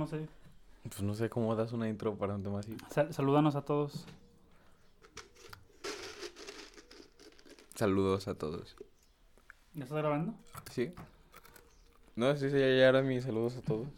no 0.00 0.06
sé. 0.06 0.26
Pues 0.84 1.02
no 1.02 1.14
sé 1.14 1.28
cómo 1.28 1.54
das 1.54 1.72
una 1.72 1.86
intro 1.88 2.14
para 2.16 2.34
un 2.34 2.42
tema 2.42 2.60
así. 2.60 2.74
Sal- 2.90 3.12
salúdanos 3.12 3.54
a 3.54 3.62
todos. 3.62 4.06
Saludos 7.74 8.28
a 8.28 8.34
todos. 8.34 8.76
¿Ya 9.74 9.84
estás 9.84 9.98
grabando? 9.98 10.34
¿Sí? 10.70 10.92
No, 12.16 12.34
sí, 12.36 12.50
sí, 12.50 12.56
ya 12.58 12.66
ya 12.66 12.88
era 12.88 13.02
mis 13.02 13.24
saludos 13.24 13.56
a 13.56 13.60
todos. 13.62 13.88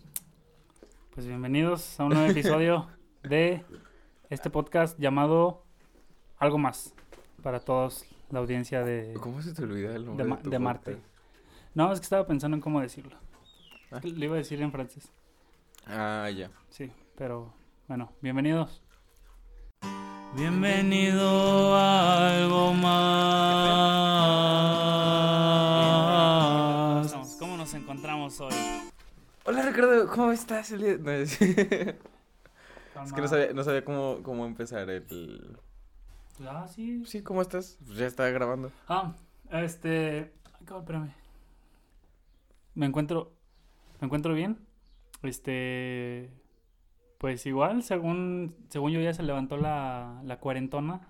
Pues 1.15 1.27
bienvenidos 1.27 1.99
a 2.01 2.05
un 2.05 2.11
nuevo 2.15 2.31
episodio 2.31 2.89
de 3.23 3.65
este 4.31 4.51
podcast 4.51 4.99
llamado 4.99 5.63
Algo 6.39 6.59
Más 6.59 6.95
para 7.43 7.61
todos 7.61 8.05
la 8.31 8.39
audiencia 8.41 8.83
de, 8.83 9.15
¿Cómo 9.21 9.41
se 9.43 9.53
te 9.55 9.63
olvida 9.63 9.95
el 9.95 10.07
nombre 10.07 10.25
de, 10.25 10.29
de, 10.31 10.37
Ma- 10.37 10.43
tu 10.43 10.51
de 10.51 10.59
Marte. 10.59 10.99
No, 11.75 11.93
es 11.93 12.01
que 12.01 12.05
estaba 12.05 12.27
pensando 12.27 12.57
en 12.57 12.61
cómo 12.61 12.81
decirlo. 12.81 13.17
Ah. 13.91 14.01
Le 14.03 14.25
iba 14.27 14.35
a 14.35 14.39
decir 14.39 14.61
en 14.63 14.73
francés. 14.73 15.11
Ah, 15.87 16.29
ya. 16.35 16.51
Sí, 16.71 16.91
pero 17.17 17.53
bueno, 17.89 18.13
bienvenidos. 18.21 18.83
Bienvenido 20.35 21.75
a 21.77 22.29
algo 22.37 22.73
más. 27.03 27.39
¿Cómo 27.39 27.57
nos 27.57 27.75
encontramos 27.75 28.41
hoy? 28.41 28.55
Hola 29.45 29.63
Ricardo, 29.69 30.09
¿cómo 30.09 30.33
estás? 30.33 30.71
el 30.73 30.81
día- 30.83 30.97
No, 30.99 31.11
es 31.11 31.41
es 31.43 31.97
que 33.13 33.21
no 33.21 33.29
sabía, 33.29 33.53
no 33.53 33.65
sabía 33.65 33.85
cómo, 33.85 34.21
cómo 34.23 34.47
empezar 34.47 34.89
el... 34.89 35.59
Ah, 36.47 36.67
sí. 36.69 37.05
Sí, 37.05 37.23
¿cómo 37.23 37.43
estás? 37.43 37.77
Pues 37.85 37.99
ya 37.99 38.07
está 38.07 38.29
grabando. 38.31 38.71
Ah, 38.89 39.13
este. 39.51 40.33
ay, 40.61 40.67
espérame. 40.79 41.13
Me 42.75 42.87
encuentro. 42.87 43.33
Me 44.01 44.07
encuentro 44.07 44.33
bien. 44.35 44.59
Este. 45.23 46.31
Pues 47.19 47.47
igual, 47.47 47.83
según, 47.83 48.57
según 48.69 48.91
yo 48.91 49.01
ya 49.01 49.15
se 49.15 49.23
levantó 49.23 49.57
la, 49.57 50.21
la 50.25 50.41
cuarentona. 50.41 51.09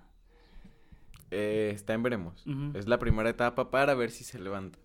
Eh, 1.31 1.71
está 1.73 1.93
en 1.93 2.03
veremos. 2.03 2.45
Es 2.75 2.87
la 2.87 2.99
primera 2.99 3.29
etapa 3.29 3.71
para 3.71 3.95
ver 3.95 4.11
si 4.11 4.23
se 4.23 4.37
levanta. 4.37 4.77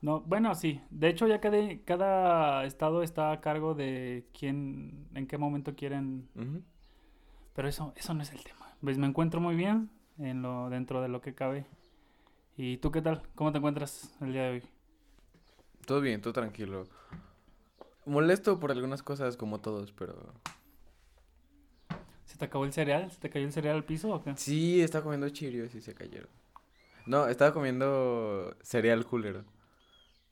No, 0.00 0.20
bueno, 0.20 0.54
sí. 0.54 0.80
De 0.90 1.08
hecho, 1.08 1.26
ya 1.26 1.40
cada, 1.40 1.58
cada 1.84 2.64
estado 2.64 3.02
está 3.02 3.32
a 3.32 3.40
cargo 3.40 3.74
de 3.74 4.26
quién, 4.38 5.08
en 5.14 5.26
qué 5.26 5.38
momento 5.38 5.74
quieren. 5.74 6.28
Pero 7.54 7.68
eso, 7.68 7.92
eso 7.96 8.14
no 8.14 8.22
es 8.22 8.32
el 8.32 8.42
tema. 8.44 8.76
Pues 8.80 8.98
me 8.98 9.06
encuentro 9.06 9.40
muy 9.40 9.56
bien 9.56 9.90
en 10.18 10.42
lo, 10.42 10.70
dentro 10.70 11.02
de 11.02 11.08
lo 11.08 11.20
que 11.20 11.34
cabe. 11.34 11.66
¿Y 12.56 12.76
tú 12.76 12.92
qué 12.92 13.02
tal? 13.02 13.22
¿Cómo 13.34 13.50
te 13.50 13.58
encuentras 13.58 14.16
el 14.20 14.32
día 14.32 14.42
de 14.44 14.50
hoy? 14.50 14.62
Todo 15.86 16.00
bien, 16.00 16.20
todo 16.20 16.32
tranquilo. 16.32 16.84
Molesto 18.04 18.58
por 18.58 18.72
algunas 18.72 19.02
cosas 19.02 19.36
como 19.36 19.60
todos, 19.60 19.92
pero... 19.92 20.34
¿Se 22.24 22.38
te 22.38 22.44
acabó 22.46 22.64
el 22.64 22.72
cereal? 22.72 23.10
¿Se 23.10 23.18
te 23.18 23.30
cayó 23.30 23.44
el 23.44 23.52
cereal 23.52 23.76
al 23.76 23.84
piso 23.84 24.10
o 24.12 24.22
qué? 24.22 24.34
Sí, 24.36 24.80
estaba 24.80 25.04
comiendo 25.04 25.28
chirios 25.28 25.74
y 25.74 25.82
se 25.82 25.94
cayeron. 25.94 26.30
No, 27.06 27.28
estaba 27.28 27.52
comiendo 27.52 28.56
cereal 28.62 29.04
culero. 29.06 29.44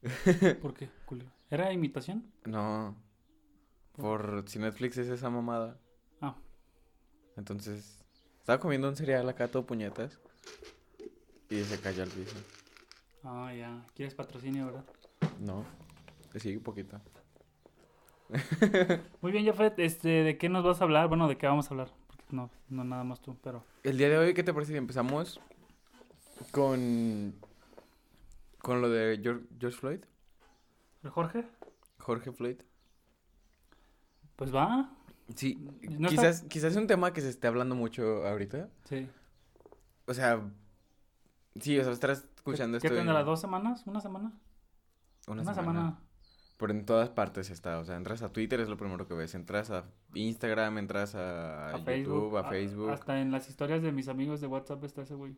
¿Por 0.63 0.75
qué, 0.75 0.89
culero? 1.05 1.31
¿Era 1.51 1.73
imitación? 1.73 2.33
No, 2.45 2.97
por 3.97 4.45
si 4.47 4.59
Netflix 4.59 4.99
es 4.99 5.09
esa 5.09 5.31
mamada. 5.31 5.79
Ah. 6.21 6.37
Entonces, 7.37 8.03
estaba 8.39 8.59
comiendo 8.61 8.89
un 8.89 8.97
cereal 8.97 9.29
acá 9.29 9.49
todo 9.49 9.67
puñetas 9.67 10.19
y 11.51 11.63
se 11.63 11.79
cayó 11.81 12.03
al 12.03 12.09
piso. 12.09 12.37
Ah, 13.25 13.53
ya. 13.55 13.85
¿Quieres 13.95 14.15
patrocinio, 14.15 14.67
verdad? 14.67 14.85
No, 15.41 15.65
sí, 16.37 16.57
un 16.57 16.63
poquito. 16.63 17.01
Muy 19.21 19.33
bien, 19.33 19.45
Jafet. 19.47 19.79
Este, 19.79 20.09
¿de 20.09 20.39
qué 20.39 20.49
nos 20.49 20.65
vas 20.65 20.81
a 20.81 20.85
hablar? 20.85 21.09
Bueno, 21.09 21.29
¿de 21.29 21.37
qué 21.37 21.47
vamos 21.47 21.67
a 21.67 21.71
hablar? 21.71 21.91
Porque 22.07 22.25
no, 22.31 22.51
no 22.69 22.85
nada 22.85 23.05
más 23.05 23.21
tú, 23.21 23.37
pero... 23.43 23.65
El 23.83 23.99
día 23.99 24.09
de 24.09 24.19
hoy, 24.19 24.35
¿qué 24.35 24.43
te 24.43 24.53
parece 24.53 24.73
si 24.73 24.79
empezamos 24.79 25.41
con 26.51 27.35
con 28.63 28.81
lo 28.83 28.91
de 28.91 29.19
George, 29.23 29.47
George 29.59 29.79
Floyd? 29.79 30.01
¿El 31.03 31.11
Jorge? 31.11 31.47
Jorge 31.99 32.31
Floyd. 32.33 32.57
Pues 34.37 34.55
va. 34.55 34.91
Sí, 35.35 35.57
No 35.83 36.09
está- 36.09 36.23
quizás, 36.23 36.43
quizás 36.43 36.73
es 36.73 36.77
un 36.77 36.87
tema 36.87 37.13
que 37.13 37.21
se 37.21 37.29
esté 37.31 37.47
hablando 37.47 37.75
mucho 37.75 38.27
ahorita. 38.27 38.69
Sí. 38.85 39.09
O 40.07 40.15
sea, 40.15 40.43
sí, 41.59 41.79
o 41.79 41.85
sea, 41.85 41.93
estarás 41.93 42.25
escuchando 42.37 42.79
¿Qué 42.79 42.87
esto. 42.89 42.99
en 42.99 43.07
tendrá? 43.07 43.23
¿Dos 43.23 43.41
semanas? 43.41 43.87
¿Una 43.87 44.01
semana? 44.01 44.33
Una, 45.27 45.43
Una 45.43 45.55
semana. 45.55 45.81
semana. 45.81 45.99
Pero 46.61 46.73
en 46.73 46.85
todas 46.85 47.09
partes 47.09 47.51
está. 47.51 47.79
O 47.79 47.85
sea, 47.85 47.97
entras 47.97 48.23
a 48.23 48.33
Twitter, 48.33 48.61
es 48.61 48.69
lo 48.69 48.77
primero 48.77 49.09
que 49.09 49.15
ves. 49.15 49.35
Entras 49.35 49.71
a 49.71 49.87
Instagram, 50.15 50.77
entras 50.79 51.15
a, 51.15 51.71
A 51.71 51.79
YouTube, 51.79 51.85
Facebook. 51.85 52.39
a 52.39 52.45
Facebook. 52.45 52.91
Hasta 52.91 53.21
en 53.21 53.33
las 53.33 53.49
historias 53.49 53.83
de 53.83 53.93
mis 53.93 54.09
amigos 54.09 54.41
de 54.43 54.47
WhatsApp 54.47 54.85
está 54.85 55.03
ese 55.03 55.15
güey. 55.15 55.35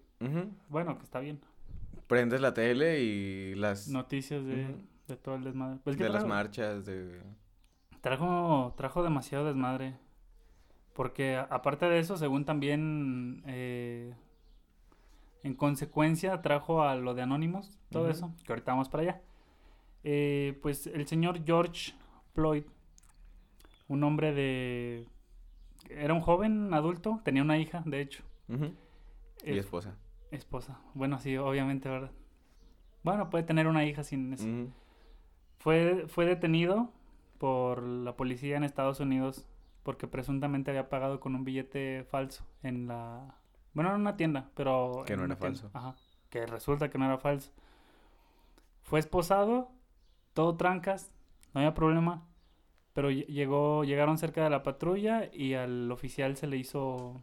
Bueno, 0.69 0.99
que 0.99 1.05
está 1.05 1.21
bien. 1.21 1.41
Prendes 2.09 2.41
la 2.41 2.53
tele 2.53 3.01
y 3.01 3.55
las. 3.55 3.89
Noticias 3.89 4.45
de, 4.45 4.75
de 5.07 5.17
todo 5.17 5.37
el 5.37 5.45
desmadre. 5.45 5.79
Pues 5.85 5.97
de 5.97 6.09
las 6.09 6.27
marchas, 6.27 6.85
de. 6.85 7.21
trajo, 8.01 8.75
trajo 8.77 9.05
demasiado 9.05 9.47
desmadre. 9.47 9.97
Porque 10.93 11.37
aparte 11.37 11.87
de 11.87 12.01
eso, 12.01 12.17
según 12.17 12.45
también... 12.45 13.43
eh, 13.47 14.13
en 15.45 15.55
consecuencia 15.55 16.41
trajo 16.43 16.83
a 16.83 16.95
lo 16.97 17.15
de 17.15 17.23
Anonymous, 17.23 17.79
todo 17.91 18.09
eso, 18.09 18.33
que 18.45 18.53
ahorita 18.53 18.73
vamos 18.73 18.89
para 18.89 19.03
allá. 19.03 19.21
Eh, 20.05 20.59
pues 20.63 20.87
el 20.87 21.07
señor 21.07 21.45
George 21.45 21.93
Floyd, 22.35 22.65
un 23.89 24.03
hombre 24.05 24.33
de... 24.33 25.07
Era 25.89 26.15
un 26.15 26.21
joven 26.21 26.73
adulto, 26.75 27.21
tenía 27.25 27.43
una 27.43 27.59
hija, 27.59 27.83
de 27.87 28.01
hecho. 28.01 28.23
Y 28.49 28.55
Eh, 29.45 29.59
esposa. 29.59 29.97
esposa. 30.31 30.81
Bueno, 30.95 31.19
sí, 31.19 31.37
obviamente, 31.37 31.89
¿verdad? 31.89 32.11
Bueno, 33.03 33.31
puede 33.31 33.45
tener 33.45 33.67
una 33.67 33.85
hija 33.85 34.03
sin 34.05 34.33
eso. 34.33 34.47
Fue, 35.59 36.07
fue 36.09 36.25
detenido 36.25 36.91
por 37.39 37.83
la 37.83 38.17
policía 38.17 38.57
en 38.57 38.65
Estados 38.65 39.01
Unidos 39.01 39.47
porque 39.83 40.07
presuntamente 40.07 40.71
había 40.71 40.89
pagado 40.89 41.19
con 41.19 41.35
un 41.35 41.45
billete 41.45 42.05
falso 42.05 42.45
en 42.63 42.87
la... 42.87 43.35
Bueno, 43.75 43.91
en 43.95 44.01
una 44.01 44.17
tienda, 44.17 44.51
pero... 44.55 45.03
Que 45.07 45.17
no 45.17 45.25
era 45.25 45.37
tienda. 45.37 45.61
falso. 45.61 45.71
Ajá, 45.77 45.95
que 46.31 46.47
resulta 46.47 46.89
que 46.91 46.99
no 46.99 47.07
era 47.07 47.19
falso. 47.19 47.51
Fue 48.83 49.01
esposado, 49.01 49.71
todo 50.35 50.57
trancas, 50.57 51.13
no 51.55 51.61
había 51.61 51.75
problema, 51.75 52.23
pero 52.95 53.11
lle- 53.11 53.27
llegó, 53.27 53.85
llegaron 53.85 54.19
cerca 54.19 54.45
de 54.45 54.51
la 54.51 54.63
patrulla 54.63 55.31
y 55.33 55.55
al 55.55 55.91
oficial 55.91 56.37
se 56.37 56.47
le 56.47 56.57
hizo... 56.59 57.21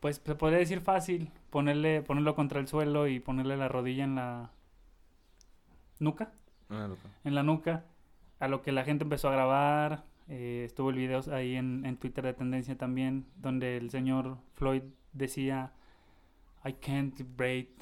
Pues 0.00 0.20
se 0.24 0.34
podría 0.34 0.58
decir 0.58 0.80
fácil 0.80 1.30
ponerle, 1.50 2.02
ponerlo 2.02 2.34
contra 2.34 2.58
el 2.60 2.68
suelo 2.68 3.06
y 3.06 3.20
ponerle 3.20 3.56
la 3.56 3.68
rodilla 3.68 4.04
en 4.04 4.14
la 4.14 4.50
nuca 5.98 6.32
loca. 6.70 7.08
en 7.24 7.34
la 7.34 7.42
nuca, 7.42 7.84
a 8.38 8.48
lo 8.48 8.62
que 8.62 8.72
la 8.72 8.84
gente 8.84 9.04
empezó 9.04 9.28
a 9.28 9.32
grabar, 9.32 10.04
eh, 10.28 10.62
estuvo 10.64 10.88
el 10.90 10.96
video 10.96 11.20
ahí 11.32 11.56
en, 11.56 11.84
en 11.84 11.96
Twitter 11.98 12.24
de 12.24 12.32
tendencia 12.32 12.78
también, 12.78 13.26
donde 13.36 13.76
el 13.76 13.90
señor 13.90 14.38
Floyd 14.54 14.82
decía, 15.12 15.72
I 16.64 16.72
can't 16.74 17.20
breathe, 17.36 17.74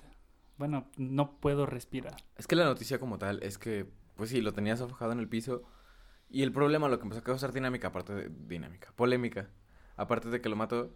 bueno, 0.58 0.88
no 0.96 1.38
puedo 1.40 1.66
respirar. 1.66 2.16
Es 2.36 2.46
que 2.46 2.56
la 2.56 2.64
noticia 2.64 2.98
como 2.98 3.18
tal 3.18 3.42
es 3.42 3.58
que, 3.58 3.86
pues 4.16 4.30
sí, 4.30 4.40
lo 4.40 4.52
tenías 4.52 4.78
sofocado 4.80 5.12
en 5.12 5.20
el 5.20 5.28
piso. 5.28 5.62
Y 6.30 6.42
el 6.42 6.52
problema, 6.52 6.88
lo 6.88 6.98
que 6.98 7.04
empezó 7.04 7.20
a 7.20 7.24
causar 7.24 7.52
dinámica, 7.52 7.88
aparte 7.88 8.14
de 8.14 8.28
dinámica, 8.46 8.92
polémica, 8.96 9.48
aparte 9.96 10.28
de 10.28 10.40
que 10.40 10.48
lo 10.48 10.56
mató, 10.56 10.94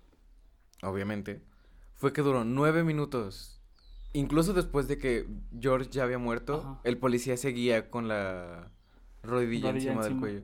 obviamente, 0.82 1.42
fue 1.94 2.12
que 2.12 2.22
duró 2.22 2.44
nueve 2.44 2.84
minutos. 2.84 3.60
Incluso 4.12 4.52
después 4.52 4.88
de 4.88 4.98
que 4.98 5.26
George 5.58 5.88
ya 5.90 6.02
había 6.04 6.18
muerto, 6.18 6.56
Ajá. 6.60 6.80
el 6.84 6.98
policía 6.98 7.36
seguía 7.38 7.88
con 7.90 8.08
la 8.08 8.70
rodilla, 9.22 9.70
Rodilla 9.70 9.70
encima, 9.70 10.02
del 10.02 10.12
encima. 10.12 10.20
cuello. 10.20 10.42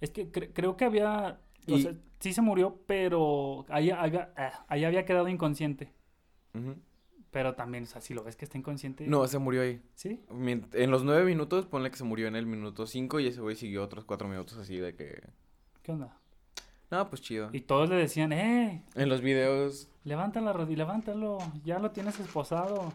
Es 0.00 0.10
que 0.10 0.32
cre- 0.32 0.50
creo 0.52 0.76
que 0.76 0.84
había, 0.86 1.40
o 1.68 1.72
Y- 1.76 1.82
sea, 1.82 1.94
sí 2.18 2.32
se 2.32 2.42
murió, 2.42 2.80
pero 2.86 3.64
ahí 3.68 3.90
había, 3.90 4.32
ahí 4.68 4.84
había 4.84 5.04
quedado 5.04 5.28
inconsciente, 5.28 5.92
Ujú. 6.54 6.74
Pero 7.36 7.52
también, 7.54 7.84
o 7.84 7.86
sea, 7.86 8.00
si 8.00 8.14
lo 8.14 8.24
ves 8.24 8.34
que 8.34 8.46
está 8.46 8.56
inconsciente, 8.56 9.06
No, 9.06 9.26
se 9.26 9.38
murió 9.38 9.60
ahí. 9.60 9.82
¿sí? 9.94 10.22
En 10.72 10.90
los 10.90 11.04
nueve 11.04 11.26
minutos, 11.26 11.66
ponle 11.66 11.90
que 11.90 11.98
se 11.98 12.04
murió 12.04 12.28
en 12.28 12.34
el 12.34 12.46
minuto 12.46 12.86
cinco 12.86 13.20
y 13.20 13.26
ese 13.26 13.42
güey 13.42 13.56
siguió 13.56 13.82
otros 13.84 14.06
cuatro 14.06 14.26
minutos 14.26 14.56
así 14.56 14.78
de 14.78 14.94
que... 14.94 15.22
¿Qué 15.82 15.92
onda? 15.92 16.16
No, 16.90 17.10
pues 17.10 17.20
chido. 17.20 17.50
Y 17.52 17.60
todos 17.60 17.90
le 17.90 17.96
decían, 17.96 18.32
eh, 18.32 18.82
En 18.94 19.10
los 19.10 19.20
videos 19.20 19.90
Levanta 20.04 20.40
la 20.40 20.54
rodilla, 20.54 20.78
levántalo, 20.84 21.36
ya 21.62 21.78
lo 21.78 21.90
tienes 21.90 22.18
esposado. 22.18 22.90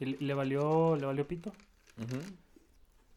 Y 0.00 0.06
le- 0.06 0.16
le 0.20 0.32
valió, 0.32 0.96
le 0.96 1.04
valió 1.04 1.28
pito. 1.28 1.52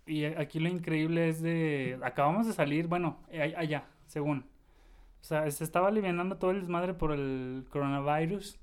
Y 0.06 0.26
aquí 0.26 0.60
lo 0.60 0.68
increíble 0.68 1.30
es 1.30 1.42
de, 1.42 1.98
acabamos 2.04 2.48
de 2.48 2.52
salir, 2.54 2.88
bueno, 2.88 3.20
eh, 3.30 3.54
allá, 3.56 3.86
según. 4.08 4.40
O 5.22 5.24
sea, 5.24 5.50
se 5.52 5.64
estaba 5.64 5.88
aliviando 5.88 6.36
todo 6.36 6.52
el 6.52 6.60
desmadre 6.60 6.94
por 6.94 7.14
el 7.14 7.66
coronavirus. 7.70 8.60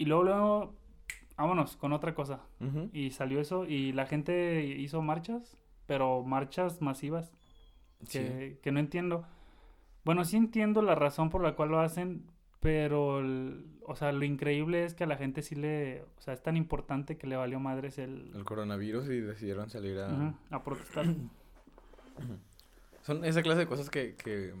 Y 0.00 0.06
luego, 0.06 0.22
luego, 0.24 0.74
vámonos 1.36 1.76
con 1.76 1.92
otra 1.92 2.14
cosa. 2.14 2.40
Y 2.92 3.10
salió 3.10 3.38
eso 3.40 3.66
y 3.66 3.92
la 3.92 4.06
gente 4.06 4.64
hizo 4.64 5.02
marchas, 5.02 5.58
pero 5.86 6.22
marchas 6.24 6.80
masivas. 6.80 7.30
que, 8.10 8.58
que 8.62 8.72
no 8.72 8.80
entiendo. 8.80 9.26
Bueno, 10.04 10.24
sí 10.24 10.38
entiendo 10.38 10.80
la 10.80 10.94
razón 10.94 11.28
por 11.28 11.42
la 11.42 11.54
cual 11.54 11.68
lo 11.68 11.80
hacen, 11.80 12.24
pero, 12.60 13.18
el- 13.20 13.66
o 13.86 13.94
sea, 13.94 14.10
lo 14.12 14.24
increíble 14.24 14.84
es 14.86 14.94
que 14.94 15.04
a 15.04 15.06
la 15.06 15.18
gente 15.18 15.42
sí 15.42 15.54
le, 15.54 16.02
o 16.16 16.20
sea, 16.22 16.32
es 16.32 16.42
tan 16.42 16.56
importante 16.56 17.18
que 17.18 17.26
le 17.26 17.36
valió 17.36 17.60
madres 17.60 17.98
el, 17.98 18.30
El 18.34 18.44
coronavirus 18.44 19.06
y 19.10 19.20
decidieron 19.20 19.68
salir 19.68 19.98
a... 19.98 20.34
A 20.50 20.64
protestar. 20.64 21.04
Son 23.02 23.24
esa 23.24 23.42
clase 23.42 23.60
de 23.60 23.66
cosas 23.66 23.90
que, 23.90 24.14
que, 24.14 24.54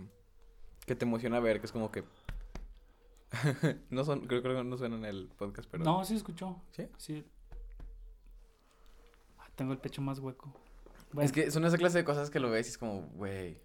que 0.86 0.94
te 0.94 1.04
emociona 1.04 1.40
ver, 1.40 1.60
que 1.60 1.66
es 1.66 1.72
como 1.72 1.90
que... 1.90 2.04
no 3.90 4.04
son, 4.04 4.26
creo, 4.26 4.42
creo 4.42 4.56
que 4.56 4.64
no 4.64 4.76
suenan 4.76 5.00
en 5.00 5.04
el 5.06 5.28
podcast, 5.36 5.68
pero... 5.70 5.84
No, 5.84 6.04
sí 6.04 6.16
escuchó. 6.16 6.60
¿Sí? 6.72 6.88
Sí. 6.98 7.24
Ah, 9.38 9.48
tengo 9.54 9.72
el 9.72 9.78
pecho 9.78 10.02
más 10.02 10.18
hueco. 10.18 10.52
Es 11.20 11.32
que 11.32 11.50
son 11.50 11.64
esa 11.64 11.76
clase 11.78 11.98
de 11.98 12.04
cosas 12.04 12.30
que 12.30 12.40
lo 12.40 12.50
ves 12.50 12.66
y 12.66 12.70
es 12.70 12.78
como, 12.78 13.02
güey. 13.14 13.60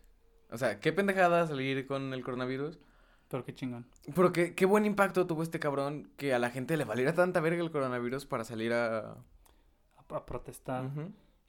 O 0.52 0.58
sea, 0.58 0.80
qué 0.80 0.92
pendejada 0.94 1.48
salir 1.48 1.86
con 1.88 2.14
el 2.14 2.24
coronavirus. 2.24 2.80
pero 3.28 3.44
qué 3.44 3.54
chingón. 3.54 3.86
Pero 4.16 4.32
qué, 4.32 4.56
qué 4.56 4.66
buen 4.66 4.86
impacto 4.86 5.28
tuvo 5.28 5.44
este 5.44 5.60
cabrón 5.60 6.10
que 6.18 6.34
a 6.34 6.40
la 6.40 6.50
gente 6.50 6.78
le 6.78 6.86
valiera 6.86 7.14
tanta 7.14 7.40
verga 7.42 7.64
el 7.64 7.72
coronavirus 7.72 8.26
para 8.26 8.44
salir 8.44 8.74
a... 8.74 9.12
A, 9.12 10.16
a 10.16 10.26
protestar. 10.26 10.90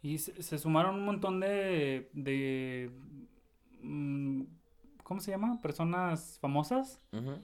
Y 0.02 0.18
se, 0.18 0.42
se 0.42 0.58
sumaron 0.58 0.94
un 0.96 1.04
montón 1.04 1.40
de, 1.40 2.10
de 2.12 2.90
mm, 3.82 4.42
¿cómo 5.02 5.20
se 5.20 5.30
llama? 5.30 5.60
Personas 5.60 6.38
famosas. 6.40 7.00
Ujú. 7.12 7.38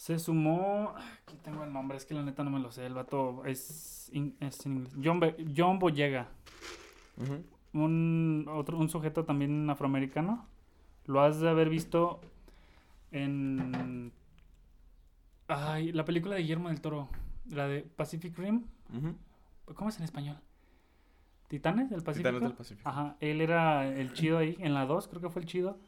Se 0.00 0.18
sumó, 0.18 0.94
aquí 0.96 1.36
tengo 1.42 1.62
el 1.62 1.74
nombre, 1.74 1.98
es 1.98 2.06
que 2.06 2.14
la 2.14 2.22
neta 2.22 2.42
no 2.42 2.48
me 2.48 2.58
lo 2.58 2.72
sé, 2.72 2.86
el 2.86 2.94
vato 2.94 3.44
es, 3.44 4.08
in- 4.14 4.34
es 4.40 4.64
en 4.64 4.76
inglés. 4.78 4.94
John, 5.04 5.20
Be- 5.20 5.36
John 5.54 5.78
Boyega, 5.78 6.26
un, 7.74 8.46
otro, 8.48 8.78
un 8.78 8.88
sujeto 8.88 9.26
también 9.26 9.68
afroamericano. 9.68 10.46
Lo 11.04 11.20
has 11.20 11.38
de 11.40 11.50
haber 11.50 11.68
visto 11.68 12.22
en... 13.10 14.10
Ay, 15.48 15.92
la 15.92 16.06
película 16.06 16.34
de 16.36 16.40
Guillermo 16.40 16.70
del 16.70 16.80
Toro, 16.80 17.10
la 17.50 17.68
de 17.68 17.82
Pacific 17.82 18.38
Rim. 18.38 18.64
¿Cómo 19.74 19.90
es 19.90 19.98
en 19.98 20.04
español? 20.04 20.38
¿Titanes 21.48 21.90
del 21.90 22.02
Pacífico? 22.02 22.30
Titanes 22.30 22.48
del 22.48 22.56
Pacífico. 22.56 22.88
Ajá, 22.88 23.16
él 23.20 23.42
era 23.42 23.86
el 23.86 24.14
chido 24.14 24.38
ahí, 24.38 24.56
en 24.60 24.72
la 24.72 24.86
2 24.86 25.08
creo 25.08 25.20
que 25.20 25.28
fue 25.28 25.42
el 25.42 25.46
chido. 25.48 25.78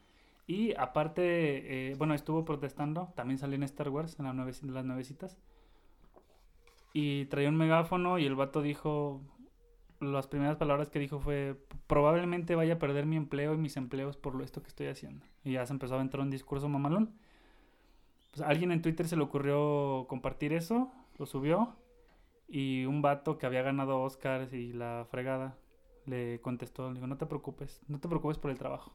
Y 0.47 0.75
aparte, 0.75 1.91
eh, 1.91 1.95
bueno, 1.97 2.15
estuvo 2.15 2.45
protestando, 2.45 3.13
también 3.15 3.39
salió 3.39 3.57
en 3.57 3.63
Star 3.63 3.89
Wars, 3.89 4.19
en 4.19 4.27
la 4.27 4.33
nueve- 4.33 4.53
las 4.63 4.85
nuevecitas. 4.85 5.39
Y 6.93 7.27
traía 7.27 7.49
un 7.49 7.57
megáfono 7.57 8.19
y 8.19 8.27
el 8.27 8.35
vato 8.35 8.61
dijo, 8.61 9.21
las 10.01 10.27
primeras 10.27 10.57
palabras 10.57 10.91
que 10.91 10.99
dijo 10.99 11.21
fue, 11.21 11.57
probablemente 11.87 12.55
vaya 12.55 12.75
a 12.75 12.79
perder 12.79 13.07
mi 13.07 13.17
empleo 13.17 13.55
y 13.55 13.59
mis 13.59 13.77
empleos 13.77 14.17
por 14.17 14.35
lo 14.35 14.45
esto 14.45 14.63
que 14.63 14.69
estoy 14.69 14.89
haciendo. 14.89 15.25
Y 15.45 15.53
ya 15.53 15.65
se 15.65 15.73
empezó 15.73 15.97
a 15.97 16.03
entrar 16.03 16.23
un 16.23 16.31
discurso 16.31 16.69
mamalón. 16.69 17.15
Pues 18.33 18.43
a 18.43 18.49
alguien 18.49 18.73
en 18.73 18.83
Twitter 18.83 19.07
se 19.09 19.17
le 19.17 19.23
ocurrió 19.23 20.07
compartir 20.09 20.53
eso, 20.53 20.93
lo 21.19 21.27
subió. 21.27 21.77
Y 22.49 22.85
un 22.85 23.01
vato 23.01 23.39
que 23.39 23.47
había 23.47 23.63
ganado 23.63 24.03
Oscars 24.03 24.53
y 24.53 24.73
la 24.73 25.07
fregada 25.11 25.57
le 26.05 26.41
contestó, 26.41 26.93
dijo, 26.93 27.07
no 27.07 27.17
te 27.17 27.27
preocupes, 27.27 27.81
no 27.89 28.01
te 28.01 28.09
preocupes 28.09 28.39
por 28.39 28.51
el 28.51 28.59
trabajo. 28.59 28.93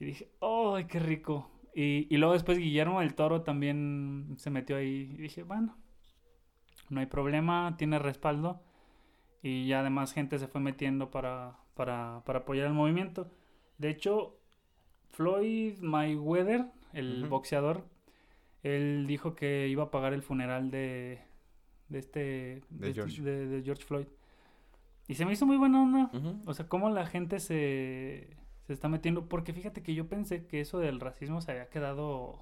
Y 0.00 0.06
dije, 0.06 0.28
¡ay, 0.40 0.86
qué 0.86 0.98
rico! 0.98 1.48
Y, 1.74 2.12
y 2.12 2.16
luego 2.16 2.32
después 2.32 2.58
Guillermo 2.58 3.00
del 3.00 3.14
Toro 3.14 3.42
también 3.42 4.34
se 4.38 4.50
metió 4.50 4.76
ahí 4.76 5.14
y 5.16 5.22
dije, 5.22 5.42
bueno, 5.44 5.76
no 6.88 6.98
hay 7.00 7.06
problema, 7.06 7.76
tiene 7.78 7.98
respaldo. 8.00 8.60
Y 9.42 9.66
ya 9.68 9.80
además 9.80 10.12
gente 10.12 10.38
se 10.38 10.48
fue 10.48 10.60
metiendo 10.60 11.10
para, 11.10 11.56
para, 11.74 12.22
para 12.26 12.40
apoyar 12.40 12.66
el 12.66 12.72
movimiento. 12.72 13.30
De 13.78 13.88
hecho, 13.90 14.36
Floyd 15.10 15.78
Mayweather, 15.80 16.66
el 16.92 17.26
boxeador, 17.28 17.84
él 18.62 19.04
dijo 19.06 19.34
que 19.34 19.68
iba 19.68 19.84
a 19.84 19.90
pagar 19.90 20.12
el 20.12 20.22
funeral 20.22 20.70
de, 20.70 21.20
de 21.88 21.98
este, 21.98 22.20
De 22.70 22.88
este- 22.88 22.94
George. 22.94 23.22
de- 23.22 23.46
de 23.46 23.62
George 23.62 23.84
Floyd. 23.84 24.06
Y 25.08 25.14
se 25.14 25.24
me 25.24 25.32
hizo 25.32 25.46
muy 25.46 25.56
buena 25.56 25.82
onda. 25.82 26.10
O 26.46 26.52
sea, 26.54 26.68
cómo 26.68 26.90
la 26.90 27.06
gente 27.06 27.40
se, 27.40 28.36
se 28.70 28.74
está 28.74 28.88
metiendo. 28.88 29.28
Porque 29.28 29.52
fíjate 29.52 29.82
que 29.82 29.96
yo 29.96 30.08
pensé 30.08 30.46
que 30.46 30.60
eso 30.60 30.78
del 30.78 31.00
racismo 31.00 31.40
se 31.40 31.50
había 31.50 31.68
quedado 31.68 32.40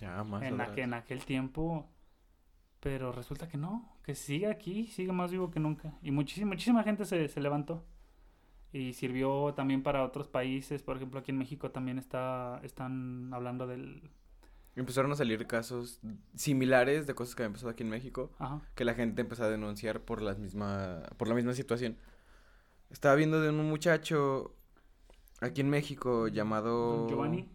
Ya, 0.00 0.24
más 0.24 0.42
en, 0.42 0.60
aquel, 0.60 0.82
en 0.82 0.94
aquel 0.94 1.24
tiempo. 1.24 1.88
Pero 2.80 3.12
resulta 3.12 3.46
que 3.46 3.56
no. 3.56 3.96
Que 4.02 4.16
sigue 4.16 4.48
aquí, 4.48 4.88
sigue 4.88 5.12
más 5.12 5.30
vivo 5.30 5.52
que 5.52 5.60
nunca. 5.60 5.94
Y 6.02 6.10
muchísima, 6.10 6.48
muchísima 6.48 6.82
gente 6.82 7.04
se, 7.04 7.28
se 7.28 7.40
levantó. 7.40 7.86
Y 8.72 8.94
sirvió 8.94 9.54
también 9.54 9.84
para 9.84 10.02
otros 10.02 10.26
países. 10.26 10.82
Por 10.82 10.96
ejemplo, 10.96 11.20
aquí 11.20 11.30
en 11.30 11.38
México 11.38 11.70
también 11.70 11.98
está, 11.98 12.58
están 12.64 13.32
hablando 13.32 13.68
del... 13.68 14.10
Empezaron 14.74 15.12
a 15.12 15.14
salir 15.14 15.46
casos 15.46 16.00
similares 16.34 17.06
de 17.06 17.14
cosas 17.14 17.36
que 17.36 17.44
habían 17.44 17.52
pasado 17.52 17.70
aquí 17.70 17.84
en 17.84 17.90
México. 17.90 18.32
Ajá. 18.40 18.60
que 18.74 18.84
la 18.84 18.94
gente 18.94 19.22
empezó 19.22 19.44
a 19.44 19.50
denunciar 19.50 20.00
por 20.00 20.20
las 20.20 20.40
misma 20.40 21.02
por 21.16 21.28
la 21.28 21.34
misma 21.34 21.52
situación. 21.52 21.96
Estaba 22.88 23.14
viendo 23.14 23.40
de 23.40 23.50
un 23.50 23.68
muchacho 23.68 24.56
aquí 25.40 25.60
en 25.60 25.70
México 25.70 26.28
llamado 26.28 27.08
Giovanni. 27.08 27.48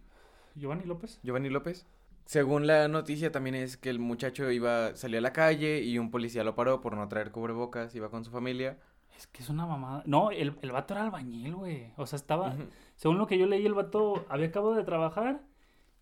Giovanni 0.54 0.84
López. 0.84 1.20
Giovanni 1.22 1.50
López. 1.50 1.86
Según 2.24 2.66
la 2.66 2.88
noticia 2.88 3.30
también 3.30 3.54
es 3.54 3.76
que 3.76 3.88
el 3.90 3.98
muchacho 4.00 4.50
iba 4.50 4.96
salía 4.96 5.18
a 5.18 5.22
la 5.22 5.32
calle 5.32 5.82
y 5.82 5.98
un 5.98 6.10
policía 6.10 6.42
lo 6.44 6.54
paró 6.56 6.80
por 6.80 6.96
no 6.96 7.06
traer 7.08 7.30
cubrebocas, 7.30 7.94
iba 7.94 8.10
con 8.10 8.24
su 8.24 8.30
familia. 8.30 8.78
Es 9.16 9.26
que 9.28 9.42
es 9.42 9.48
una 9.48 9.64
mamada. 9.64 10.02
No, 10.06 10.30
el, 10.30 10.58
el 10.60 10.72
vato 10.72 10.94
era 10.94 11.04
albañil, 11.04 11.54
güey. 11.54 11.92
O 11.96 12.04
sea, 12.06 12.16
estaba... 12.16 12.54
Según 12.96 13.18
lo 13.18 13.26
que 13.26 13.38
yo 13.38 13.46
leí, 13.46 13.64
el 13.64 13.74
vato 13.74 14.26
había 14.28 14.48
acabado 14.48 14.74
de 14.74 14.82
trabajar, 14.84 15.42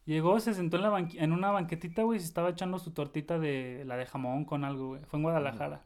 llegó, 0.05 0.41
se 0.41 0.55
sentó 0.55 0.79
en, 0.79 0.83
la 0.85 0.91
banqui- 0.91 1.17
en 1.21 1.33
una 1.33 1.51
banquetita, 1.51 2.03
güey, 2.03 2.17
y 2.17 2.21
se 2.21 2.27
estaba 2.27 2.51
echando 2.51 2.79
su 2.79 2.93
tortita 2.93 3.39
de 3.39 3.85
la 3.87 3.97
de 3.97 4.07
jamón 4.07 4.45
con 4.45 4.65
algo, 4.65 4.89
güey. 4.89 5.05
Fue 5.05 5.19
en 5.19 5.25
Guadalajara. 5.25 5.85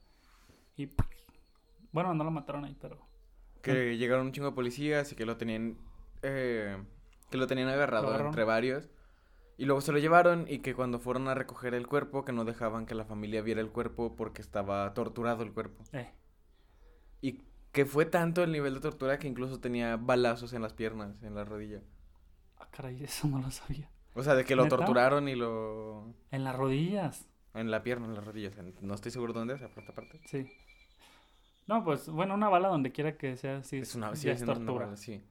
Y 0.76 0.88
bueno, 1.92 2.14
no 2.14 2.24
lo 2.24 2.30
mataron 2.30 2.64
ahí, 2.64 2.76
pero 2.80 2.98
Que 3.62 3.96
llegaron 3.98 4.26
un 4.26 4.32
chingo 4.32 4.50
de 4.50 4.54
policías 4.54 5.10
y 5.12 5.16
que 5.16 5.26
lo 5.26 5.36
tenían 5.36 5.76
eh, 6.22 6.82
que 7.30 7.36
lo 7.38 7.46
tenían 7.46 7.68
agarrado 7.68 8.12
Lo 8.12 8.18
entre 8.18 8.44
varios. 8.44 8.90
Y 9.58 9.66
luego 9.66 9.80
se 9.82 9.92
lo 9.92 9.98
llevaron 9.98 10.46
y 10.48 10.60
que 10.60 10.74
cuando 10.74 11.00
fueron 11.00 11.28
a 11.28 11.34
recoger 11.34 11.74
el 11.74 11.86
cuerpo, 11.86 12.24
que 12.24 12.32
no 12.32 12.44
dejaban 12.44 12.86
que 12.86 12.94
la 12.94 13.04
familia 13.04 13.42
viera 13.42 13.60
el 13.60 13.70
cuerpo 13.70 14.16
porque 14.16 14.40
estaba 14.42 14.92
torturado 14.94 15.42
el 15.42 15.52
cuerpo. 15.52 15.84
eh, 15.92 16.12
Y 17.20 17.44
que 17.72 17.86
fue 17.86 18.06
tanto 18.06 18.42
el 18.42 18.50
nivel 18.52 18.74
de 18.74 18.80
tortura 18.80 19.18
que 19.20 19.28
incluso 19.28 19.60
tenía 19.60 19.96
balazos 19.96 20.52
en 20.52 20.62
las 20.62 20.72
piernas, 20.74 21.22
en 21.22 21.34
la 21.36 21.44
rodilla. 21.44 21.82
ah, 22.58 22.68
caray, 22.70 23.02
eso 23.04 23.26
no 23.28 23.38
lo 23.40 23.50
sabía. 23.50 23.90
O 24.14 24.22
sea, 24.22 24.34
de 24.34 24.44
que 24.44 24.54
lo 24.56 24.64
¿Neta? 24.64 24.76
torturaron 24.76 25.28
y 25.28 25.34
lo... 25.34 26.14
En 26.30 26.42
las 26.44 26.56
rodillas, 26.56 27.28
En 27.52 27.70
la 27.70 27.82
pierna, 27.82 28.06
en 28.06 28.14
las 28.14 28.24
rodillas. 28.24 28.56
No 28.80 28.94
estoy 28.94 29.10
seguro 29.10 29.34
dónde, 29.34 29.52
o 29.54 29.58
sea, 29.58 29.68
por 29.68 29.80
esta 29.82 29.94
parte. 29.94 30.22
sí. 30.24 30.48
No, 31.66 31.84
pues, 31.84 32.08
bueno, 32.08 32.34
una 32.34 32.48
bala 32.48 32.68
donde 32.68 32.92
quiera 32.92 33.16
que 33.16 33.36
sea, 33.36 33.62
sí, 33.62 33.78
Es 33.78 33.94
una... 33.94 34.14
sigue 34.16 34.32
es 34.32 34.38
siendo 34.38 34.54
una 34.56 34.64
tortura. 34.64 34.86
bala, 34.86 34.96
sí. 34.96 35.22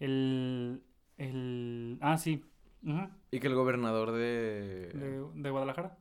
El, 0.00 0.82
el, 1.18 1.98
ah, 2.00 2.16
sí, 2.18 2.44
ujú, 2.82 3.08
Y 3.30 3.40
que 3.40 3.46
el 3.46 3.54
gobernador 3.54 4.12
de... 4.12 4.90
de, 4.92 5.24
de 5.34 5.50
Guadalajara. 5.50 5.98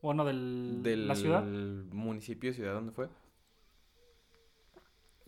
O 0.00 0.12
no, 0.14 0.24
del, 0.24 0.80
del 0.82 1.06
la 1.06 1.14
ciudad. 1.14 1.44
municipio, 1.44 2.52
ciudad, 2.52 2.74
¿dónde 2.74 2.92
fue? 2.92 3.08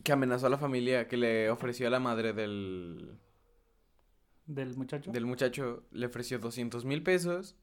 Que 0.02 0.12
amenazó 0.12 0.46
a 0.48 0.50
la 0.50 0.58
familia, 0.58 1.08
que 1.08 1.16
le 1.16 1.48
ofreció 1.50 1.86
a 1.86 1.90
la 1.90 2.00
madre 2.00 2.32
del, 2.32 3.16
Del 4.46 4.76
muchacho. 4.76 5.10
del 5.12 5.24
muchacho, 5.26 5.84
le 5.92 6.06
ofreció 6.06 6.38
200 6.38 6.84
mil 6.84 7.02
pesos 7.02 7.56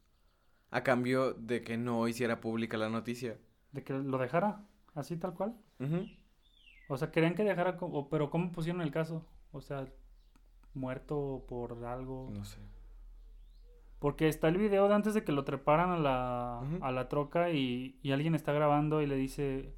a 0.71 0.83
cambio 0.83 1.33
de 1.33 1.61
que 1.63 1.77
no 1.77 2.07
hiciera 2.07 2.39
pública 2.41 2.77
la 2.77 2.89
noticia. 2.89 3.37
De 3.73 3.83
que 3.83 3.93
lo 3.93 4.17
dejara, 4.17 4.65
así 4.95 5.17
tal 5.17 5.33
cual. 5.33 5.55
Ujú. 5.79 6.07
O 6.87 6.97
sea, 6.97 7.11
querían 7.11 7.35
que 7.35 7.43
dejara, 7.43 7.77
co- 7.77 7.87
o- 7.87 8.09
pero 8.09 8.29
¿cómo 8.31 8.51
pusieron 8.51 8.81
el 8.81 8.91
caso? 8.91 9.25
O 9.51 9.61
sea, 9.61 9.85
muerto 10.73 11.45
por 11.47 11.83
algo. 11.85 12.29
No 12.33 12.43
sé. 12.45 12.59
Porque 13.99 14.27
está 14.27 14.47
el 14.47 14.57
video 14.57 14.87
de 14.87 14.95
antes 14.95 15.13
de 15.13 15.23
que 15.23 15.31
lo 15.31 15.43
treparan 15.43 15.91
a 15.91 15.97
la, 15.97 16.59
a 16.81 16.91
la 16.91 17.07
troca 17.07 17.51
y, 17.51 17.99
y 18.01 18.11
alguien 18.11 18.33
está 18.33 18.51
grabando 18.51 19.01
y 19.01 19.05
le 19.05 19.15
dice, 19.15 19.75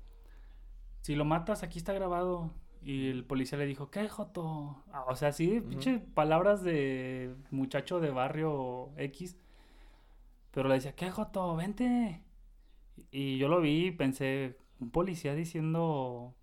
si 1.01 1.15
lo 1.15 1.25
matas, 1.25 1.61
aquí 1.63 1.77
está 1.77 1.91
grabado. 1.93 2.53
Y 2.81 3.09
el 3.09 3.25
policía 3.25 3.57
le 3.57 3.65
dijo, 3.65 3.89
¿qué, 3.91 4.07
Joto? 4.07 4.83
Ah, 4.91 5.05
O 5.09 5.15
sea, 5.15 5.29
Ujú. 5.29 5.69
pinche 5.69 5.99
palabras 5.99 6.63
de 6.63 7.35
muchacho 7.51 7.99
de 7.99 8.11
barrio 8.11 8.91
X. 8.97 9.37
Pero 10.51 10.69
le 10.69 10.75
decía, 10.75 10.95
¿qué, 10.95 11.09
Joto? 11.09 11.55
Vente. 11.55 12.21
Y 13.11 13.37
yo 13.37 13.47
lo 13.47 13.59
vi 13.59 13.87
y 13.87 13.91
pensé, 13.91 14.57
un 14.79 14.89
policía 14.89 15.33
diciendo, 15.33 16.33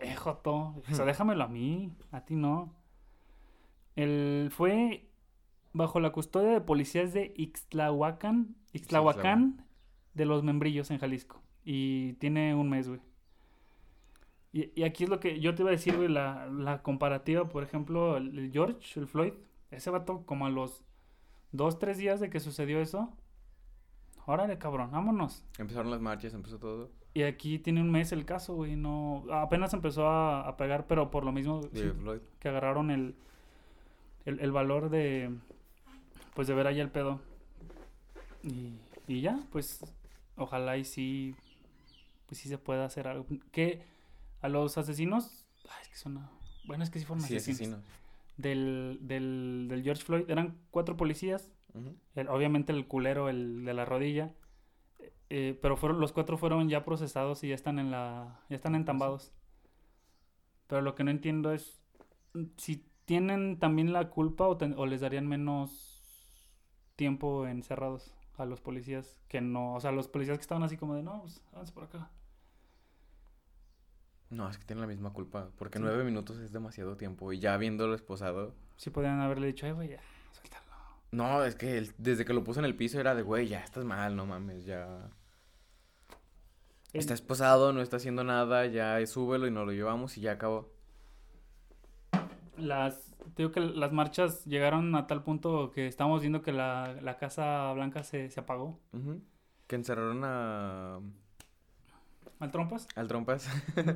eh, 0.00 0.14
Joto, 0.16 0.54
o 0.76 0.82
sea, 0.88 0.96
Ujú. 0.96 1.04
déjamelo 1.06 1.44
a 1.44 1.48
mí, 1.48 1.92
a 2.10 2.24
ti 2.24 2.34
no. 2.36 2.74
Él 3.96 4.48
fue 4.50 5.08
bajo 5.72 6.00
la 6.00 6.10
custodia 6.10 6.50
de 6.50 6.60
policías 6.60 7.12
de 7.12 7.32
Ixtlahuacán, 7.36 8.54
Ixtlahuacán 8.72 9.64
de 10.14 10.24
los 10.24 10.42
Membrillos 10.42 10.90
en 10.90 10.98
Jalisco. 10.98 11.40
Y 11.64 12.14
tiene 12.14 12.54
un 12.54 12.68
mes, 12.68 12.88
güey. 12.88 13.00
Y, 14.52 14.70
y 14.78 14.84
aquí 14.84 15.04
es 15.04 15.10
lo 15.10 15.18
que 15.18 15.40
yo 15.40 15.54
te 15.54 15.62
iba 15.62 15.70
a 15.70 15.72
decir, 15.72 15.96
güey, 15.96 16.08
la, 16.08 16.46
la 16.46 16.82
comparativa, 16.82 17.48
por 17.48 17.62
ejemplo, 17.62 18.16
el, 18.16 18.38
el 18.38 18.52
George, 18.52 19.00
el 19.00 19.06
Floyd, 19.06 19.32
ese 19.70 19.90
vato 19.90 20.26
como 20.26 20.46
a 20.46 20.50
los 20.50 20.84
dos, 21.52 21.78
tres 21.78 21.96
días 21.96 22.20
de 22.20 22.28
que 22.28 22.40
sucedió 22.40 22.80
eso, 22.80 23.16
órale, 24.26 24.58
cabrón, 24.58 24.90
vámonos. 24.90 25.44
Empezaron 25.58 25.90
las 25.90 26.00
marchas, 26.00 26.34
empezó 26.34 26.58
todo. 26.58 26.90
Y 27.14 27.22
aquí 27.22 27.58
tiene 27.58 27.80
un 27.80 27.90
mes 27.90 28.12
el 28.12 28.24
caso, 28.26 28.54
güey, 28.54 28.76
no, 28.76 29.24
apenas 29.30 29.72
empezó 29.72 30.06
a, 30.08 30.46
a 30.46 30.56
pegar, 30.56 30.86
pero 30.86 31.10
por 31.10 31.24
lo 31.24 31.32
mismo 31.32 31.62
sí, 31.72 31.90
Floyd. 31.98 32.20
que 32.38 32.48
agarraron 32.48 32.90
el, 32.90 33.14
el, 34.24 34.40
el 34.40 34.52
valor 34.52 34.90
de, 34.90 35.30
pues 36.34 36.48
de 36.48 36.54
ver 36.54 36.66
ahí 36.66 36.80
el 36.80 36.90
pedo. 36.90 37.20
Y, 38.42 38.74
y 39.06 39.20
ya, 39.20 39.40
pues, 39.50 39.80
ojalá 40.36 40.76
y 40.76 40.84
sí, 40.84 41.34
pues 42.26 42.40
sí 42.40 42.48
se 42.48 42.58
pueda 42.58 42.84
hacer 42.84 43.06
algo. 43.08 43.26
Que 43.50 43.82
a 44.40 44.48
los 44.48 44.76
asesinos, 44.78 45.46
ay, 45.68 45.82
es 45.82 45.88
que 45.88 45.96
suena, 45.96 46.30
bueno, 46.64 46.82
es 46.84 46.90
que 46.90 46.98
sí 46.98 47.04
fueron 47.04 47.24
Sí, 47.24 47.36
asesinos. 47.36 47.60
asesinos. 47.60 47.80
Del, 48.36 48.98
del, 49.02 49.66
del 49.68 49.82
George 49.82 50.02
Floyd, 50.04 50.28
eran 50.28 50.58
cuatro 50.70 50.96
policías, 50.96 51.50
el- 52.14 52.28
obviamente 52.28 52.72
el 52.72 52.86
culero, 52.86 53.28
el 53.28 53.64
de 53.64 53.74
la 53.74 53.84
rodilla, 53.84 54.32
eh, 55.30 55.58
pero 55.62 55.76
fueron, 55.76 56.00
los 56.00 56.12
cuatro 56.12 56.36
fueron 56.38 56.68
ya 56.68 56.84
procesados 56.84 57.44
y 57.44 57.48
ya 57.48 57.54
están 57.54 57.78
en 57.78 57.90
la, 57.90 58.40
ya 58.48 58.56
están 58.56 58.74
entambados. 58.74 59.32
Pero 60.66 60.80
lo 60.82 60.94
que 60.94 61.04
no 61.04 61.10
entiendo 61.10 61.52
es 61.52 61.80
si 62.56 62.84
tienen 63.04 63.58
también 63.58 63.92
la 63.92 64.08
culpa 64.10 64.46
o, 64.48 64.56
ten- 64.56 64.74
o 64.76 64.86
les 64.86 65.00
darían 65.00 65.26
menos 65.26 66.00
tiempo 66.96 67.46
encerrados 67.46 68.14
a 68.38 68.44
los 68.44 68.60
policías 68.60 69.18
que 69.28 69.40
no, 69.40 69.74
o 69.74 69.80
sea, 69.80 69.92
los 69.92 70.08
policías 70.08 70.38
que 70.38 70.42
estaban 70.42 70.62
así 70.62 70.76
como 70.76 70.94
de, 70.94 71.02
no, 71.02 71.20
pues, 71.22 71.40
háganse 71.52 71.72
por 71.72 71.84
acá. 71.84 72.10
No, 74.30 74.48
es 74.48 74.56
que 74.56 74.64
tienen 74.64 74.80
la 74.80 74.86
misma 74.86 75.12
culpa. 75.12 75.50
Porque 75.58 75.78
Sí. 75.78 75.84
nueve 75.84 76.04
minutos 76.04 76.38
es 76.38 76.52
demasiado 76.52 76.96
tiempo. 76.96 77.32
Y 77.32 77.38
ya 77.38 77.56
viéndolo 77.58 77.94
esposado. 77.94 78.54
Sí 78.76 78.88
podrían 78.90 79.20
haberle 79.20 79.48
dicho, 79.48 79.66
ay, 79.66 79.72
güey, 79.72 79.88
ya, 79.90 80.00
suéltalo. 80.32 80.64
No, 81.10 81.44
es 81.44 81.54
que 81.54 81.86
desde 81.98 82.24
que 82.24 82.32
lo 82.32 82.42
puso 82.42 82.60
en 82.60 82.64
el 82.64 82.74
piso 82.74 82.98
era 82.98 83.14
de, 83.14 83.22
güey, 83.22 83.48
ya 83.48 83.60
estás 83.60 83.84
mal, 83.84 84.16
no 84.16 84.24
mames, 84.24 84.64
ya. 84.64 85.10
El- 86.94 87.00
Está 87.00 87.12
esposado, 87.14 87.72
no 87.74 87.82
está 87.82 87.96
haciendo 87.98 88.24
nada, 88.24 88.64
ya 88.66 89.04
súbelo 89.06 89.46
y 89.46 89.50
nos 89.50 89.66
lo 89.66 89.72
llevamos 89.72 90.16
y 90.16 90.22
ya 90.22 90.32
acabó. 90.32 90.71
Las, 92.58 93.14
te 93.34 93.42
digo 93.42 93.50
que 93.52 93.60
las 93.60 93.92
marchas 93.92 94.44
llegaron 94.44 94.94
a 94.94 95.06
tal 95.06 95.22
punto 95.22 95.70
que 95.70 95.86
estábamos 95.86 96.20
viendo 96.20 96.42
que 96.42 96.52
la, 96.52 96.96
la 97.02 97.16
Casa 97.18 97.72
Blanca 97.72 98.02
se, 98.04 98.30
se 98.30 98.40
apagó. 98.40 98.78
Que 99.66 99.76
encerraron 99.76 100.22
a. 100.24 101.00
¿Al 102.40 102.50
trompas? 102.50 102.88
al 102.96 103.06
Trompas 103.06 103.48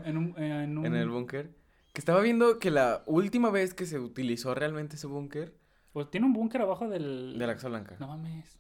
En 0.05 0.17
un, 0.17 0.35
eh, 0.39 0.63
en 0.65 0.79
un- 0.79 0.87
en 0.87 0.95
el 0.95 1.09
búnker. 1.11 1.51
Que 1.93 2.01
estaba 2.01 2.21
viendo 2.21 2.59
que 2.59 2.71
la 2.71 3.03
última 3.07 3.51
vez 3.51 3.75
que 3.75 3.87
se 3.87 3.99
utilizó 3.99 4.55
realmente 4.55 4.97
ese 4.97 5.07
búnker. 5.07 5.55
Pues 5.93 6.11
tiene 6.11 6.27
un 6.27 6.33
búnker 6.35 6.61
abajo 6.63 6.89
del... 6.89 7.39
De 7.39 7.47
la 7.47 7.55
Casa 7.55 7.69
Blanca. 7.69 7.97
No 7.99 8.07
mames. 8.09 8.59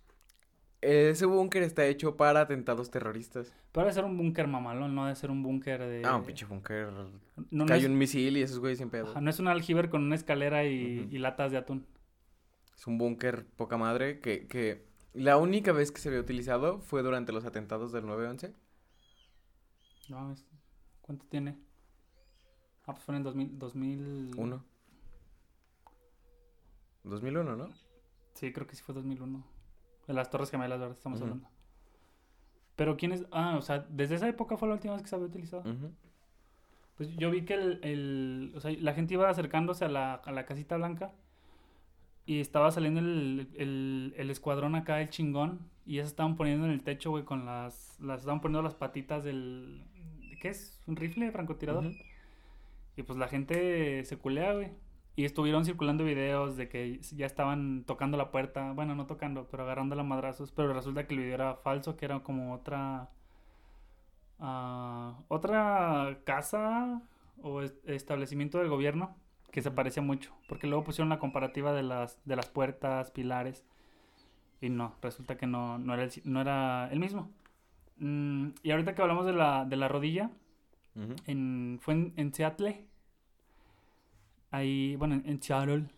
Ese 0.81 1.27
búnker 1.27 1.63
está 1.63 1.87
hecho 1.87 2.17
para 2.17 2.43
atentados 2.43 2.91
terroristas. 2.91 3.53
Pero 3.73 3.85
debe 3.85 3.95
ser 3.95 4.05
un 4.05 4.17
búnker 4.17 4.47
mamalón, 4.47 4.95
no 4.95 5.05
debe 5.05 5.17
ser 5.17 5.31
un 5.31 5.43
búnker 5.43 5.81
de... 5.81 6.03
Ah, 6.05 6.17
un 6.17 6.25
pinche 6.25 6.45
búnker. 6.45 6.93
No, 6.93 7.11
no, 7.51 7.67
Cayó 7.67 7.87
es, 7.87 7.91
un 7.91 7.99
misil 7.99 8.37
y 8.37 8.43
esos 8.43 8.59
güeyes 8.59 8.79
sin 8.79 8.91
pedo. 8.91 9.11
ajá, 9.11 9.21
no 9.21 9.31
es 9.31 9.39
un 9.39 9.49
aljiber 9.49 9.89
con 9.89 10.03
una 10.05 10.15
escalera 10.15 10.65
y, 10.65 11.07
latas 11.19 11.51
de 11.51 11.59
atún. 11.59 11.87
Es 12.77 12.87
un 12.87 12.99
búnker 12.99 13.47
poca 13.57 13.77
madre 13.77 14.21
que, 14.21 14.47
que 14.47 14.87
la 15.15 15.39
única 15.39 15.73
vez 15.73 15.91
que 15.91 16.01
se 16.01 16.09
había 16.09 16.21
utilizado 16.21 16.81
fue 16.81 17.03
durante 17.03 17.33
los 17.33 17.45
atentados 17.47 17.91
del 17.91 18.05
9-11. 18.05 18.53
No 20.09 20.21
mames. 20.21 20.45
¿Cuánto 21.01 21.25
tiene? 21.27 21.59
Ah, 22.85 22.93
pues 22.93 23.05
fue 23.05 23.17
en 23.17 23.23
2000... 23.23 23.59
2000... 23.59 24.31
Uno. 24.37 24.65
2001, 27.05 27.57
¿no? 27.57 27.69
Sí, 28.35 28.53
creo 28.53 28.67
que 28.67 28.77
sí 28.77 28.83
fue 28.83 28.95
2001. 28.95 29.56
De 30.07 30.15
las 30.15 30.31
Torres 30.31 30.51
Gemelas, 30.51 30.79
¿verdad? 30.79 30.97
Estamos 30.97 31.21
hablando. 31.25 31.49
Pero 32.77 32.97
¿quién 32.97 33.13
es? 33.13 33.25
Ah, 33.33 33.57
o 33.59 33.63
sea, 33.63 33.87
desde 33.89 34.17
esa 34.17 34.29
época 34.29 34.57
fue 34.57 34.69
la 34.69 34.75
última 34.75 34.93
vez 34.95 35.03
que 35.03 35.09
se 35.09 35.15
había 35.17 35.27
utilizado. 35.29 35.63
Pues 36.97 37.15
yo 37.17 37.31
vi 37.31 37.43
que 37.45 37.55
el, 37.55 37.81
el- 37.83 38.53
o 38.57 38.61
sea, 38.61 38.71
la 38.81 38.95
gente 38.95 39.15
iba 39.15 39.29
acercándose 39.29 39.85
a 39.85 39.89
la, 39.89 40.15
a 40.15 40.33
la 40.33 40.47
casita 40.47 40.77
blanca 40.77 41.13
y 42.25 42.41
estaba 42.41 42.71
saliendo 42.71 43.01
el, 43.01 43.49
el, 43.55 44.15
el 44.17 44.31
escuadrón 44.31 44.75
acá, 44.75 45.01
el 45.01 45.11
chingón, 45.11 45.61
y 45.85 45.97
ya 45.97 46.03
se 46.03 46.09
estaban 46.09 46.37
poniendo 46.37 46.67
en 46.67 46.73
el 46.73 46.83
techo, 46.83 47.11
güey, 47.11 47.25
con 47.25 47.45
las, 47.47 47.99
las 48.01 48.21
estaban 48.21 48.41
poniendo 48.41 48.63
las 48.63 48.75
patitas 48.75 49.25
del, 49.25 49.85
¿qué 50.41 50.49
es? 50.49 50.81
¿Un 50.87 50.97
rifle 50.97 51.31
francotirador? 51.31 51.85
Y 52.97 53.03
pues 53.03 53.19
la 53.19 53.29
gente 53.29 54.03
se 54.05 54.17
culea, 54.17 54.55
güey. 54.55 54.71
Y 55.17 55.25
estuvieron 55.25 55.65
circulando 55.65 56.05
videos 56.05 56.57
de 56.57 56.69
que 56.69 57.01
ya 57.01 57.27
estaban 57.27 57.85
tocando 57.85 58.17
la 58.19 58.31
puerta, 58.31 58.73
bueno, 58.73 58.95
no 58.95 59.07
tocando, 59.07 59.49
pero 59.51 59.65
agarrando 59.65 59.97
la 59.97 60.03
madrazos, 60.05 60.53
pero 60.53 60.73
resulta 60.75 61.07
que 61.07 61.15
el 61.15 61.21
video 61.21 61.35
era 61.35 61.57
falso, 61.57 61.97
que 61.97 62.05
era 62.05 62.21
como 62.23 62.55
otra 62.55 63.11
ah, 64.39 65.19
otra 65.29 66.19
casa 66.25 67.03
o 67.43 67.63
es- 67.63 67.75
establecimiento 67.87 68.59
del 68.59 68.69
gobierno 68.69 69.17
que 69.53 69.63
se 69.63 69.71
parecía 69.71 70.03
mucho, 70.03 70.33
porque 70.49 70.67
luego 70.67 70.85
pusieron 70.85 71.09
la 71.09 71.19
comparativa 71.19 71.73
de 71.73 71.83
las 71.83 72.19
de 72.25 72.37
las 72.37 72.49
puertas, 72.49 73.11
pilares 73.11 73.65
y 74.61 74.71
no, 74.71 74.95
resulta 75.03 75.37
que 75.37 75.47
no 75.47 75.79
no 75.79 75.95
era 75.95 76.05
el, 76.05 76.13
no 76.25 76.41
era 76.41 76.89
el 76.93 77.01
mismo. 77.01 77.31
Mm, 77.99 78.51
y 78.63 78.73
ahorita 78.73 78.95
que 78.95 79.03
hablamos 79.03 79.27
de 79.27 79.35
la 79.35 79.65
de 79.67 79.77
la 79.77 79.89
rodilla, 79.89 80.31
en, 81.27 81.79
fue 81.83 81.95
en, 81.95 82.15
en 82.17 82.35
Seattle. 82.35 82.86
Ahí, 84.51 84.97
bueno, 84.97 85.21
en, 85.25 85.43
Seattle 85.43 85.89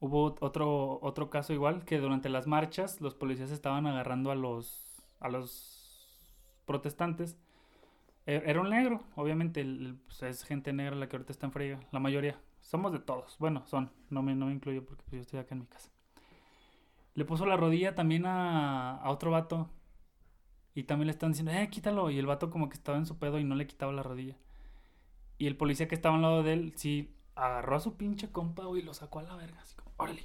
hubo 0.00 0.36
otro, 0.40 1.00
otro 1.02 1.30
caso 1.30 1.52
igual, 1.52 1.84
que 1.84 1.98
durante 1.98 2.28
las 2.28 2.46
marchas 2.46 3.00
los 3.00 3.14
policías 3.14 3.50
estaban 3.50 3.86
agarrando 3.86 4.30
a 4.30 4.34
los, 4.36 5.02
a 5.20 5.28
los 5.28 6.08
protestantes. 6.66 7.36
E- 8.26 8.42
Era 8.46 8.60
un 8.60 8.70
negro, 8.70 9.02
obviamente, 9.16 9.64
pues, 10.06 10.22
es 10.22 10.44
gente 10.44 10.72
negra 10.72 10.96
la 10.96 11.08
que 11.08 11.16
ahorita 11.16 11.32
está 11.32 11.46
en 11.46 11.52
friega, 11.52 11.80
la 11.92 12.00
mayoría. 12.00 12.40
Somos 12.62 12.92
de 12.92 13.00
todos, 13.00 13.36
bueno, 13.38 13.64
son, 13.66 13.90
no 14.10 14.22
me, 14.22 14.34
no 14.36 14.46
me 14.46 14.52
incluyo 14.52 14.84
porque 14.84 15.04
pues, 15.04 15.14
yo 15.16 15.22
estoy 15.22 15.40
acá 15.40 15.54
en 15.54 15.60
mi 15.62 15.66
casa. 15.66 15.90
Le 17.14 17.24
puso 17.26 17.44
la 17.46 17.56
rodilla 17.58 17.94
también 17.94 18.24
a, 18.26 18.96
a 18.96 19.10
otro 19.10 19.30
vato 19.30 19.68
y 20.74 20.84
también 20.84 21.06
le 21.08 21.12
están 21.12 21.32
diciendo, 21.32 21.52
eh, 21.52 21.68
quítalo. 21.70 22.10
Y 22.10 22.18
el 22.18 22.26
vato 22.26 22.50
como 22.50 22.68
que 22.68 22.74
estaba 22.74 22.96
en 22.98 23.06
su 23.06 23.18
pedo 23.18 23.38
y 23.38 23.44
no 23.44 23.54
le 23.54 23.66
quitaba 23.66 23.92
la 23.92 24.02
rodilla. 24.02 24.36
Y 25.38 25.46
el 25.46 25.56
policía 25.56 25.88
que 25.88 25.94
estaba 25.94 26.16
al 26.16 26.22
lado 26.22 26.42
de 26.42 26.52
él, 26.52 26.72
sí, 26.76 27.10
agarró 27.38 27.76
a 27.76 27.80
su 27.80 27.96
pinche 27.96 28.30
compa, 28.30 28.64
güey, 28.64 28.82
y 28.82 28.84
lo 28.84 28.94
sacó 28.94 29.20
a 29.20 29.22
la 29.22 29.36
verga. 29.36 29.60
Así 29.60 29.74
como, 29.76 29.90
órale. 29.96 30.24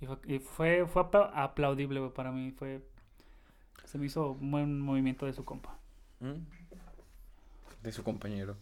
Y 0.00 0.06
fue, 0.06 0.18
y 0.26 0.38
fue, 0.38 0.86
fue 0.86 1.02
apla- 1.02 1.30
aplaudible, 1.34 2.00
güey, 2.00 2.12
para 2.12 2.30
mí. 2.32 2.50
Fue, 2.52 2.86
se 3.84 3.98
me 3.98 4.06
hizo 4.06 4.32
un 4.32 4.50
buen 4.50 4.80
movimiento 4.80 5.26
de 5.26 5.32
su 5.32 5.44
compa. 5.44 5.78
Mm. 6.20 6.44
De 7.82 7.92
su 7.92 8.02
compañero. 8.02 8.56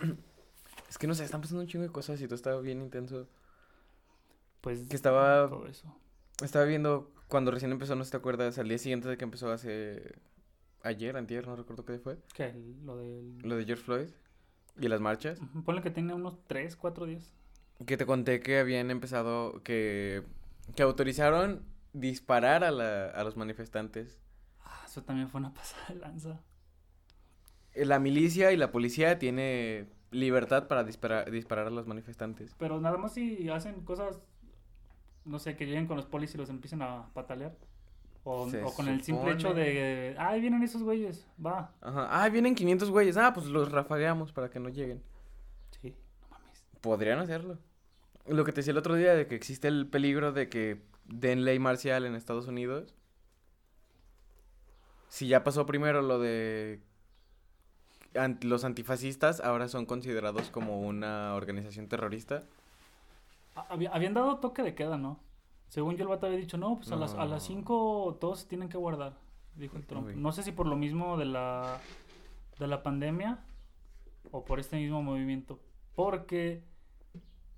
Es 0.88 0.96
que 0.96 1.06
no 1.06 1.14
sé, 1.14 1.22
están 1.22 1.42
pasando 1.42 1.60
un 1.60 1.68
chingo 1.68 1.82
de 1.84 1.92
cosas 1.92 2.18
y 2.22 2.24
todo 2.24 2.34
estaba 2.34 2.60
bien 2.62 2.80
intenso. 2.80 3.28
Pues, 4.62 4.88
Que 4.88 4.96
estaba- 4.96 5.46
todo 5.48 5.66
eso. 5.66 5.94
Estaba 6.42 6.64
viendo 6.64 7.12
cuando 7.28 7.50
recién 7.50 7.70
empezó, 7.72 7.94
no 7.94 8.04
sé 8.04 8.08
si 8.08 8.10
te 8.12 8.16
acuerdas, 8.16 8.58
al 8.58 8.68
día 8.68 8.78
siguiente 8.78 9.06
de 9.08 9.18
que 9.18 9.24
empezó 9.24 9.50
hace... 9.52 10.14
Ayer, 10.82 11.16
antier, 11.18 11.46
no 11.46 11.56
recuerdo 11.56 11.84
qué 11.84 11.98
fue. 11.98 12.16
¿Qué? 12.32 12.54
Lo 12.84 12.96
del... 12.96 13.38
Lo 13.42 13.56
de 13.56 13.64
George 13.66 13.84
Floyd 13.84 14.08
y 14.80 14.88
las 14.88 15.00
marchas. 15.00 15.40
Ponle 15.64 15.82
que 15.82 15.90
tiene 15.90 16.14
unos 16.14 16.38
3, 16.46 16.76
4 16.76 17.06
días. 17.06 17.32
Que 17.86 17.96
te 17.96 18.06
conté 18.06 18.40
que 18.40 18.58
habían 18.58 18.90
empezado, 18.90 19.62
que, 19.62 20.24
que 20.74 20.82
autorizaron 20.82 21.64
disparar 21.92 22.64
a, 22.64 22.70
la, 22.70 23.06
a 23.06 23.24
los 23.24 23.36
manifestantes. 23.36 24.20
Ah, 24.64 24.82
eso 24.86 25.02
también 25.02 25.28
fue 25.28 25.40
una 25.40 25.52
pasada 25.54 25.86
de 25.88 25.94
lanza. 25.96 26.40
Eh, 27.74 27.84
La 27.84 27.98
milicia 27.98 28.52
y 28.52 28.56
la 28.56 28.70
policía 28.72 29.18
tiene 29.18 29.88
libertad 30.10 30.68
para 30.68 30.84
disparar, 30.84 31.30
disparar 31.30 31.66
a 31.66 31.70
los 31.70 31.86
manifestantes. 31.86 32.56
Pero 32.58 32.80
nada 32.80 32.96
más 32.98 33.14
si 33.14 33.48
hacen 33.48 33.82
cosas, 33.84 34.20
no 35.24 35.38
sé, 35.38 35.56
que 35.56 35.66
lleguen 35.66 35.86
con 35.86 35.96
los 35.96 36.06
polis 36.06 36.34
y 36.34 36.38
los 36.38 36.50
empiecen 36.50 36.82
a 36.82 37.12
patalear. 37.14 37.56
O, 38.24 38.46
o 38.64 38.74
con 38.74 38.88
el 38.88 39.02
simple 39.02 39.32
hecho 39.32 39.54
de, 39.54 40.14
ay, 40.18 40.40
vienen 40.40 40.62
esos 40.62 40.82
güeyes, 40.82 41.26
va. 41.44 41.72
Ajá. 41.80 42.08
Ah, 42.10 42.28
vienen 42.28 42.54
500 42.54 42.90
güeyes. 42.90 43.16
Ah, 43.16 43.32
pues 43.32 43.46
los 43.46 43.72
rafagueamos 43.72 44.32
para 44.32 44.50
que 44.50 44.60
no 44.60 44.68
lleguen. 44.68 45.02
Sí, 45.80 45.94
no 46.22 46.28
mames. 46.30 46.62
Podrían 46.82 47.18
hacerlo. 47.20 47.58
Lo 48.26 48.44
que 48.44 48.52
te 48.52 48.60
decía 48.60 48.72
el 48.72 48.78
otro 48.78 48.94
día 48.96 49.14
de 49.14 49.26
que 49.26 49.34
existe 49.34 49.68
el 49.68 49.86
peligro 49.86 50.32
de 50.32 50.50
que 50.50 50.82
den 51.06 51.44
ley 51.46 51.58
marcial 51.58 52.04
en 52.04 52.14
Estados 52.14 52.46
Unidos. 52.48 52.94
Si 55.08 55.26
ya 55.26 55.42
pasó 55.42 55.64
primero 55.64 56.02
lo 56.02 56.18
de 56.18 56.80
ant- 58.14 58.42
los 58.44 58.64
antifascistas, 58.64 59.40
ahora 59.40 59.68
son 59.68 59.86
considerados 59.86 60.50
como 60.50 60.82
una 60.82 61.34
organización 61.34 61.88
terrorista. 61.88 62.44
Había- 63.70 63.90
habían 63.90 64.12
dado 64.14 64.36
toque 64.38 64.62
de 64.62 64.74
queda, 64.74 64.98
¿no? 64.98 65.18
Según 65.68 65.96
yo 65.96 66.02
el 66.02 66.08
vato 66.08 66.26
había 66.26 66.38
dicho, 66.38 66.56
no, 66.56 66.76
pues 66.76 66.90
a 66.92 66.96
las 66.96 67.14
a 67.14 67.24
las 67.26 67.42
No. 67.42 67.56
5 67.56 68.18
todos 68.20 68.40
se 68.40 68.46
tienen 68.48 68.68
que 68.68 68.78
guardar, 68.78 69.18
dijo 69.54 69.76
el 69.76 69.86
Trump. 69.86 70.08
No 70.16 70.32
sé 70.32 70.42
si 70.42 70.52
por 70.52 70.66
lo 70.66 70.76
mismo 70.76 71.16
de 71.18 71.26
la 71.26 71.80
de 72.58 72.66
la 72.66 72.82
pandemia 72.82 73.44
o 74.30 74.44
por 74.44 74.58
este 74.60 74.76
mismo 74.76 75.02
movimiento, 75.02 75.60
porque 75.94 76.64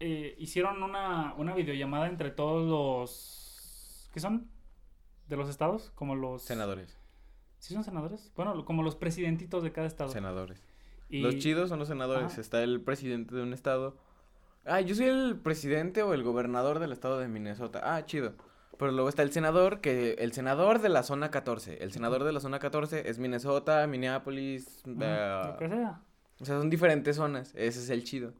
eh, 0.00 0.34
hicieron 0.38 0.82
una, 0.82 1.34
una 1.34 1.54
videollamada 1.54 2.06
entre 2.08 2.30
todos 2.30 2.68
los... 2.68 4.10
¿Qué 4.12 4.20
son? 4.20 4.48
¿De 5.28 5.36
los 5.36 5.48
estados? 5.48 5.90
Como 5.94 6.14
los... 6.16 6.42
Senadores. 6.42 6.98
¿Sí 7.58 7.74
son 7.74 7.84
senadores? 7.84 8.32
Bueno, 8.36 8.64
como 8.64 8.82
los 8.82 8.96
presidentitos 8.96 9.62
de 9.62 9.72
cada 9.72 9.86
estado. 9.86 10.10
Senadores. 10.10 10.62
Y- 11.08 11.20
Los 11.20 11.38
chidos 11.38 11.68
son 11.68 11.78
los 11.78 11.88
senadores. 11.88 12.32
Ajá. 12.32 12.40
Está 12.40 12.62
el 12.62 12.80
presidente 12.80 13.34
de 13.34 13.42
un 13.42 13.52
estado. 13.52 13.96
Ah, 14.64 14.80
yo 14.80 14.94
soy 14.94 15.06
el 15.06 15.38
presidente 15.42 16.02
o 16.02 16.14
el 16.14 16.22
gobernador 16.22 16.78
del 16.78 16.92
estado 16.92 17.18
de 17.18 17.28
Minnesota. 17.28 17.80
Ah, 17.82 18.04
chido. 18.04 18.34
Pero 18.78 18.92
luego 18.92 19.08
está 19.08 19.22
el 19.22 19.32
senador, 19.32 19.80
que 19.80 20.12
el 20.14 20.32
senador 20.32 20.80
de 20.80 20.88
la 20.88 21.02
zona 21.02 21.30
14. 21.30 21.82
El 21.82 21.92
senador 21.92 22.24
de 22.24 22.32
la 22.32 22.40
zona 22.40 22.58
14 22.58 23.08
es 23.10 23.18
Minnesota, 23.18 23.86
Minneapolis. 23.86 24.82
Eh, 24.86 25.42
lo 25.46 25.56
que 25.58 25.68
sea. 25.68 26.00
o 26.40 26.44
sea, 26.44 26.58
son 26.58 26.70
diferentes 26.70 27.16
zonas. 27.16 27.52
Ese 27.54 27.80
es 27.80 27.90
el 27.90 28.04
chido. 28.04 28.32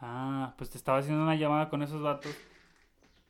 Ah, 0.00 0.54
pues 0.56 0.70
te 0.70 0.78
estaba 0.78 0.98
haciendo 0.98 1.22
una 1.22 1.36
llamada 1.36 1.68
con 1.70 1.82
esos 1.82 2.02
datos. 2.02 2.36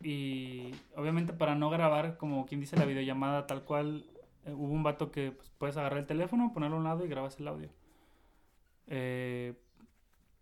Y 0.01 0.75
obviamente 0.97 1.33
para 1.33 1.55
no 1.55 1.71
grabar, 1.71 2.17
como 2.17 2.47
quien 2.47 2.61
dice 2.61 2.77
la 2.77 2.85
videollamada 2.85 3.47
tal 3.47 3.65
cual, 3.65 4.07
eh, 4.45 4.53
hubo 4.53 4.73
un 4.73 4.83
vato 4.83 5.11
que 5.11 5.33
pues, 5.33 5.51
puedes 5.59 5.77
agarrar 5.77 5.99
el 5.99 6.07
teléfono, 6.07 6.53
ponerlo 6.55 6.77
a 6.77 6.79
un 6.79 6.85
lado 6.85 7.05
y 7.05 7.09
grabas 7.09 7.39
el 7.41 7.49
audio. 7.49 7.69
Eh, 8.87 9.55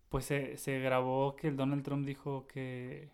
pues 0.09 0.25
se, 0.25 0.57
se 0.57 0.79
grabó 0.79 1.35
que 1.35 1.47
el 1.49 1.57
Donald 1.57 1.83
Trump 1.83 2.05
dijo 2.05 2.47
que 2.47 3.11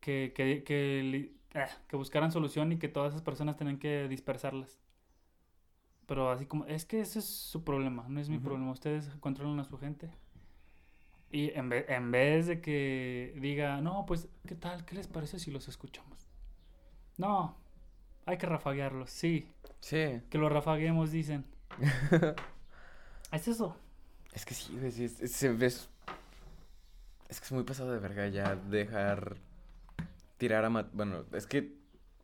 que, 0.00 0.32
que, 0.34 0.62
que, 0.64 1.32
ah, 1.54 1.68
que 1.88 1.96
buscaran 1.96 2.32
solución 2.32 2.72
y 2.72 2.78
que 2.78 2.88
todas 2.88 3.12
esas 3.12 3.22
personas 3.22 3.56
tenían 3.56 3.78
que 3.78 4.08
dispersarlas. 4.08 4.78
Pero 6.06 6.30
así 6.30 6.46
como, 6.46 6.64
es 6.66 6.84
que 6.86 7.00
ese 7.00 7.18
es 7.18 7.26
su 7.26 7.64
problema, 7.64 8.06
no 8.08 8.20
es 8.20 8.28
mi 8.28 8.38
problema. 8.38 8.70
Ustedes 8.70 9.08
controlan 9.20 9.60
a 9.60 9.64
su 9.64 9.76
gente. 9.78 10.10
Y 11.30 11.50
en, 11.58 11.68
ve- 11.68 11.86
en 11.88 12.10
vez 12.10 12.46
de 12.46 12.60
que 12.60 13.34
diga, 13.40 13.80
no, 13.80 14.06
pues, 14.06 14.28
¿qué 14.46 14.54
tal? 14.54 14.84
¿Qué 14.84 14.94
les 14.94 15.06
parece 15.08 15.38
si 15.38 15.50
los 15.50 15.68
escuchamos? 15.68 16.28
No, 17.18 17.56
hay 18.26 18.38
que 18.38 18.46
rafaguearlos, 18.46 19.10
sí, 19.10 19.48
Sí. 19.80 20.20
que 20.30 20.38
los 20.38 20.52
rafaguemos, 20.52 21.10
dicen. 21.12 21.44
es 23.32 23.48
eso. 23.48 23.76
Es 24.36 24.44
que 24.46 24.54
sí, 24.54 24.76
güey, 24.78 24.92
sí, 24.92 25.04
es, 25.06 25.32
se 25.32 25.50
ves- 25.52 25.88
es 27.28 27.40
que 27.40 27.46
es 27.46 27.52
muy 27.52 27.64
pasado 27.64 27.92
de 27.92 27.98
verga 27.98 28.28
ya 28.28 28.54
dejar 28.56 29.36
tirar 30.38 30.64
a 30.64 30.70
matar. 30.70 30.92
Bueno, 30.94 31.24
es 31.32 31.46
que 31.46 31.72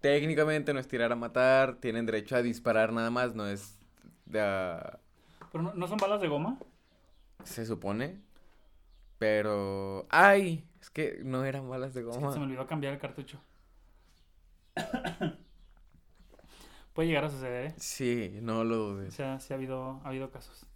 técnicamente 0.01 0.75
no 0.75 0.81
es 0.81 0.89
tirar 0.89 1.13
a 1.13 1.17
matar, 1.17 1.77
tienen 1.77 2.07
derecho 2.07 2.37
a 2.37 2.43
disparar 2.43 2.93
nada 2.93 3.11
más, 3.11 3.35
no 3.35 3.47
es 3.47 3.79
Pero 5.53 5.63
no, 5.63 5.75
¿no 5.75 5.87
son 5.87 5.99
balas 5.99 6.21
de 6.21 6.29
goma. 6.29 6.59
se 7.45 7.67
supone. 7.67 8.21
Pero 9.19 10.07
ay, 10.11 10.67
es 10.81 10.91
que 10.91 11.21
no 11.25 11.45
eran 11.45 11.69
balas 11.69 11.95
de 11.95 12.03
Es 12.11 12.19
que 12.19 12.21
goma. 12.21 12.33
se 12.33 12.39
me 12.39 12.45
olvidó 12.47 12.67
cambiar 12.67 12.93
el 12.95 13.01
cartucho. 13.01 13.41
Puede 16.95 17.09
llegar 17.09 17.25
a 17.25 17.31
suceder, 17.31 17.67
¿eh? 17.67 17.75
Sí, 17.77 18.39
no 18.43 18.65
lo 18.65 18.77
O 18.77 18.89
dudes. 18.95 19.15
sea, 19.15 19.39
sí 19.41 19.53
ha 19.53 19.57
habido, 19.57 20.01
ha 20.05 20.09
habido 20.09 20.31
casos. 20.31 20.67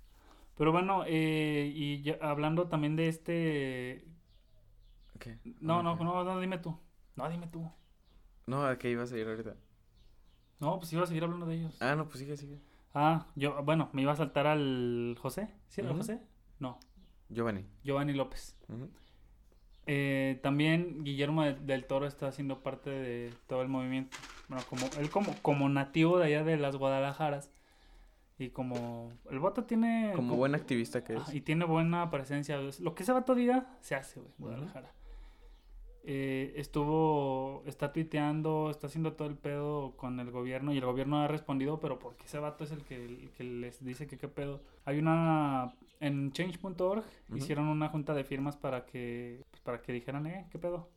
Pero 0.57 0.73
bueno, 0.73 1.05
eh, 1.07 1.71
y 1.75 2.03
ya 2.03 2.17
hablando 2.21 2.69
también 2.69 2.97
de 2.97 3.09
este... 3.09 4.07
¿Qué? 5.19 5.39
No, 5.61 5.83
no, 5.83 5.93
Ok. 5.93 6.01
no, 6.01 6.25
no, 6.25 6.41
dime 6.41 6.59
tú. 6.59 6.79
No, 7.15 7.29
dime 7.29 7.47
tú. 7.47 7.71
No, 8.47 8.65
¿a 8.67 8.79
qué 8.79 8.91
ibas 8.91 9.13
a 9.13 9.19
ir 9.19 9.27
ahorita? 9.27 9.55
No, 10.61 10.79
pues 10.79 10.93
iba 10.93 11.03
a 11.03 11.07
seguir 11.07 11.25
hablando 11.25 11.47
de 11.47 11.57
ellos. 11.57 11.77
Ah, 11.83 11.95
no, 11.97 12.07
pues 12.07 12.19
sigue, 12.21 12.37
sigue. 12.37 12.59
Ah, 12.95 13.27
yo, 13.35 13.63
bueno, 13.65 13.91
me 13.93 14.03
iba 14.03 14.13
a 14.13 14.17
saltar 14.17 14.47
al 14.47 15.17
José. 15.21 15.49
¿Sí 15.69 15.83
era. 15.83 15.93
José? 15.95 16.21
No, 16.59 16.79
Giovanni. 17.29 17.67
Giovanni 17.85 18.15
López. 18.15 18.57
Eh, 19.87 20.41
también 20.43 21.05
Guillermo 21.05 21.43
de- 21.45 21.55
del 21.55 21.85
Toro 21.87 22.07
está 22.07 22.29
haciendo 22.29 22.63
parte 22.63 22.91
de 22.91 23.33
todo 23.47 23.63
el 23.63 23.69
movimiento. 23.69 24.17
Bueno, 24.49 24.65
como 24.69 24.87
él 24.99 25.11
como, 25.11 25.35
como 25.43 25.69
nativo 25.69 26.19
de 26.19 26.27
allá 26.27 26.45
de 26.45 26.57
las 26.57 26.77
Guadalajaras. 26.77 27.51
Y 28.39 28.51
como 28.51 29.13
el 29.31 29.39
voto 29.39 29.65
tiene... 29.65 30.13
Como 30.15 30.37
buen 30.37 30.55
activista 30.55 31.03
que 31.03 31.15
es. 31.15 31.35
Y 31.35 31.41
tiene 31.41 31.65
buena 31.65 32.11
presencia. 32.11 32.61
es- 32.61 32.81
Lo 32.81 32.95
que 32.95 33.03
ese 33.03 33.13
vato 33.13 33.35
diga, 33.35 33.67
se 33.81 33.95
hace, 33.95 34.21
güey, 34.21 34.33
Guadalajara. 34.39 34.93
Eh, 36.09 36.53
estuvo, 36.57 37.65
está 37.67 37.93
tuiteando, 37.93 38.71
está 38.71 38.87
haciendo 38.87 39.15
todo 39.15 39.27
el 39.27 39.35
pedo 39.37 39.97
con 39.97 40.21
el 40.21 40.31
gobierno 40.31 40.73
y 40.73 40.79
el 40.79 40.85
gobierno 40.85 41.21
ha 41.21 41.27
respondido, 41.27 41.81
pero 41.81 41.99
porque 41.99 42.27
ese 42.27 42.39
vato 42.39 42.63
es 42.63 42.71
el 42.71 42.85
que, 42.85 43.05
el 43.07 43.31
que 43.37 43.43
les 43.43 43.85
dice 43.85 44.07
que 44.07 44.17
qué 44.17 44.29
pedo. 44.29 44.61
Hay 44.85 44.99
una, 44.99 45.75
en 45.99 46.31
change.org 46.31 47.03
hicieron 47.35 47.67
una 47.67 47.89
junta 47.89 48.15
de 48.15 48.23
firmas 48.23 48.57
para 48.57 48.87
que, 48.87 49.43
pues, 49.51 49.61
para 49.63 49.83
que 49.83 49.93
dijeran, 49.93 50.27
eh, 50.29 50.47
qué 50.53 50.59
pedo 50.61 50.89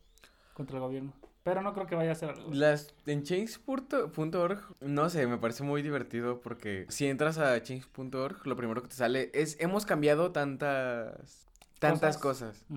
contra 0.54 0.76
el 0.78 0.84
gobierno. 0.84 1.14
Pero 1.50 1.64
no 1.64 1.74
creo 1.74 1.88
que 1.88 1.96
vaya 1.96 2.12
a 2.12 2.16
ser 2.16 2.30
algo. 2.30 2.54
Las 2.54 2.94
en 3.08 3.24
change.org, 3.24 4.60
no 4.82 5.10
sé, 5.10 5.26
me 5.26 5.40
parece 5.40 5.64
muy 5.64 5.82
divertido 5.82 6.42
porque 6.42 6.86
si 6.90 7.08
entras 7.08 7.40
a 7.40 7.60
change.org, 7.64 8.46
lo 8.46 8.56
primero 8.56 8.84
que 8.84 8.90
te 8.90 8.94
sale 8.94 9.32
es 9.34 9.58
hemos 9.60 9.88
cambiado 9.88 10.32
tantas 10.32 11.48
tantas 11.80 12.20
cosas, 12.20 12.68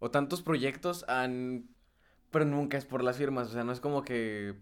o 0.00 0.10
tantos 0.10 0.42
proyectos 0.42 1.04
han 1.06 1.68
pero 2.32 2.44
nunca 2.44 2.76
es 2.76 2.86
por 2.86 3.04
las 3.04 3.18
firmas, 3.18 3.50
o 3.50 3.52
sea, 3.52 3.62
no 3.62 3.70
es 3.70 3.78
como 3.78 4.02
que 4.02 4.56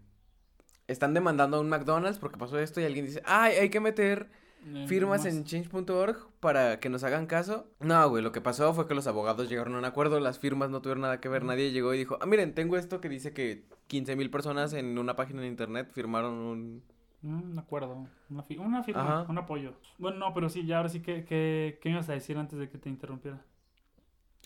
están 0.86 1.14
demandando 1.14 1.56
a 1.56 1.60
un 1.60 1.70
McDonald's 1.70 2.18
porque 2.18 2.36
pasó 2.36 2.58
esto 2.58 2.82
y 2.82 2.84
alguien 2.84 3.06
dice, 3.06 3.22
"Ay, 3.24 3.54
hay 3.54 3.70
que 3.70 3.80
meter 3.80 4.28
Eh, 4.66 4.84
firmas 4.86 5.24
en 5.26 5.44
change.org 5.44 6.16
para 6.40 6.80
que 6.80 6.88
nos 6.88 7.02
hagan 7.04 7.26
caso." 7.26 7.66
No, 7.80 8.08
güey, 8.08 8.22
lo 8.22 8.32
que 8.32 8.40
pasó 8.40 8.72
fue 8.74 8.86
que 8.86 8.94
los 8.94 9.06
abogados 9.06 9.48
llegaron 9.48 9.74
a 9.74 9.78
un 9.78 9.84
acuerdo, 9.84 10.20
las 10.20 10.38
firmas 10.38 10.70
no 10.70 10.80
tuvieron 10.82 11.02
nada 11.02 11.20
que 11.20 11.28
ver, 11.28 11.44
nadie 11.44 11.70
llegó 11.72 11.94
y 11.94 11.98
dijo, 11.98 12.18
"Ah, 12.20 12.26
miren, 12.26 12.54
tengo 12.54 12.76
esto 12.76 13.00
que 13.00 13.08
dice 13.08 13.32
que 13.32 13.64
15 13.86 14.16
mil 14.16 14.30
personas 14.30 14.72
en 14.72 14.98
una 14.98 15.16
página 15.16 15.40
de 15.42 15.48
internet 15.48 15.90
firmaron 15.92 16.34
un 16.34 16.82
Mm, 17.22 17.58
acuerdo. 17.58 18.06
Una, 18.30 18.42
fi- 18.42 18.56
una 18.56 18.82
firma, 18.82 19.20
Ajá. 19.20 19.30
un 19.30 19.36
apoyo. 19.36 19.74
Bueno, 19.98 20.16
no, 20.18 20.32
pero 20.32 20.48
sí, 20.48 20.64
ya 20.64 20.78
ahora 20.78 20.88
sí 20.88 21.00
que, 21.02 21.24
¿qué 21.26 21.78
me 21.84 21.90
ibas 21.90 22.08
a 22.08 22.14
decir 22.14 22.38
antes 22.38 22.58
de 22.58 22.70
que 22.70 22.78
te 22.78 22.88
interrumpiera? 22.88 23.44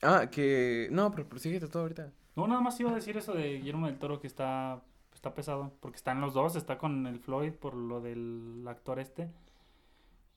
Ah, 0.02 0.28
que... 0.30 0.88
No, 0.90 1.10
pero 1.12 1.28
prosíguete 1.28 1.68
tú 1.68 1.78
ahorita. 1.78 2.10
No, 2.34 2.48
nada 2.48 2.60
más 2.60 2.78
iba 2.80 2.90
a 2.90 2.94
decir 2.96 3.16
eso 3.16 3.32
de 3.32 3.58
Guillermo 3.58 3.86
del 3.86 3.98
Toro 3.98 4.18
que 4.20 4.26
está, 4.26 4.82
está 5.14 5.34
pesado. 5.34 5.72
Porque 5.78 5.96
están 5.96 6.20
los 6.20 6.34
dos, 6.34 6.56
está 6.56 6.76
con 6.76 7.06
el 7.06 7.20
Floyd 7.20 7.52
por 7.52 7.74
lo 7.74 8.00
del 8.00 8.64
actor 8.66 8.98
este. 8.98 9.30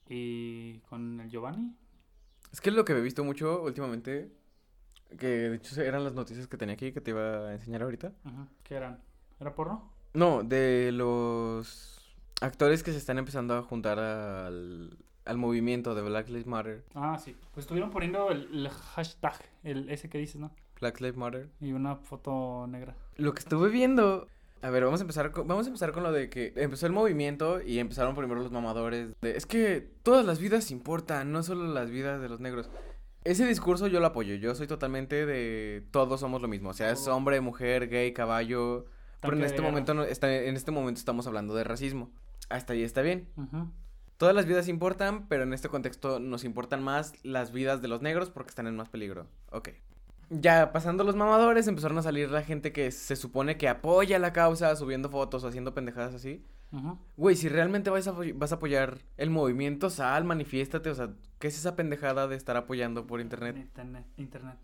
Y 0.08 0.78
con 0.88 1.20
el 1.20 1.28
Giovanni. 1.28 1.76
Es 2.50 2.60
que 2.60 2.70
es 2.70 2.76
lo 2.76 2.84
que 2.84 2.92
he 2.94 3.00
visto 3.00 3.24
mucho 3.24 3.62
últimamente, 3.62 4.32
que 5.18 5.26
de 5.26 5.56
hecho 5.56 5.80
eran 5.82 6.02
las 6.02 6.14
noticias 6.14 6.46
que 6.46 6.56
tenía 6.56 6.74
aquí 6.74 6.92
que 6.92 7.00
te 7.00 7.10
iba 7.10 7.48
a 7.48 7.52
enseñar 7.52 7.82
ahorita. 7.82 8.12
Ajá. 8.24 8.48
¿Qué 8.62 8.74
eran? 8.74 9.02
¿Era 9.38 9.54
porno? 9.54 9.92
No, 10.14 10.42
de 10.42 10.90
los 10.92 12.16
actores 12.40 12.82
que 12.82 12.92
se 12.92 12.98
están 12.98 13.18
empezando 13.18 13.54
a 13.54 13.62
juntar 13.62 13.98
al, 13.98 14.96
al 15.26 15.36
movimiento 15.36 15.94
de 15.94 16.02
Black 16.02 16.28
Lives 16.28 16.46
Matter. 16.46 16.84
Ah, 16.94 17.18
sí. 17.22 17.36
Pues 17.52 17.64
estuvieron 17.64 17.90
poniendo 17.90 18.30
el, 18.30 18.48
el 18.50 18.68
hashtag, 18.70 19.38
el 19.62 19.90
ese 19.90 20.08
que 20.08 20.16
dices, 20.16 20.36
¿no? 20.36 20.50
Black 20.80 21.00
Lives 21.00 21.18
Matter. 21.18 21.50
Y 21.60 21.72
una 21.72 21.96
foto 21.96 22.66
negra. 22.66 22.96
Lo 23.16 23.34
que 23.34 23.40
estuve 23.40 23.68
viendo... 23.68 24.26
A 24.62 24.70
ver, 24.70 24.84
vamos 24.84 25.00
a 25.00 25.04
empezar 25.04 25.30
con, 25.30 25.46
vamos 25.46 25.66
a 25.66 25.68
empezar 25.68 25.92
con 25.92 26.02
lo 26.02 26.12
de 26.12 26.28
que 26.28 26.52
empezó 26.56 26.86
el 26.86 26.92
movimiento 26.92 27.60
y 27.60 27.78
empezaron 27.78 28.14
primero 28.16 28.40
los 28.40 28.50
mamadores. 28.50 29.10
de, 29.20 29.36
es 29.36 29.46
que 29.46 29.88
todas 30.02 30.24
las 30.26 30.38
vidas 30.40 30.70
importan, 30.70 31.32
no 31.32 31.42
solo 31.42 31.66
las 31.72 31.90
vidas 31.90 32.20
de 32.20 32.28
los 32.28 32.40
negros. 32.40 32.68
Ese 33.24 33.46
discurso 33.46 33.86
yo 33.88 34.00
lo 34.00 34.06
apoyo. 34.06 34.34
Yo 34.36 34.54
soy 34.54 34.66
totalmente 34.66 35.26
de 35.26 35.84
todos 35.90 36.20
somos 36.20 36.40
lo 36.42 36.48
mismo. 36.48 36.70
O 36.70 36.74
sea, 36.74 36.90
es 36.90 37.04
Todo. 37.04 37.16
hombre, 37.16 37.40
mujer, 37.40 37.88
gay, 37.88 38.12
caballo. 38.12 38.86
Pero 39.20 39.36
en 39.36 39.44
este 39.44 39.60
momento 39.60 39.94
no, 39.94 40.04
está, 40.04 40.32
en 40.32 40.56
este 40.56 40.70
momento 40.70 40.98
estamos 40.98 41.26
hablando 41.26 41.54
de 41.54 41.64
racismo. 41.64 42.10
Hasta 42.48 42.72
ahí 42.72 42.82
está 42.82 43.02
bien. 43.02 43.28
Ujú. 43.36 43.70
Todas 44.16 44.34
las 44.34 44.46
vidas 44.46 44.68
importan, 44.68 45.28
pero 45.28 45.42
en 45.44 45.52
este 45.52 45.68
contexto 45.68 46.18
nos 46.18 46.44
importan 46.44 46.82
más 46.82 47.12
las 47.22 47.52
vidas 47.52 47.82
de 47.82 47.88
los 47.88 48.02
negros 48.02 48.30
porque 48.30 48.50
están 48.50 48.66
en 48.66 48.76
más 48.76 48.88
peligro. 48.88 49.26
Ok. 49.50 49.70
Ya 50.30 50.72
pasando 50.72 51.04
los 51.04 51.16
mamadores, 51.16 51.66
empezaron 51.68 51.98
a 51.98 52.02
salir 52.02 52.30
la 52.30 52.42
gente 52.42 52.72
que 52.72 52.90
se 52.90 53.16
supone 53.16 53.56
que 53.56 53.68
apoya 53.68 54.18
la 54.18 54.32
causa, 54.32 54.74
subiendo 54.76 55.08
fotos 55.08 55.44
haciendo 55.44 55.74
pendejadas 55.74 56.14
así. 56.14 56.44
Güey, 57.16 57.34
si 57.36 57.48
realmente 57.48 57.90
vas 57.90 58.06
a, 58.08 58.12
vas 58.34 58.52
a 58.52 58.56
apoyar 58.56 58.98
el 59.16 59.30
movimiento, 59.30 59.88
sal, 59.90 60.24
manifiéstate. 60.24 60.90
O 60.90 60.94
sea, 60.94 61.14
¿qué 61.38 61.48
es 61.48 61.58
esa 61.58 61.76
pendejada 61.76 62.28
de 62.28 62.36
estar 62.36 62.56
apoyando 62.56 63.06
por 63.06 63.20
internet? 63.20 63.56
Internet. 63.56 64.06
Internet. 64.18 64.58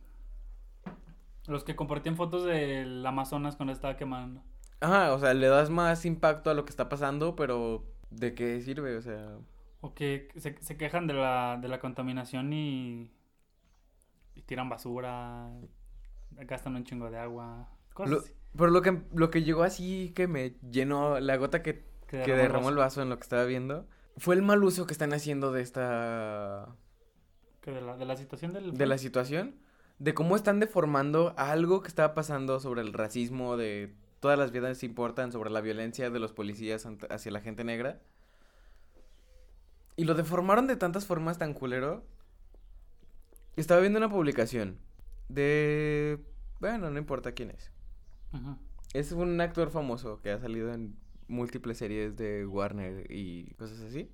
Los 1.46 1.64
que 1.64 1.76
compartían 1.76 2.16
fotos 2.16 2.44
del 2.44 3.04
Amazonas 3.06 3.56
cuando 3.56 3.72
estaba 3.72 3.96
quemando. 3.96 4.42
Ajá, 4.80 5.12
o 5.14 5.18
sea, 5.18 5.34
le 5.34 5.48
das 5.48 5.70
más 5.70 6.04
impacto 6.04 6.50
a 6.50 6.54
lo 6.54 6.64
que 6.64 6.70
está 6.70 6.88
pasando, 6.88 7.34
pero 7.36 7.84
¿de 8.10 8.34
qué 8.34 8.60
sirve? 8.60 8.96
O 8.96 9.02
sea, 9.02 9.38
O 9.80 9.94
que 9.94 10.28
se, 10.36 10.56
se 10.62 10.76
quejan 10.76 11.06
de 11.06 11.14
la, 11.14 11.58
de 11.60 11.68
la 11.68 11.78
contaminación 11.80 12.52
y 12.52 13.10
tiran 14.46 14.68
basura, 14.68 15.50
gastan 16.32 16.76
un 16.76 16.84
chingo 16.84 17.10
de 17.10 17.18
agua, 17.18 17.68
cosas 17.92 18.10
Lo- 18.12 18.18
así. 18.20 18.32
pero 18.56 18.70
lo 18.70 18.82
que, 18.82 19.02
lo 19.14 19.30
que 19.30 19.42
llegó 19.42 19.62
así 19.62 20.12
que 20.14 20.26
me 20.28 20.54
llenó 20.70 21.18
la 21.20 21.36
gota 21.36 21.62
que 21.62 21.84
Que 22.06 22.18
derramó 22.18 22.34
el 22.34 22.42
derramó 22.42 22.68
el 22.70 22.76
vaso 22.76 23.02
en 23.02 23.08
lo 23.08 23.16
que 23.16 23.22
estaba 23.22 23.44
viendo 23.44 23.86
fue 24.16 24.34
el 24.34 24.42
mal 24.42 24.62
uso 24.62 24.86
que 24.86 24.92
están 24.92 25.12
haciendo 25.12 25.50
de 25.52 25.62
esta 25.62 26.68
Que 27.60 27.70
de 27.72 27.80
la, 27.80 27.96
de 27.96 28.04
la 28.04 28.16
situación 28.16 28.52
del... 28.52 28.72
de 28.76 28.86
la 28.86 28.98
situación, 28.98 29.56
de 29.98 30.14
cómo 30.14 30.36
están 30.36 30.60
deformando 30.60 31.34
algo 31.36 31.82
que 31.82 31.88
estaba 31.88 32.14
pasando 32.14 32.60
sobre 32.60 32.82
el 32.82 32.92
racismo, 32.92 33.56
de 33.56 33.92
todas 34.20 34.38
las 34.38 34.52
vidas 34.52 34.82
importan, 34.84 35.32
sobre 35.32 35.50
la 35.50 35.60
violencia 35.60 36.10
de 36.10 36.18
los 36.18 36.32
policías 36.32 36.86
hacia 37.10 37.32
la 37.32 37.40
gente 37.40 37.64
negra. 37.64 38.00
Y 39.96 40.04
lo 40.04 40.14
deformaron 40.14 40.66
de 40.66 40.76
tantas 40.76 41.06
formas 41.06 41.38
tan 41.38 41.54
culero. 41.54 42.04
Estaba 43.56 43.80
viendo 43.80 43.98
una 43.98 44.08
publicación 44.08 44.78
de... 45.28 46.20
Bueno, 46.60 46.90
no 46.90 46.98
importa 46.98 47.32
quién 47.32 47.50
es. 47.50 47.70
Es 48.92 49.12
un 49.12 49.40
actor 49.40 49.70
famoso 49.70 50.20
que 50.20 50.30
ha 50.30 50.38
salido 50.38 50.72
en 50.72 50.96
múltiples 51.28 51.78
series 51.78 52.16
de 52.16 52.46
Warner 52.46 53.10
y 53.10 53.54
cosas 53.54 53.80
así. 53.80 54.10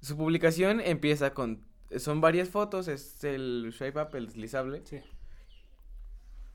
Su 0.00 0.16
publicación 0.16 0.80
empieza 0.80 1.34
con... 1.34 1.64
Son 1.96 2.20
varias 2.20 2.50
fotos, 2.50 2.86
es 2.86 3.24
el 3.24 3.72
swipe 3.76 4.00
up, 4.00 4.14
el 4.14 4.26
deslizable. 4.26 4.82
Sí. 4.84 5.00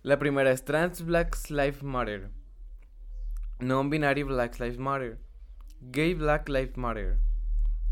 La 0.03 0.19
primera 0.19 0.51
es 0.51 0.63
Trans 0.63 1.03
Black 1.03 1.35
Lives 1.49 1.81
Matter. 1.81 2.29
Non-binary 3.59 4.23
Black 4.23 4.59
Lives 4.59 4.77
Matter. 4.77 5.17
Gay 5.81 6.13
Black 6.13 6.47
Lives 6.49 6.77
Matter. 6.77 7.17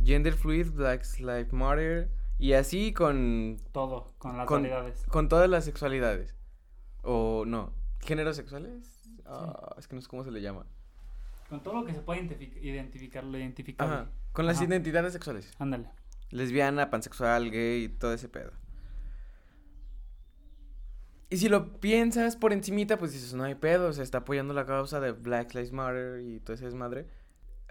Gender 0.03 0.33
Fluid 0.33 0.71
Black 0.71 1.03
Lives 1.19 1.51
Matter. 1.51 2.09
Y 2.41 2.53
así 2.53 2.91
con, 2.91 3.57
Todo, 3.71 4.07
con 4.17 4.35
las 4.35 4.47
Con- 4.47 4.63
variedades. 4.63 5.03
con 5.07 5.29
todas 5.29 5.47
las 5.49 5.63
sexualidades. 5.63 6.35
O 7.03 7.43
no, 7.45 7.71
géneros 7.99 8.35
sexuales. 8.35 8.99
Ah, 9.25 9.75
es 9.77 9.87
que 9.87 9.95
no 9.95 10.01
sé 10.01 10.07
cómo 10.07 10.23
se 10.23 10.31
le 10.31 10.41
llama. 10.41 10.65
Con 11.49 11.61
todo 11.61 11.75
lo 11.81 11.85
que 11.85 11.93
se 11.93 12.01
puede 12.01 12.21
identific- 12.23 12.61
identificar, 12.63 13.23
lo 13.23 13.37
identificable. 13.37 13.93
Ajá, 13.93 14.09
con 14.33 14.45
las 14.47 14.59
identidades 14.61 15.13
sexuales. 15.13 15.53
Ándale. 15.59 15.87
lesbiana, 16.31 16.89
pansexual, 16.89 17.51
gay, 17.51 17.89
todo 17.89 18.13
ese 18.13 18.27
pedo. 18.29 18.51
Y 21.29 21.37
si 21.37 21.47
lo 21.49 21.79
piensas 21.79 22.35
por 22.37 22.53
encimita, 22.53 22.97
pues 22.97 23.13
dices, 23.13 23.33
no 23.33 23.43
hay 23.43 23.55
pedo, 23.55 23.93
se 23.93 24.01
está 24.03 24.19
apoyando 24.19 24.53
la 24.53 24.65
causa 24.65 24.99
de 24.99 25.11
Black 25.11 25.53
Lives 25.53 25.71
Matter 25.73 26.21
y 26.21 26.39
todo 26.39 26.53
ese 26.55 26.65
desmadre. 26.65 27.07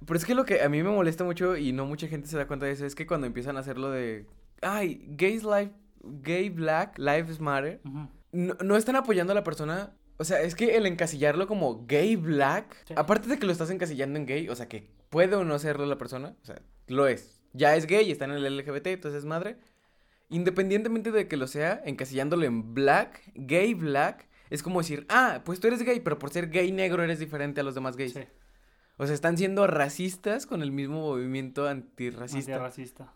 Pero 0.06 0.14
es 0.16 0.24
que 0.24 0.34
lo 0.34 0.44
que 0.44 0.62
a 0.62 0.68
mí 0.68 0.82
me 0.82 0.90
molesta 0.90 1.24
mucho 1.24 1.56
y 1.56 1.72
no 1.72 1.84
mucha 1.86 2.06
gente 2.06 2.26
se 2.28 2.36
da 2.38 2.46
cuenta 2.46 2.66
de 2.66 2.72
eso 2.72 2.86
es 2.86 2.94
que 2.94 3.06
cuando 3.06 3.26
empiezan 3.26 3.56
a 3.56 3.60
hacerlo 3.60 3.90
de, 3.90 4.26
ay, 4.62 5.04
gays 5.10 5.42
life, 5.44 5.72
gay 6.02 6.48
Black 6.50 6.98
Lives 6.98 7.40
Matter, 7.40 7.80
no, 8.32 8.54
no 8.62 8.76
están 8.76 8.96
apoyando 8.96 9.32
a 9.32 9.34
la 9.34 9.44
persona. 9.44 9.92
O 10.16 10.24
sea, 10.24 10.42
es 10.42 10.54
que 10.54 10.76
el 10.76 10.84
encasillarlo 10.86 11.46
como 11.46 11.86
gay 11.86 12.14
black, 12.16 12.76
Sí. 12.86 12.94
aparte 12.96 13.28
de 13.28 13.38
que 13.38 13.46
lo 13.46 13.52
estás 13.52 13.70
encasillando 13.70 14.18
en 14.18 14.26
gay, 14.26 14.48
o 14.48 14.54
sea, 14.54 14.68
que 14.68 14.90
puede 15.08 15.34
o 15.36 15.44
no 15.44 15.58
serlo 15.58 15.86
la 15.86 15.96
persona, 15.98 16.36
o 16.42 16.44
sea, 16.44 16.60
lo 16.88 17.06
es. 17.06 17.40
Ya 17.52 17.74
es 17.74 17.86
gay, 17.86 18.10
está 18.10 18.26
en 18.26 18.32
el 18.32 18.44
LGBT, 18.58 18.86
entonces 18.92 19.20
es 19.20 19.24
madre. 19.24 19.56
Independientemente 20.28 21.10
de 21.10 21.26
que 21.26 21.36
lo 21.36 21.46
sea, 21.48 21.80
encasillándolo 21.84 22.44
en 22.44 22.74
black, 22.74 23.20
gay 23.34 23.74
black, 23.74 24.28
es 24.50 24.62
como 24.62 24.80
decir, 24.80 25.06
ah, 25.08 25.42
pues 25.44 25.58
tú 25.58 25.66
eres 25.68 25.82
gay, 25.82 26.00
pero 26.00 26.18
por 26.18 26.30
ser 26.30 26.50
gay 26.50 26.70
negro 26.70 27.02
eres 27.02 27.18
diferente 27.18 27.60
a 27.60 27.64
los 27.64 27.74
demás 27.74 27.96
gays. 27.96 28.12
Sí. 28.12 28.20
O 28.96 29.06
sea, 29.06 29.14
están 29.14 29.36
siendo 29.38 29.66
racistas 29.66 30.46
con 30.46 30.62
el 30.62 30.70
mismo 30.70 31.00
movimiento 31.00 31.66
antirracista. 31.66 32.52
Antirracista. 32.52 33.12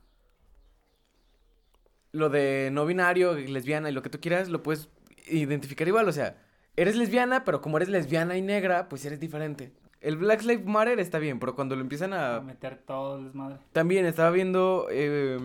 Lo 2.15 2.31
de 2.31 2.71
no 2.73 2.87
binario, 2.87 3.35
lesbiana 3.35 3.91
y 3.91 3.93
lo 3.93 4.01
que 4.03 4.09
tú 4.11 4.21
quieras, 4.21 4.49
lo 4.49 4.63
puedes 4.63 4.89
identificar 5.27 5.87
igual. 5.89 6.09
O 6.09 6.13
sea, 6.13 6.37
eres 6.77 6.97
lesbiana, 6.97 7.45
pero 7.45 7.61
como 7.61 7.77
eres 7.77 7.89
lesbiana 7.89 8.37
y 8.37 8.43
negra, 8.43 8.89
pues 8.89 9.05
eres 9.05 9.19
diferente. 9.21 9.73
El 10.01 10.17
Black 10.17 10.43
Lives 10.43 10.65
Matter 10.67 11.01
está 11.01 11.19
bien, 11.19 11.41
pero 11.41 11.55
cuando 11.55 11.75
lo 11.77 11.81
empiezan 11.83 12.13
A 12.13 12.37
a... 12.37 12.41
meter 12.41 12.77
todo 12.79 13.19
el 13.19 13.25
desmadre. 13.25 13.59
También 13.73 14.07
estaba 14.07 14.31
viendo 14.31 14.87
eh, 14.91 15.39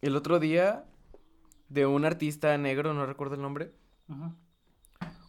el 0.00 0.16
otro 0.16 0.38
día 0.38 0.84
de 1.68 1.84
un 1.84 2.04
artista 2.04 2.56
negro, 2.58 2.94
no 2.94 3.04
recuerdo 3.06 3.34
el 3.34 3.42
nombre, 3.42 3.72
Ujú. 4.08 4.32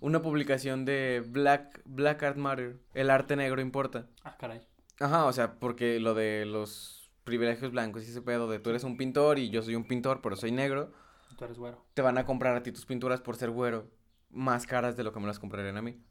una 0.01 0.21
publicación 0.21 0.85
de 0.85 1.23
Black, 1.27 1.81
Black 1.85 2.21
Art 2.23 2.37
Matter, 2.37 2.77
el 2.93 3.09
arte 3.09 3.35
negro 3.35 3.59
importa. 3.59 4.05
Ah, 4.23 4.37
caray. 4.39 4.61
Ajá, 4.99 5.25
o 5.25 5.33
sea, 5.33 5.55
porque 5.59 5.99
lo 5.99 6.13
de 6.13 6.45
los 6.45 6.96
privilegios 7.27 7.71
blancos 7.71 8.03
y 8.07 8.09
ese 8.09 8.21
pedo 8.21 8.49
de 8.49 8.57
tú 8.59 8.69
eres 8.71 8.83
un 8.85 8.95
pintor 8.97 9.37
y 9.37 9.49
yo 9.51 9.61
soy 9.61 9.75
un 9.75 9.83
pintor, 9.83 10.21
pero 10.23 10.35
soy 10.35 10.51
negro. 10.51 10.91
Tú 11.37 11.43
eres 11.45 11.57
güero. 11.59 11.85
te 11.93 12.01
van 12.01 12.17
a 12.17 12.25
comprar 12.25 12.55
a 12.55 12.63
ti 12.63 12.71
tus 12.71 12.85
pinturas 12.85 13.21
por 13.21 13.35
ser 13.35 13.51
güero 13.51 13.91
más 14.31 14.65
caras 14.65 14.95
de 14.97 15.03
lo 15.03 15.13
que 15.13 15.19
me 15.19 15.27
las 15.27 15.37
comprarían 15.37 15.77
a 15.77 15.81
mí. 15.81 16.01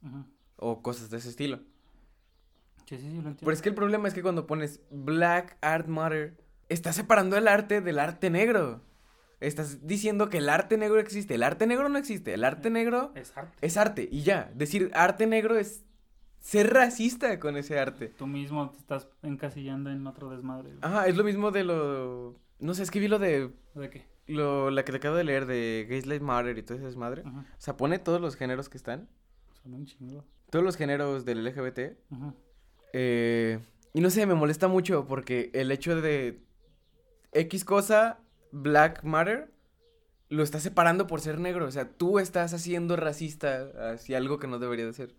O 0.56 0.82
cosas 0.82 1.10
de 1.10 1.16
ese 1.16 1.30
estilo. 1.30 1.58
Sí, 2.86 2.96
sí, 2.96 2.98
sí, 2.98 3.06
lo 3.08 3.14
entiendo. 3.16 3.40
Pero 3.40 3.52
es 3.52 3.62
que 3.62 3.68
el 3.70 3.74
problema 3.74 4.06
es 4.06 4.14
que 4.14 4.22
cuando 4.22 4.46
pones 4.46 4.80
Black 4.90 5.56
Art 5.62 5.88
Matter, 5.88 6.36
estás 6.68 6.94
separando 6.96 7.36
el 7.36 7.48
arte 7.48 7.80
del 7.80 7.98
arte 7.98 8.30
negro. 8.30 8.82
Estás 9.40 9.86
diciendo 9.86 10.28
que 10.28 10.38
el 10.38 10.48
arte 10.48 10.78
negro 10.78 10.98
existe. 11.00 11.34
El 11.34 11.42
arte 11.42 11.66
negro 11.66 11.88
no 11.88 11.98
existe. 11.98 12.32
El 12.34 12.44
arte 12.44 12.70
negro 12.70 13.12
Es 13.14 13.36
arte. 13.36 13.58
es 13.66 13.76
arte. 13.76 14.08
Y 14.10 14.22
ya. 14.22 14.50
Decir 14.54 14.90
arte 14.94 15.26
negro 15.26 15.58
es 15.58 15.84
ser 16.40 16.72
racista 16.72 17.38
con 17.40 17.56
ese 17.56 17.78
arte. 17.78 18.08
Tú 18.16 18.26
mismo 18.26 18.70
te 18.70 18.78
estás 18.78 19.08
encasillando 19.22 19.90
en 19.90 20.06
otro 20.06 20.30
desmadre. 20.30 20.68
güey. 20.68 20.78
Ajá, 20.82 21.06
es 21.06 21.16
lo 21.16 21.24
mismo 21.24 21.50
de 21.50 21.64
lo... 21.64 22.36
No 22.58 22.74
sé, 22.74 22.82
es 22.82 22.90
que 22.90 23.00
vi 23.00 23.08
lo 23.08 23.18
de... 23.18 23.50
¿De 23.74 23.90
qué? 23.90 24.04
Lo, 24.26 24.70
la 24.70 24.84
que 24.84 24.92
te 24.92 24.98
acabo 24.98 25.16
de 25.16 25.24
leer 25.24 25.46
de 25.46 25.86
Gays 25.88 26.06
Lives 26.06 26.22
Matter 26.22 26.56
y 26.58 26.62
todo 26.62 26.78
ese 26.78 26.86
desmadre. 26.86 27.22
Ujú. 27.22 27.38
O 27.40 27.44
sea, 27.58 27.76
pone 27.76 27.98
todos 27.98 28.20
los 28.20 28.36
géneros 28.36 28.68
que 28.68 28.76
están. 28.76 29.08
Son 29.62 29.74
un 29.74 29.86
chingo. 29.86 30.24
Todos 30.50 30.64
los 30.64 30.76
géneros 30.76 31.24
del 31.24 31.44
LGBT. 31.44 31.96
Ujú. 32.10 32.34
Eh, 32.92 33.58
y 33.92 34.00
no 34.00 34.10
sé, 34.10 34.26
me 34.26 34.34
molesta 34.34 34.68
mucho 34.68 35.06
porque 35.06 35.50
el 35.54 35.70
hecho 35.70 36.00
de 36.00 36.40
X 37.32 37.64
cosa, 37.64 38.18
Black 38.52 39.04
Matter, 39.04 39.52
lo 40.28 40.42
está 40.42 40.60
separando 40.60 41.06
por 41.06 41.20
ser 41.20 41.38
negro. 41.38 41.66
O 41.66 41.70
sea, 41.70 41.88
tú 41.88 42.18
estás 42.18 42.52
haciendo 42.54 42.96
racista 42.96 43.92
hacia 43.92 44.18
algo 44.18 44.38
que 44.38 44.46
no 44.48 44.58
debería 44.58 44.86
de 44.86 44.92
ser. 44.92 45.14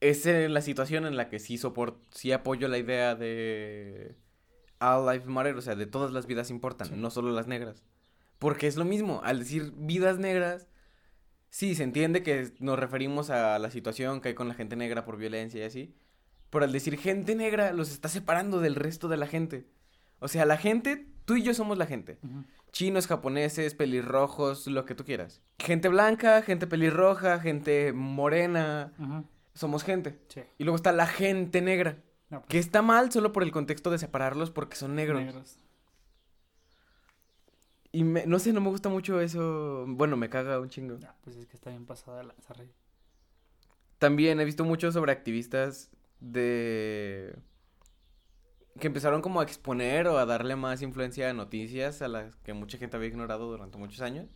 Es 0.00 0.24
la 0.26 0.60
situación 0.60 1.06
en 1.06 1.16
la 1.16 1.28
que 1.28 1.38
sí 1.38 1.58
soporto, 1.58 2.00
sí 2.12 2.30
apoyo 2.32 2.68
la 2.68 2.78
idea 2.78 3.14
de 3.16 4.14
All 4.80 5.06
Lives 5.10 5.26
Matter, 5.26 5.56
o 5.56 5.60
sea, 5.60 5.74
de 5.74 5.86
todas 5.86 6.12
las 6.12 6.26
vidas 6.26 6.50
importan, 6.50 6.88
Sí. 6.88 6.94
no 6.96 7.10
solo 7.10 7.32
las 7.32 7.46
negras. 7.48 7.82
Porque 8.38 8.68
es 8.68 8.76
lo 8.76 8.84
mismo, 8.84 9.20
al 9.24 9.40
decir 9.40 9.72
vidas 9.76 10.18
negras, 10.18 10.68
sí, 11.50 11.74
se 11.74 11.82
entiende 11.82 12.22
que 12.22 12.52
nos 12.60 12.78
referimos 12.78 13.30
a 13.30 13.58
la 13.58 13.70
situación 13.70 14.20
que 14.20 14.28
hay 14.28 14.34
con 14.34 14.46
la 14.46 14.54
gente 14.54 14.76
negra 14.76 15.04
por 15.04 15.16
violencia 15.16 15.60
y 15.60 15.64
así. 15.64 15.94
Pero 16.50 16.64
al 16.64 16.72
decir 16.72 16.96
gente 16.96 17.34
negra, 17.34 17.72
los 17.72 17.90
está 17.90 18.08
separando 18.08 18.60
del 18.60 18.76
resto 18.76 19.08
de 19.08 19.16
la 19.16 19.26
gente. 19.26 19.66
O 20.20 20.28
sea, 20.28 20.46
la 20.46 20.56
gente, 20.56 21.06
tú 21.24 21.34
y 21.36 21.42
yo 21.42 21.52
somos 21.54 21.76
la 21.76 21.86
gente. 21.86 22.18
Chinos, 22.72 23.06
japoneses, 23.08 23.74
pelirrojos, 23.74 24.66
lo 24.68 24.84
que 24.84 24.94
tú 24.94 25.04
quieras. 25.04 25.42
Gente 25.58 25.88
blanca, 25.88 26.40
gente 26.42 26.66
pelirroja, 26.68 27.40
gente 27.40 27.92
morena. 27.92 28.92
Somos 29.58 29.82
gente. 29.82 30.20
Sí. 30.28 30.42
Y 30.56 30.62
luego 30.64 30.76
está 30.76 30.92
la 30.92 31.06
gente 31.08 31.60
negra. 31.60 31.98
No, 32.30 32.40
pues, 32.42 32.48
Que 32.50 32.58
está 32.58 32.80
mal 32.80 33.10
solo 33.10 33.32
por 33.32 33.42
el 33.42 33.50
contexto 33.50 33.90
de 33.90 33.98
separarlos 33.98 34.50
porque 34.52 34.76
son 34.76 34.94
negros. 34.94 35.20
negros. 35.20 35.58
Y 37.90 38.04
me- 38.04 38.26
no 38.26 38.38
sé, 38.38 38.52
no 38.52 38.60
me 38.60 38.68
gusta 38.68 38.88
mucho 38.88 39.20
eso. 39.20 39.84
Bueno, 39.88 40.16
me 40.16 40.28
caga 40.30 40.60
un 40.60 40.68
chingo. 40.68 40.98
Ah, 41.04 41.16
pues 41.24 41.36
es 41.36 41.46
que 41.46 41.56
está 41.56 41.70
bien 41.70 41.86
pasada 41.86 42.22
la 42.22 42.34
rey. 42.50 42.70
También 43.98 44.38
he 44.40 44.44
visto 44.44 44.64
mucho 44.64 44.92
sobre 44.92 45.10
activistas 45.10 45.90
de... 46.20 47.34
que 48.78 48.86
empezaron 48.86 49.22
como 49.22 49.40
a 49.40 49.42
exponer 49.42 50.06
o 50.06 50.18
a 50.18 50.26
darle 50.26 50.54
más 50.54 50.82
influencia 50.82 51.30
a 51.30 51.32
noticias 51.32 52.00
a 52.02 52.06
las 52.08 52.36
que 52.36 52.52
mucha 52.52 52.78
gente 52.78 52.96
había 52.96 53.08
ignorado 53.08 53.50
durante 53.50 53.76
muchos 53.78 54.02
años, 54.02 54.28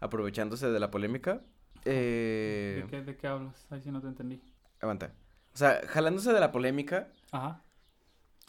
aprovechándose 0.00 0.68
de 0.70 0.78
la 0.80 0.90
polémica. 0.90 1.42
Eh... 1.86 2.80
¿De, 2.84 2.90
qué, 2.90 3.02
¿De 3.02 3.16
qué 3.16 3.26
hablas? 3.26 3.66
Ahí 3.70 3.80
sí 3.80 3.90
no 3.90 4.00
te 4.00 4.08
entendí. 4.08 4.42
Aguanta. 4.80 5.12
O 5.54 5.56
sea, 5.56 5.80
jalándose 5.86 6.32
de 6.32 6.40
la 6.40 6.52
polémica, 6.52 7.08
Ajá. 7.32 7.62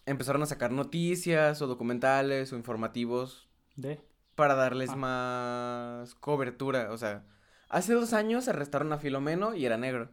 empezaron 0.05 0.41
a 0.43 0.45
sacar 0.45 0.71
noticias 0.71 1.61
o 1.61 1.67
documentales 1.67 2.51
o 2.51 2.57
informativos 2.57 3.47
¿De? 3.75 4.01
para 4.35 4.55
darles 4.55 4.89
Ah. 4.91 4.95
más 4.95 6.15
cobertura. 6.15 6.91
O 6.91 6.97
sea, 6.97 7.25
hace 7.69 7.93
dos 7.93 8.13
años 8.13 8.47
arrestaron 8.47 8.91
a 8.91 8.97
Filomeno 8.97 9.53
y 9.55 9.65
era 9.65 9.77
negro. 9.77 10.09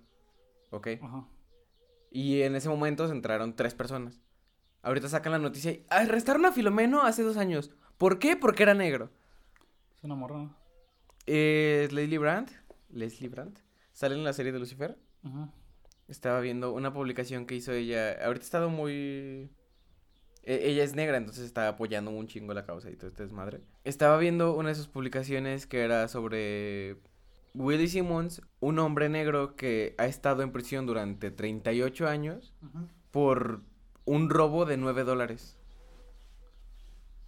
¿Ok? 0.70 0.88
Ajá. 1.02 1.26
Y 2.10 2.42
en 2.42 2.54
ese 2.54 2.68
momento 2.68 3.06
se 3.08 3.12
entraron 3.14 3.56
tres 3.56 3.74
personas. 3.74 4.20
Ahorita 4.82 5.08
sacan 5.08 5.32
la 5.32 5.38
noticia 5.38 5.72
y 5.72 5.84
arrestaron 5.88 6.44
a 6.44 6.52
Filomeno 6.52 7.02
hace 7.02 7.22
dos 7.22 7.36
años. 7.38 7.72
¿Por 7.98 8.18
qué? 8.18 8.36
Porque 8.36 8.62
era 8.62 8.74
negro. 8.74 9.10
Es 9.96 10.04
una 10.04 10.14
morra. 10.14 10.50
Es 11.26 11.90
Leslie 11.90 12.18
Brandt. 12.18 12.50
Leslie 12.90 13.28
Brandt. 13.28 13.58
Sale 13.92 14.14
en 14.14 14.24
la 14.24 14.32
serie 14.32 14.52
de 14.52 14.58
Lucifer. 14.58 14.98
Estaba 16.08 16.40
viendo 16.40 16.72
una 16.72 16.92
publicación 16.92 17.46
que 17.46 17.54
hizo 17.54 17.72
ella. 17.72 18.12
Ahorita 18.24 18.42
ha 18.42 18.46
estado 18.46 18.68
muy. 18.70 19.50
e- 20.42 20.68
Ella 20.68 20.84
es 20.84 20.94
negra, 20.94 21.16
entonces 21.16 21.44
está 21.44 21.68
apoyando 21.68 22.10
un 22.10 22.26
chingo 22.26 22.52
la 22.54 22.66
causa 22.66 22.90
y 22.90 22.96
todo 22.96 23.08
este 23.08 23.22
desmadre. 23.22 23.60
Estaba 23.84 24.18
viendo 24.18 24.54
una 24.54 24.68
de 24.70 24.74
sus 24.74 24.88
publicaciones 24.88 25.66
que 25.66 25.80
era 25.82 26.08
sobre 26.08 26.98
Willie 27.54 27.88
Simmons, 27.88 28.42
un 28.60 28.78
hombre 28.80 29.08
negro 29.08 29.56
que 29.56 29.94
ha 29.96 30.06
estado 30.06 30.42
en 30.42 30.52
prisión 30.52 30.84
durante 30.86 31.30
38 31.30 32.06
años 32.08 32.52
Ajá. 32.62 32.86
por 33.10 33.62
un 34.04 34.28
robo 34.28 34.66
de 34.66 34.76
9 34.76 35.04
dólares. 35.04 35.56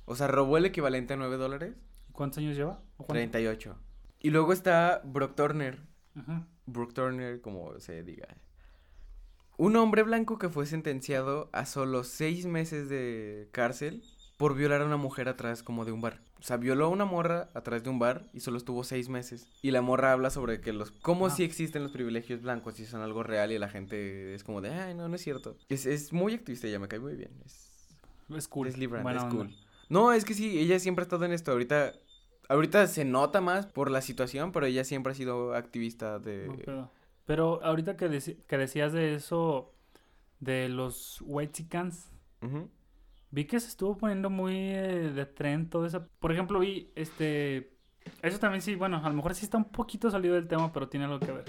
O 0.05 0.15
sea, 0.17 0.27
robó 0.29 0.59
el 0.59 0.67
equivalente 0.67 1.15
a 1.15 1.17
9 1.17 1.37
dólares 1.37 1.75
¿Cuántos 2.13 2.39
años 2.39 2.57
lleva? 2.57 2.81
¿O 2.97 3.05
cuánto? 3.05 3.15
38. 3.15 3.77
Y 4.27 4.31
luego 4.31 4.53
está 4.53 5.03
Brock 5.05 5.37
Turner. 5.37 5.79
Brooke 6.67 6.95
Turner, 6.95 7.41
como 7.41 7.79
se 7.79 8.03
diga. 8.03 8.27
Un 9.57 9.77
hombre 9.77 10.03
blanco 10.03 10.37
que 10.37 10.49
fue 10.49 10.67
sentenciado 10.67 11.49
a 11.53 11.65
solo 11.65 12.03
seis 12.03 12.45
meses 12.45 12.89
de 12.89 13.49
cárcel 13.53 14.03
por 14.37 14.57
violar 14.57 14.81
a 14.83 14.85
una 14.85 14.97
mujer 14.97 15.29
atrás 15.29 15.63
como 15.63 15.85
de 15.85 15.93
un 15.93 16.01
bar. 16.01 16.25
O 16.41 16.43
sea, 16.43 16.57
violó 16.57 16.87
a 16.87 16.89
una 16.89 17.05
morra 17.05 17.51
atrás 17.55 17.85
de 17.85 17.91
un 17.91 18.01
bar 18.01 18.29
y 18.33 18.41
solo 18.41 18.57
estuvo 18.59 18.83
seis 18.83 19.09
meses. 19.09 19.47
Y 19.63 19.71
la 19.71 19.81
morra 19.81 20.11
habla 20.11 20.31
sobre 20.31 20.61
que 20.61 20.73
los... 20.73 20.91
Cómo 20.91 21.27
Ah. 21.27 21.31
si 21.31 21.45
existen 21.45 21.85
los 21.85 21.93
privilegios 21.93 22.43
blancos 22.43 22.81
y 22.81 22.85
son 22.85 23.03
algo 23.03 23.23
real 23.23 23.53
y 23.53 23.59
la 23.61 23.69
gente 23.69 24.35
es 24.35 24.43
como 24.43 24.61
de, 24.61 24.71
ay, 24.71 24.95
no, 24.95 25.09
no 25.09 25.15
es 25.15 25.23
cierto. 25.23 25.57
Es, 25.69 25.87
es 25.87 26.13
muy 26.13 26.35
activista, 26.35 26.67
ella 26.67 26.81
me 26.81 26.89
cae 26.89 26.99
muy 26.99 27.15
bien. 27.15 27.31
Es, 27.45 27.97
Es 28.37 28.49
cool. 28.49 28.67
es 28.67 28.77
librante, 28.77 29.05
Buena 29.05 29.21
es 29.29 29.33
cool. 29.33 29.55
No, 29.89 30.13
es 30.13 30.25
que 30.25 30.35
sí, 30.35 30.59
ella 30.59 30.81
siempre 30.81 31.03
ha 31.03 31.07
estado 31.07 31.25
en 31.27 31.33
esto. 31.33 31.53
Ahorita, 31.53 31.93
ahorita 32.49 32.87
se 32.87 33.05
nota 33.05 33.41
más 33.41 33.67
por 33.67 33.91
la 33.91 34.01
situación, 34.01 34.53
pero 34.53 34.67
ella 34.67 34.85
siempre 34.85 35.13
ha 35.13 35.15
sido 35.15 35.55
activista 35.55 36.19
de... 36.19 36.49
No. 36.67 36.91
Pero 37.25 37.63
ahorita 37.65 37.97
que, 37.97 38.09
deci- 38.09 38.37
que 38.47 38.57
decías 38.59 38.93
de 38.93 39.15
eso, 39.15 39.73
de 40.41 40.69
los 40.69 41.21
Whitexicans, 41.27 42.13
Ujú. 42.43 42.69
vi 43.31 43.47
que 43.47 43.59
se 43.59 43.69
estuvo 43.69 43.97
poniendo 43.99 44.31
muy 44.31 44.55
eh, 44.57 45.13
de 45.15 45.27
tren 45.27 45.69
todo 45.69 45.87
eso. 45.87 46.07
Por 46.21 46.31
ejemplo, 46.31 46.61
vi, 46.61 46.91
este, 46.95 47.73
eso 48.23 48.39
también 48.39 48.63
sí, 48.63 48.77
bueno, 48.77 49.01
a 49.05 49.09
lo 49.09 49.15
mejor 49.17 49.35
sí 49.35 49.45
está 49.45 49.59
un 49.59 49.65
poquito 49.65 50.11
salido 50.11 50.35
del 50.37 50.47
tema, 50.47 50.73
pero 50.73 50.89
tiene 50.89 51.07
algo 51.07 51.19
que 51.19 51.33
ver. 51.33 51.45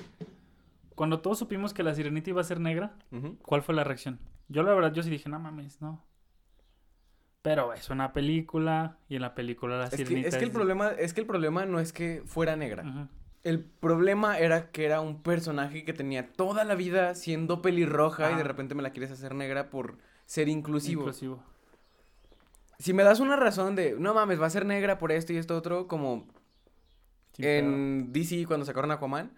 Cuando 0.95 1.19
todos 1.19 1.37
supimos 1.37 1.75
que 1.75 1.83
la 1.83 1.93
sirenita 1.93 2.31
iba 2.31 2.41
a 2.41 2.43
ser 2.43 2.59
negra. 2.59 2.97
¿cuál 3.43 3.61
fue 3.61 3.75
la 3.75 3.83
reacción? 3.83 4.19
Yo 4.49 4.63
la 4.63 4.73
verdad, 4.73 4.93
yo 4.93 5.03
sí 5.03 5.11
dije, 5.11 5.29
no 5.29 5.39
mames, 5.39 5.79
no. 5.79 6.03
Pero 7.41 7.73
es 7.73 7.89
una 7.89 8.13
película 8.13 8.97
y 9.07 9.15
en 9.15 9.21
la 9.21 9.33
película 9.35 9.77
la 9.77 9.85
Es 9.85 9.91
que, 9.91 9.97
sirenita 9.97 10.27
es 10.29 10.37
que 10.37 10.43
el 10.43 10.51
problema, 10.51 10.89
es 10.91 11.13
que 11.13 11.21
el 11.21 11.27
problema 11.27 11.65
no 11.65 11.79
es 11.79 11.93
que 11.93 12.23
fuera 12.25 12.55
negra. 12.55 13.09
El 13.43 13.61
problema 13.63 14.37
era 14.39 14.71
que 14.71 14.85
era 14.85 14.99
un 14.99 15.21
personaje 15.23 15.85
que 15.85 15.93
tenía 15.93 16.33
toda 16.33 16.65
la 16.65 16.75
vida 16.75 17.15
siendo 17.15 17.61
pelirroja 17.61 18.31
y 18.31 18.35
de 18.35 18.41
Ah. 18.41 18.43
repente 18.43 18.75
me 18.75 18.83
la 18.83 18.89
quieres 18.91 19.11
hacer 19.11 19.33
negra 19.35 19.69
por 19.69 19.97
ser 20.25 20.49
inclusivo. 20.49 21.01
Inclusivo. 21.03 21.41
Si 22.79 22.93
me 22.93 23.03
das 23.03 23.19
una 23.19 23.35
razón 23.37 23.75
de, 23.75 23.95
no 23.97 24.13
mames, 24.13 24.41
va 24.41 24.47
a 24.47 24.49
ser 24.51 24.65
negra 24.65 24.97
por 24.97 25.11
esto 25.11 25.31
y 25.33 25.37
esto 25.37 25.55
otro, 25.55 25.87
como 25.87 26.27
pedo. 27.37 27.47
en 27.47 28.11
DC 28.11 28.45
cuando 28.45 28.65
sacaron 28.65 28.91
Aquaman, 28.91 29.31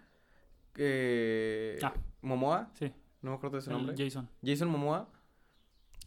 eh, 0.76 1.78
Ah. 1.82 1.92
Momoa, 2.22 2.70
Sí, 2.74 2.92
no 3.22 3.30
me 3.30 3.36
acuerdo 3.36 3.56
de 3.56 3.62
su 3.62 3.70
el 3.70 3.76
nombre. 3.76 3.94
Jason. 3.96 4.28
Jason 4.44 4.68
Momoa. 4.68 5.08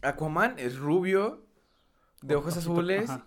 Aquaman 0.02 0.56
es 0.60 0.78
rubio, 0.78 1.46
de 2.22 2.36
ojos 2.36 2.56
Ojito- 2.58 2.72
azules, 2.72 3.10
ajá. 3.10 3.26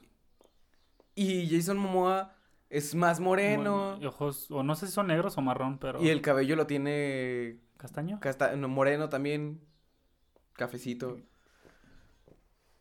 y 1.14 1.48
Jason 1.54 1.76
Momoa 1.78 2.34
es 2.70 2.94
más 2.94 3.20
moreno. 3.20 3.92
Bueno, 3.96 4.08
ojos, 4.08 4.50
o 4.50 4.62
no 4.62 4.74
sé 4.74 4.86
si 4.86 4.92
son 4.92 5.06
negros 5.08 5.36
o 5.38 5.40
marrón, 5.42 5.78
pero. 5.78 6.02
Y 6.02 6.08
el 6.10 6.20
cabello 6.22 6.56
lo 6.56 6.66
tiene 6.66 7.58
¿Castaño? 7.76 8.18
casta- 8.20 8.56
no, 8.56 8.68
moreno 8.68 9.08
también, 9.08 9.60
cafecito. 10.54 11.18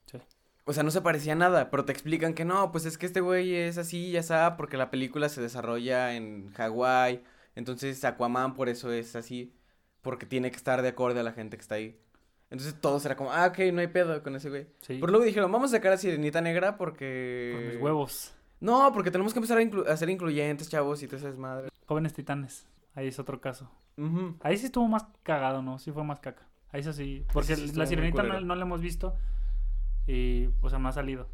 Sí. 0.05 0.17
O 0.65 0.73
sea, 0.73 0.83
no 0.83 0.91
se 0.91 1.01
parecía 1.01 1.33
a 1.33 1.35
nada, 1.35 1.69
pero 1.69 1.85
te 1.85 1.91
explican 1.91 2.33
que 2.33 2.45
no, 2.45 2.71
pues 2.71 2.85
es 2.85 2.97
que 2.97 3.05
este 3.05 3.21
güey 3.21 3.53
es 3.55 3.77
así, 3.77 4.11
ya 4.11 4.23
sabe, 4.23 4.55
porque 4.57 4.77
la 4.77 4.89
película 4.89 5.29
se 5.29 5.41
desarrolla 5.41 6.15
en 6.15 6.51
Hawái. 6.53 7.23
Entonces 7.55 8.03
Aquaman 8.03 8.53
por 8.55 8.67
eso 8.69 8.91
es 8.91 9.15
así, 9.15 9.53
porque 10.01 10.25
tiene 10.25 10.49
que 10.51 10.57
estar 10.57 10.81
de 10.81 10.89
acorde 10.89 11.19
a 11.19 11.23
la 11.23 11.31
gente 11.33 11.55
que 11.57 11.61
está 11.61 11.75
ahí. 11.75 11.99
Entonces 12.55 12.79
todo 12.79 12.99
será 12.99 13.15
como, 13.15 13.31
ah, 13.31 13.47
ok, 13.47 13.59
no 13.73 13.81
hay 13.81 13.87
pedo 13.87 14.23
con 14.23 14.35
ese 14.35 14.49
güey. 14.49 14.63
Sí. 14.81 14.97
Pero 14.99 15.07
luego 15.07 15.25
dijeron, 15.25 15.51
vamos 15.51 15.71
a 15.73 15.77
sacar 15.77 15.91
a 15.91 15.97
Sirenita 15.97 16.39
Negra 16.39 16.77
Por 16.77 16.91
porque... 16.91 17.71
mis 17.73 17.81
huevos. 17.81 18.33
No, 18.61 18.91
porque 18.93 19.11
tenemos 19.11 19.33
que 19.33 19.39
empezar 19.39 19.57
a, 19.57 19.61
inclu- 19.61 19.85
a 19.87 19.97
ser 19.97 20.09
incluyentes, 20.09 20.69
chavos, 20.69 21.03
y 21.03 21.07
todo 21.07 21.17
eso 21.17 21.27
es 21.27 21.37
madre. 21.37 21.69
Jóvenes 21.85 22.13
titanes. 22.13 22.65
Ahí 22.93 23.07
es 23.07 23.19
otro 23.19 23.41
caso. 23.41 23.69
Ahí 24.39 24.57
sí 24.57 24.67
estuvo 24.67 24.87
más 24.87 25.05
cagado, 25.23 25.61
¿no? 25.61 25.77
Sí 25.79 25.91
fue 25.91 26.03
más 26.05 26.21
caca. 26.21 26.47
Ahí 26.71 26.81
sí. 26.81 27.25
Porque 27.33 27.55
sí 27.55 27.65
estuvo 27.65 27.79
la 27.79 27.85
sirenita 27.85 28.23
no, 28.23 28.39
no 28.39 28.55
la 28.55 28.61
hemos 28.61 28.79
visto. 28.81 29.15
Y, 30.07 30.49
o 30.61 30.69
sea, 30.69 30.79
no 30.79 30.87
ha 30.87 30.93
salido. 30.93 31.27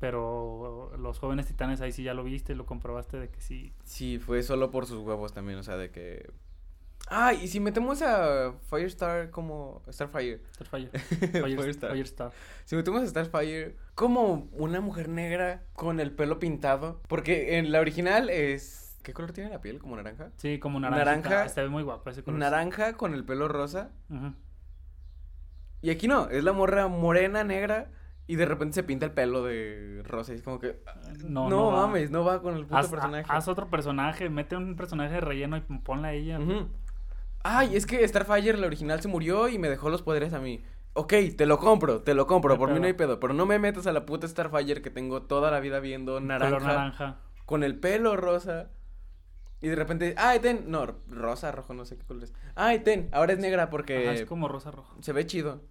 Pero 0.00 0.92
los 0.98 1.18
jóvenes 1.20 1.46
titanes 1.46 1.80
ahí 1.80 1.92
sí 1.92 2.02
ya 2.02 2.14
lo 2.14 2.24
viste, 2.24 2.54
lo 2.54 2.66
comprobaste 2.66 3.18
de 3.18 3.30
que 3.30 3.40
sí. 3.40 3.72
Sí, 3.84 4.18
fue 4.18 4.42
solo 4.42 4.70
por 4.70 4.86
sus 4.86 4.98
huevos 4.98 5.32
también, 5.32 5.58
o 5.58 5.62
sea, 5.62 5.76
de 5.76 5.90
que... 5.90 6.30
Ah, 7.10 7.34
y 7.34 7.48
si 7.48 7.60
metemos 7.60 8.00
a 8.02 8.54
Firestar 8.70 9.30
como... 9.30 9.82
Starfire. 9.90 10.40
Starfire. 10.54 10.88
Fire, 10.98 11.60
Firestar. 11.60 11.92
Firestar. 11.92 12.32
Si 12.64 12.76
metemos 12.76 13.02
a 13.02 13.06
Starfire 13.06 13.76
como 13.94 14.48
una 14.52 14.80
mujer 14.80 15.08
negra 15.10 15.62
con 15.74 16.00
el 16.00 16.12
pelo 16.12 16.38
pintado. 16.38 17.00
Porque 17.08 17.58
en 17.58 17.72
la 17.72 17.80
original 17.80 18.30
es... 18.30 18.98
¿Qué 19.02 19.12
color 19.12 19.32
tiene 19.32 19.50
la 19.50 19.60
piel? 19.60 19.78
¿Como 19.80 19.96
naranja? 19.96 20.30
Sí, 20.38 20.58
como 20.58 20.80
naranja. 20.80 21.04
Naranja. 21.04 21.48
Se 21.50 21.60
ve 21.62 21.68
muy 21.68 21.82
guapo 21.82 22.08
ese 22.08 22.22
color. 22.24 22.40
Naranja 22.40 22.94
con 22.94 23.12
el 23.12 23.22
pelo 23.24 23.48
rosa. 23.48 23.90
Y 25.82 25.90
aquí 25.90 26.08
no, 26.08 26.28
es 26.30 26.42
la 26.42 26.54
morra 26.54 26.88
morena, 26.88 27.44
negra. 27.44 27.90
Y 28.26 28.36
de 28.36 28.46
repente 28.46 28.72
se 28.76 28.82
pinta 28.82 29.04
el 29.04 29.12
pelo 29.12 29.44
de 29.44 30.00
rosa. 30.06 30.32
Y 30.32 30.36
es 30.36 30.42
como 30.42 30.58
que... 30.58 30.82
No, 31.22 31.50
No, 31.50 31.50
no 31.50 31.66
va. 31.66 31.86
mames, 31.86 32.10
no 32.10 32.24
va 32.24 32.40
con 32.40 32.56
el 32.56 32.62
puto 32.64 32.78
Haz, 32.78 32.88
personaje. 32.88 33.26
haz 33.28 33.46
otro 33.48 33.68
personaje, 33.68 34.30
mete 34.30 34.56
un 34.56 34.74
personaje 34.76 35.12
de 35.16 35.20
relleno 35.20 35.58
y 35.58 35.60
ponla 35.60 36.08
a 36.08 36.12
ella. 36.14 36.38
Ay, 37.44 37.76
es 37.76 37.86
que 37.86 38.06
Starfire, 38.08 38.56
la 38.58 38.66
original, 38.66 39.00
se 39.00 39.06
murió 39.08 39.48
y 39.48 39.58
me 39.58 39.68
dejó 39.68 39.90
los 39.90 40.02
poderes 40.02 40.32
a 40.32 40.40
mí. 40.40 40.64
Ok, 40.94 41.12
te 41.36 41.46
lo 41.46 41.58
compro, 41.58 42.00
te 42.02 42.14
lo 42.14 42.26
compro, 42.26 42.56
por 42.56 42.72
mí 42.72 42.80
no 42.80 42.86
hay 42.86 42.92
pedo. 42.94 43.20
Pero 43.20 43.34
no 43.34 43.46
me 43.46 43.58
metas 43.58 43.86
a 43.86 43.92
la 43.92 44.06
puta 44.06 44.26
Starfire 44.26 44.80
que 44.80 44.90
tengo 44.90 45.22
toda 45.22 45.50
la 45.50 45.60
vida 45.60 45.78
viendo 45.80 46.20
naranja, 46.20 46.56
Color 46.56 46.62
naranja. 46.68 47.16
con 47.46 47.62
el 47.62 47.78
pelo 47.78 48.16
rosa. 48.16 48.70
Y 49.60 49.68
de 49.68 49.76
repente, 49.76 50.14
ay, 50.18 50.40
ten, 50.40 50.64
no, 50.68 50.86
rosa, 51.08 51.50
rojo, 51.52 51.72
no 51.74 51.84
sé 51.84 51.96
qué 51.96 52.04
color 52.04 52.24
es. 52.24 52.34
Ay, 52.54 52.80
ten, 52.80 53.08
ahora 53.12 53.32
es 53.32 53.38
negra 53.38 53.70
porque 53.70 54.08
Ajá, 54.08 54.12
es 54.14 54.24
como 54.26 54.46
rosa 54.48 54.70
rojo. 54.70 54.94
se 55.00 55.12
ve 55.12 55.26
chido. 55.26 55.62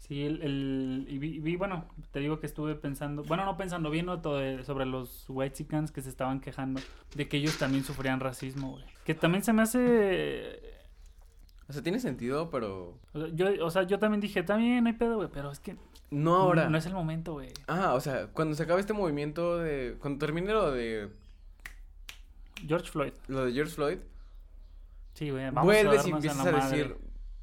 Sí, 0.00 0.24
el, 0.24 0.42
el- 0.42 1.06
y 1.08 1.18
vi, 1.18 1.38
vi, 1.40 1.56
bueno, 1.56 1.86
te 2.12 2.20
digo 2.20 2.38
que 2.38 2.46
estuve 2.46 2.74
pensando, 2.76 3.22
bueno, 3.24 3.44
no 3.44 3.56
pensando, 3.56 3.88
viendo 3.90 4.20
todo 4.20 4.38
de- 4.38 4.64
sobre 4.64 4.84
los 4.84 5.24
Whitexicans 5.28 5.90
que 5.90 6.02
se 6.02 6.08
estaban 6.10 6.40
quejando 6.40 6.80
de 7.14 7.28
que 7.28 7.36
ellos 7.38 7.56
también 7.58 7.82
sufrían 7.84 8.20
racismo, 8.20 8.72
güey. 8.72 8.84
Que 9.04 9.14
también 9.14 9.42
se 9.44 9.52
me 9.52 9.62
hace, 9.62 10.60
O 11.68 11.72
sea, 11.72 11.82
tiene 11.82 11.98
sentido, 11.98 12.48
pero 12.50 12.96
yo, 13.34 13.64
o 13.66 13.70
sea, 13.70 13.82
yo 13.82 13.98
también 13.98 14.20
dije, 14.20 14.42
también 14.42 14.84
no 14.84 14.88
hay 14.90 14.94
pedo, 14.96 15.16
güey, 15.16 15.28
pero 15.32 15.50
es 15.50 15.58
que 15.58 15.76
no 16.10 16.36
ahora. 16.36 16.68
no 16.70 16.78
es 16.78 16.86
el 16.86 16.94
momento, 16.94 17.32
güey. 17.32 17.48
Ah, 17.66 17.94
o 17.94 18.00
sea, 18.00 18.28
cuando 18.28 18.54
se 18.54 18.62
acabe 18.62 18.80
este 18.80 18.92
movimiento 18.92 19.58
de... 19.58 19.96
Cuando 20.00 20.18
termine 20.24 20.52
lo 20.52 20.70
de... 20.70 21.10
George 22.66 22.90
Floyd, 22.90 23.12
Lo 23.28 23.44
de 23.44 23.52
George 23.52 23.72
Floyd, 23.74 23.98
sí, 25.14 25.30
güey, 25.30 25.44
vamos 25.46 25.64
vuelves 25.64 26.04
a 26.04 26.08
y 26.08 26.12
empiezas 26.12 26.44
la 26.52 26.64
a 26.64 26.70
decir... 26.70 26.96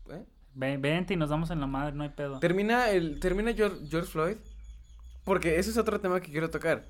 ¿eh? 0.10 0.24
Ven- 0.56 0.82
Vente 0.82 1.14
y 1.14 1.18
nos 1.18 1.30
damos 1.30 1.52
en 1.52 1.60
la 1.60 1.68
madre, 1.68 1.94
no 1.96 2.04
hay 2.04 2.10
pedo. 2.10 2.40
Termina 2.40 2.90
el 2.90 3.20
termina 3.20 3.54
George, 3.54 3.86
George 3.90 4.10
Floyd 4.10 4.38
porque 5.24 5.58
ese 5.60 5.70
es 5.70 5.78
otro 5.78 6.00
tema 6.00 6.20
que 6.22 6.32
quiero 6.32 6.50
tocar. 6.50 6.86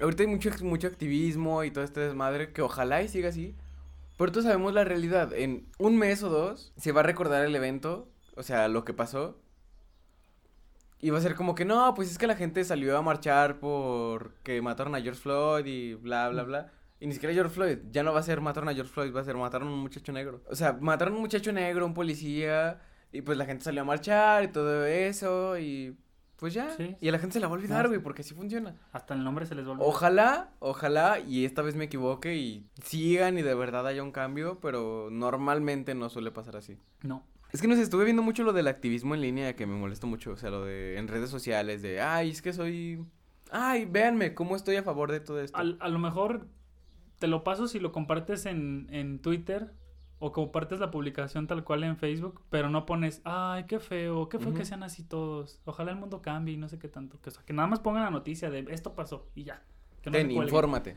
Ahorita 0.00 0.22
hay 0.22 0.28
mucho 0.28 0.50
mucho 0.62 0.86
activismo 0.86 1.64
y 1.64 1.70
todo 1.70 1.84
este 1.84 2.00
desmadre 2.00 2.52
que 2.52 2.62
ojalá 2.62 3.02
y 3.02 3.08
siga 3.08 3.28
así. 3.30 3.54
Pero 4.16 4.32
todos 4.32 4.44
sabemos 4.44 4.72
la 4.72 4.84
realidad. 4.84 5.32
En 5.34 5.68
un 5.78 5.98
mes 5.98 6.22
o 6.22 6.30
dos 6.30 6.72
se 6.76 6.92
va 6.92 7.00
a 7.00 7.04
recordar 7.04 7.44
el 7.44 7.54
evento, 7.54 8.08
o 8.34 8.42
sea, 8.42 8.68
lo 8.68 8.84
que 8.84 8.94
pasó. 8.94 9.40
Y 11.00 11.10
va 11.10 11.18
a 11.18 11.22
ser 11.22 11.34
como 11.34 11.54
que 11.54 11.64
no, 11.64 11.92
pues 11.94 12.10
es 12.10 12.18
que 12.18 12.26
la 12.26 12.36
gente 12.36 12.64
salió 12.64 12.96
a 12.96 13.02
marchar 13.02 13.60
porque 13.60 14.62
mataron 14.62 14.94
a 14.94 15.00
George 15.00 15.20
Floyd 15.20 15.66
y 15.66 15.94
bla, 15.94 16.30
bla, 16.30 16.42
bla. 16.42 16.72
Y 16.98 17.06
ni 17.06 17.12
siquiera 17.12 17.34
George 17.34 17.54
Floyd, 17.54 17.78
ya 17.90 18.02
no 18.02 18.14
va 18.14 18.20
a 18.20 18.22
ser 18.22 18.40
mataron 18.40 18.70
a 18.70 18.74
George 18.74 18.90
Floyd, 18.90 19.14
va 19.14 19.20
a 19.20 19.24
ser 19.24 19.36
mataron 19.36 19.68
a 19.68 19.72
un 19.72 19.80
muchacho 19.80 20.12
negro. 20.12 20.42
O 20.48 20.54
sea, 20.54 20.72
mataron 20.80 21.12
a 21.12 21.16
un 21.16 21.22
muchacho 21.22 21.52
negro, 21.52 21.84
un 21.84 21.92
policía, 21.92 22.80
y 23.12 23.20
pues 23.20 23.36
la 23.36 23.44
gente 23.44 23.64
salió 23.64 23.82
a 23.82 23.84
marchar 23.84 24.44
y 24.44 24.48
todo 24.48 24.86
eso, 24.86 25.58
y 25.58 25.96
pues 26.38 26.54
ya. 26.54 26.70
Sí. 26.76 26.96
Y 27.00 27.08
a 27.08 27.12
la 27.12 27.18
gente 27.18 27.34
se 27.34 27.40
la 27.40 27.46
va 27.48 27.54
a 27.54 27.58
olvidar, 27.58 27.88
güey, 27.88 28.00
porque 28.00 28.22
así 28.22 28.34
funciona. 28.34 28.76
Hasta 28.92 29.14
el 29.14 29.24
nombre 29.24 29.46
se 29.46 29.54
les 29.54 29.64
volvió. 29.66 29.84
Ojalá, 29.84 30.50
ojalá, 30.58 31.18
y 31.20 31.44
esta 31.44 31.62
vez 31.62 31.76
me 31.76 31.84
equivoque 31.84 32.36
y 32.36 32.66
sigan 32.82 33.38
y 33.38 33.42
de 33.42 33.54
verdad 33.54 33.86
haya 33.86 34.02
un 34.02 34.12
cambio, 34.12 34.58
pero 34.60 35.08
normalmente 35.10 35.94
no 35.94 36.08
suele 36.08 36.30
pasar 36.30 36.56
así. 36.56 36.76
No. 37.02 37.24
Es 37.52 37.62
que 37.62 37.68
no 37.68 37.74
sé, 37.74 37.82
estuve 37.82 38.04
viendo 38.04 38.22
mucho 38.22 38.42
lo 38.42 38.52
del 38.52 38.66
activismo 38.68 39.14
en 39.14 39.20
línea 39.22 39.56
que 39.56 39.66
me 39.66 39.76
molesta 39.76 40.06
mucho, 40.06 40.32
o 40.32 40.36
sea, 40.36 40.50
lo 40.50 40.64
de 40.64 40.98
en 40.98 41.08
redes 41.08 41.30
sociales 41.30 41.80
de, 41.80 42.00
ay, 42.00 42.30
es 42.30 42.42
que 42.42 42.52
soy, 42.52 43.04
ay, 43.50 43.86
véanme 43.86 44.34
cómo 44.34 44.56
estoy 44.56 44.76
a 44.76 44.82
favor 44.82 45.12
de 45.12 45.20
todo 45.20 45.40
esto. 45.40 45.56
Al- 45.56 45.78
a 45.80 45.88
lo 45.88 45.98
mejor 45.98 46.48
te 47.18 47.28
lo 47.28 47.44
paso 47.44 47.66
si 47.68 47.78
lo 47.78 47.92
compartes 47.92 48.44
en, 48.46 48.88
en 48.90 49.20
Twitter 49.20 49.72
o 50.18 50.32
compartes 50.32 50.80
la 50.80 50.90
publicación 50.90 51.46
tal 51.46 51.62
cual 51.64 51.84
en 51.84 51.96
Facebook, 51.96 52.40
pero 52.50 52.70
no 52.70 52.86
pones, 52.86 53.20
ay, 53.24 53.64
qué 53.64 53.78
feo, 53.80 54.28
qué 54.28 54.38
feo 54.38 54.54
que 54.54 54.64
sean 54.64 54.82
así 54.82 55.02
todos. 55.02 55.60
Ojalá 55.66 55.90
el 55.92 55.98
mundo 55.98 56.22
cambie 56.22 56.54
y 56.54 56.56
no 56.56 56.68
sé 56.68 56.78
qué 56.78 56.88
tanto. 56.88 57.20
Que, 57.20 57.28
o 57.30 57.32
sea, 57.32 57.42
que 57.44 57.52
nada 57.52 57.68
más 57.68 57.80
pongan 57.80 58.04
la 58.04 58.10
noticia 58.10 58.48
de 58.50 58.64
esto 58.70 58.94
pasó 58.94 59.26
y 59.34 59.44
ya. 59.44 59.62
Que 60.02 60.10
no 60.10 60.16
Ten, 60.16 60.30
infórmate. 60.30 60.96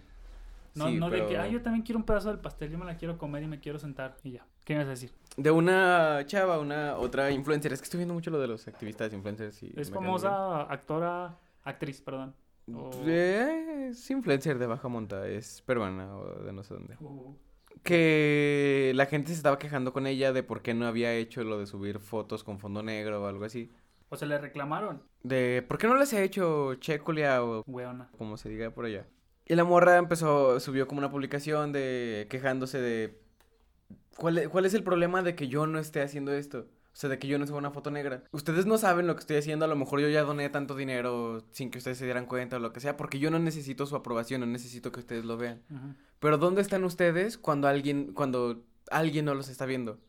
No, 0.76 0.88
Sí, 0.88 0.98
no 0.98 1.10
de 1.10 1.26
que, 1.26 1.38
ay, 1.38 1.52
yo 1.52 1.62
también 1.62 1.84
quiero 1.84 1.98
un 2.00 2.06
pedazo 2.06 2.30
del 2.30 2.40
pastel, 2.40 2.72
yo 2.72 2.78
me 2.78 2.86
la 2.86 2.96
quiero 2.96 3.18
comer 3.18 3.44
y 3.44 3.48
me 3.48 3.60
quiero 3.60 3.80
sentar 3.80 4.16
y 4.24 4.32
ya. 4.32 4.46
¿Qué 4.64 4.74
me 4.76 4.80
vas 4.82 4.88
a 4.88 4.92
decir? 4.92 5.12
De 5.36 5.50
una 5.52 6.22
chava, 6.28 6.60
una 6.60 6.96
otra 6.96 7.32
influencer, 7.32 7.74
es 7.74 7.80
que 7.82 7.86
estoy 7.86 7.98
viendo 7.98 8.14
mucho 8.14 8.30
lo 8.30 8.40
de 8.40 8.48
los 8.48 8.68
activistas, 8.68 9.12
influencers 9.12 9.64
y... 9.64 9.74
Es 9.76 9.90
famosa 9.92 10.62
actora, 10.64 11.36
actriz, 11.64 12.02
perdón. 12.02 12.36
O- 12.74 12.92
Eh, 13.08 13.88
es 13.90 14.10
influencer 14.12 14.60
de 14.60 14.68
baja 14.68 14.88
monta, 14.88 15.28
es 15.28 15.62
peruana 15.64 16.16
o 16.16 16.44
de 16.44 16.54
no 16.54 16.64
sé 16.64 16.76
dónde. 16.76 16.96
o- 17.02 17.36
Que 17.84 18.92
la 18.96 19.06
gente 19.06 19.30
se 19.30 19.38
estaba 19.38 19.58
quejando 19.58 19.94
con 19.94 20.08
ella 20.08 20.34
de 20.34 20.44
por 20.44 20.62
qué 20.62 20.74
no 20.74 20.88
había 20.88 21.13
hecho 21.13 21.44
lo 21.44 21.60
de 21.60 21.65
subir 21.65 22.00
fotos 22.00 22.44
con 22.44 22.60
fondo 22.60 22.84
negro 22.84 23.24
o 23.24 23.28
algo 23.28 23.46
así. 23.46 23.72
O 24.10 24.18
se 24.18 24.26
le 24.26 24.38
reclamaron. 24.38 25.04
De 25.24 25.63
por 25.68 25.78
qué 25.78 25.88
no 25.88 25.96
les 25.96 26.13
ha 26.13 26.22
hecho 26.22 26.76
Checulia 26.76 27.44
o 27.44 27.63
Weona. 27.68 28.10
como 28.18 28.38
se 28.38 28.50
diga 28.50 28.72
por 28.72 28.86
allá. 28.86 29.06
Y 29.46 29.56
la 29.56 29.63
morra 29.63 29.98
empezó, 29.98 30.60
subió 30.60 30.88
como 30.88 31.00
una 31.00 31.10
publicación 31.12 31.72
de 31.72 32.28
quejándose 32.30 32.80
de 32.80 33.20
cuál, 34.18 34.50
cuál 34.50 34.65
es 34.65 34.74
el 34.74 34.84
problema 34.84 35.24
de 35.24 35.36
que 35.36 35.48
yo 35.48 35.65
no 35.65 35.80
esté 35.80 36.02
haciendo 36.02 36.34
esto. 36.34 36.68
O 36.91 36.95
sea, 36.99 37.10
de 37.10 37.19
que 37.19 37.28
yo 37.28 37.39
no 37.39 37.47
suba 37.47 37.60
una 37.60 37.71
foto 37.71 37.91
negra. 37.91 38.23
Ustedes 38.32 38.65
no 38.65 38.78
saben 38.78 39.08
lo 39.08 39.15
que 39.15 39.21
estoy 39.21 39.38
haciendo. 39.38 39.65
A 39.65 39.67
lo 39.67 39.75
mejor 39.75 40.02
yo 40.02 40.10
ya 40.10 40.23
doné 40.23 40.49
tanto 40.49 40.75
dinero 40.75 41.45
sin 41.52 41.71
que 41.71 41.78
ustedes 41.78 41.97
se 41.97 42.06
dieran 42.06 42.25
cuenta 42.25 42.58
o 42.58 42.60
lo 42.60 42.73
que 42.73 42.80
sea. 42.80 42.97
Porque 42.97 43.19
yo 43.19 43.32
no 43.32 43.39
necesito 43.39 43.86
su 43.86 43.95
aprobación. 43.95 44.41
No 44.41 44.47
necesito 44.47 44.91
que 44.91 44.99
ustedes 44.99 45.23
lo 45.23 45.38
vean. 45.38 45.62
Pero 46.19 46.38
¿dónde 46.38 46.62
están 46.62 46.84
ustedes 46.84 47.38
cuando 47.38 47.67
alguien, 47.67 48.13
cuando 48.13 48.65
alguien 48.91 49.25
no 49.25 49.34
los 49.36 49.49
está 49.49 49.65
viendo? 49.65 49.99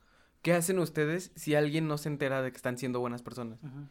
¿Qué 0.42 0.54
hacen 0.54 0.78
ustedes 0.78 1.32
si 1.36 1.54
alguien 1.54 1.86
no 1.86 1.98
se 1.98 2.08
entera 2.08 2.42
de 2.42 2.50
que 2.50 2.56
están 2.56 2.78
siendo 2.78 2.98
buenas 2.98 3.22
personas? 3.22 3.62
Ujú. 3.62 3.86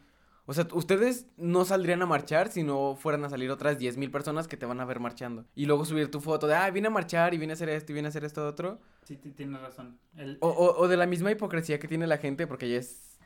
O 0.46 0.52
sea, 0.54 0.66
ustedes 0.72 1.26
no 1.36 1.64
saldrían 1.64 2.02
a 2.02 2.06
marchar 2.06 2.48
si 2.50 2.62
no 2.62 2.96
fueran 2.96 3.24
a 3.24 3.28
salir 3.30 3.50
otras 3.50 3.78
10.000 3.78 4.10
personas 4.10 4.48
que 4.48 4.56
te 4.56 4.66
van 4.66 4.80
a 4.80 4.84
ver 4.84 4.98
marchando. 5.00 5.44
Y 5.54 5.66
luego 5.66 5.84
subir 5.84 6.10
tu 6.10 6.20
foto 6.20 6.46
de, 6.46 6.54
ah, 6.54 6.70
vine 6.70 6.88
a 6.88 6.90
marchar 6.90 7.34
y 7.34 7.38
vine 7.38 7.52
a 7.52 7.54
hacer 7.54 7.68
esto 7.68 7.92
y 7.92 7.94
vine 7.94 8.08
a 8.08 8.10
hacer 8.10 8.24
esto 8.24 8.46
otro. 8.46 8.80
Sí, 9.04 9.16
ti- 9.16 9.30
tienes 9.30 9.60
razón. 9.60 9.98
El- 10.16 10.38
O, 10.40 10.48
o, 10.48 10.76
o 10.80 10.88
de 10.88 10.96
la 10.96 11.06
misma 11.06 11.30
hipocresía 11.30 11.78
que 11.78 11.86
tiene 11.88 12.06
la 12.06 12.18
gente, 12.18 12.46
porque 12.46 12.66
ella 12.66 12.78
es 12.78 13.18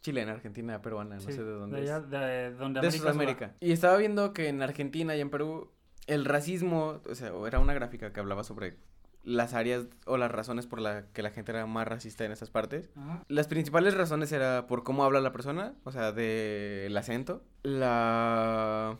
chilena, 0.00 0.32
argentina, 0.32 0.80
peruana, 0.80 1.16
no 1.16 1.20
sé 1.20 1.44
de 1.44 1.50
dónde 1.52 1.76
de 1.78 1.84
es. 1.84 1.90
allá, 1.90 2.00
de 2.06 2.52
donde 2.54 2.80
de. 2.80 2.90
Sudamérica. 2.92 3.54
Y 3.60 3.72
estaba 3.72 3.96
viendo 3.98 4.32
que 4.32 4.48
en 4.48 4.62
Argentina 4.62 5.14
y 5.14 5.20
en 5.20 5.28
Perú 5.30 5.70
el 6.06 6.24
racismo, 6.24 7.00
o 7.08 7.14
sea, 7.14 7.32
era 7.46 7.58
una 7.60 7.74
gráfica 7.74 8.12
que 8.12 8.20
hablaba 8.20 8.42
sobre 8.42 8.78
las 9.22 9.52
áreas 9.54 9.86
o 10.06 10.16
las 10.16 10.30
razones 10.30 10.66
por 10.66 10.80
las 10.80 11.04
que 11.12 11.22
la 11.22 11.30
gente 11.30 11.52
era 11.52 11.66
más 11.66 11.86
racista 11.86 12.24
en 12.24 12.32
esas 12.32 12.50
partes. 12.50 12.90
Ajá. 12.96 13.24
Las 13.28 13.48
principales 13.48 13.94
razones 13.94 14.32
era 14.32 14.66
por 14.66 14.82
cómo 14.82 15.04
habla 15.04 15.20
la 15.20 15.32
persona, 15.32 15.74
o 15.84 15.92
sea, 15.92 16.12
del 16.12 16.96
acento, 16.96 17.42
la 17.62 18.98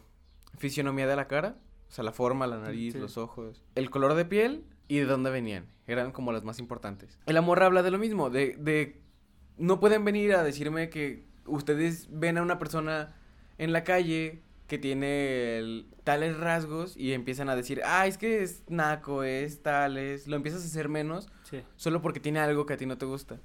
fisionomía 0.58 1.06
de 1.06 1.16
la 1.16 1.26
cara, 1.26 1.56
o 1.88 1.92
sea, 1.92 2.04
la 2.04 2.12
forma, 2.12 2.46
la 2.46 2.58
nariz, 2.58 2.92
Sí. 2.94 2.98
los 2.98 3.16
ojos, 3.16 3.64
el 3.74 3.90
color 3.90 4.14
de 4.14 4.24
piel 4.24 4.64
y 4.88 4.98
de 4.98 5.06
dónde 5.06 5.30
venían. 5.30 5.66
Eran 5.86 6.12
como 6.12 6.32
las 6.32 6.44
más 6.44 6.58
importantes. 6.58 7.18
El 7.26 7.36
amor 7.36 7.62
habla 7.62 7.82
de 7.82 7.90
lo 7.90 7.98
mismo, 7.98 8.30
de, 8.30 8.56
de 8.58 9.00
no 9.56 9.80
pueden 9.80 10.04
venir 10.04 10.34
a 10.34 10.42
decirme 10.42 10.88
que 10.90 11.26
ustedes 11.46 12.08
ven 12.10 12.38
a 12.38 12.42
una 12.42 12.58
persona 12.58 13.16
en 13.58 13.72
la 13.72 13.84
calle 13.84 14.42
que 14.70 14.78
tiene 14.78 15.58
el- 15.58 15.86
tales 16.04 16.38
rasgos 16.38 16.96
y 16.96 17.12
empiezan 17.12 17.48
a 17.50 17.56
decir, 17.56 17.82
ah, 17.84 18.06
es 18.06 18.16
que 18.16 18.42
es 18.42 18.62
naco, 18.68 19.24
es 19.24 19.62
tal, 19.62 19.98
es... 19.98 20.26
Lo 20.28 20.36
empiezas 20.36 20.62
a 20.62 20.66
hacer 20.66 20.88
menos 20.88 21.28
Sí. 21.42 21.60
solo 21.76 22.00
porque 22.00 22.20
tiene 22.20 22.38
algo 22.38 22.64
que 22.66 22.74
a 22.74 22.76
ti 22.76 22.86
no 22.86 22.96
te 22.96 23.04
gusta. 23.04 23.40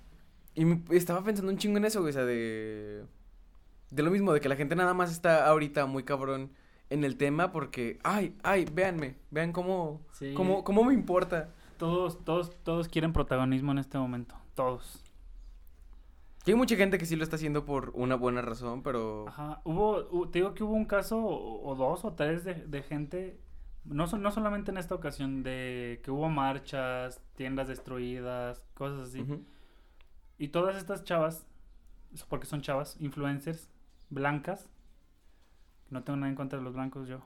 Y 0.54 0.66
me- 0.66 0.84
estaba 0.92 1.24
pensando 1.24 1.52
un 1.52 1.58
chingo 1.58 1.78
en 1.78 1.86
eso, 1.86 2.00
güey, 2.02 2.12
o 2.12 2.14
sea, 2.14 2.26
de... 2.26 3.04
De 3.90 4.04
lo 4.04 4.12
mismo, 4.12 4.34
de 4.34 4.40
que 4.40 4.50
la 4.50 4.56
gente 4.56 4.76
nada 4.76 4.94
más 4.94 5.12
está 5.12 5.48
ahorita 5.48 5.86
muy 5.88 6.04
cabrón 6.04 6.52
en 6.92 7.04
el 7.04 7.18
tema 7.18 7.52
porque, 7.52 7.98
ay, 8.04 8.36
ay, 8.44 8.66
véanme, 8.72 9.16
vean 9.32 9.52
cómo, 9.52 10.06
Sí. 10.12 10.34
cómo, 10.36 10.64
cómo 10.64 10.84
me 10.84 10.94
importa. 10.94 11.50
Todos, 11.78 12.24
todos, 12.24 12.52
todos 12.64 12.88
quieren 12.88 13.14
protagonismo 13.14 13.72
en 13.72 13.80
este 13.80 13.98
momento. 13.98 14.36
Todos. 14.54 15.04
Que 16.46 16.52
hay 16.52 16.58
mucha 16.58 16.76
gente 16.76 17.00
que 17.00 17.06
sí 17.08 17.16
lo 17.16 17.24
está 17.24 17.38
haciendo 17.38 17.66
por 17.66 17.90
una 17.96 18.16
buena 18.16 18.42
razón, 18.44 18.84
pero... 18.84 19.28
Ajá. 19.28 19.62
Hubo, 19.64 20.08
hu- 20.12 20.30
te 20.32 20.40
digo 20.40 20.54
que 20.54 20.64
hubo 20.64 20.74
un 20.74 20.86
caso 20.86 21.18
o, 21.26 21.76
dos 21.76 22.06
o 22.06 22.14
tres 22.14 22.44
de, 22.44 22.54
de 22.54 22.84
gente, 22.84 23.42
no, 23.84 24.06
no 24.06 24.32
solamente 24.32 24.70
en 24.70 24.78
esta 24.78 24.94
ocasión, 24.94 25.42
de 25.42 26.02
que 26.04 26.12
hubo 26.12 26.30
marchas, 26.30 27.20
tiendas 27.36 27.68
destruidas, 27.68 28.64
cosas 28.76 29.10
así. 29.10 29.22
Ujú. 29.22 29.44
Y 30.38 30.50
todas 30.50 30.76
estas 30.78 31.04
chavas, 31.04 31.48
porque 32.30 32.46
son 32.46 32.62
chavas, 32.62 32.96
influencers, 33.00 33.68
blancas, 34.12 34.70
no 35.90 36.04
tengo 36.04 36.18
nada 36.18 36.30
en 36.30 36.36
contra 36.36 36.60
de 36.60 36.66
los 36.66 36.76
blancos 36.76 37.08
yo, 37.08 37.22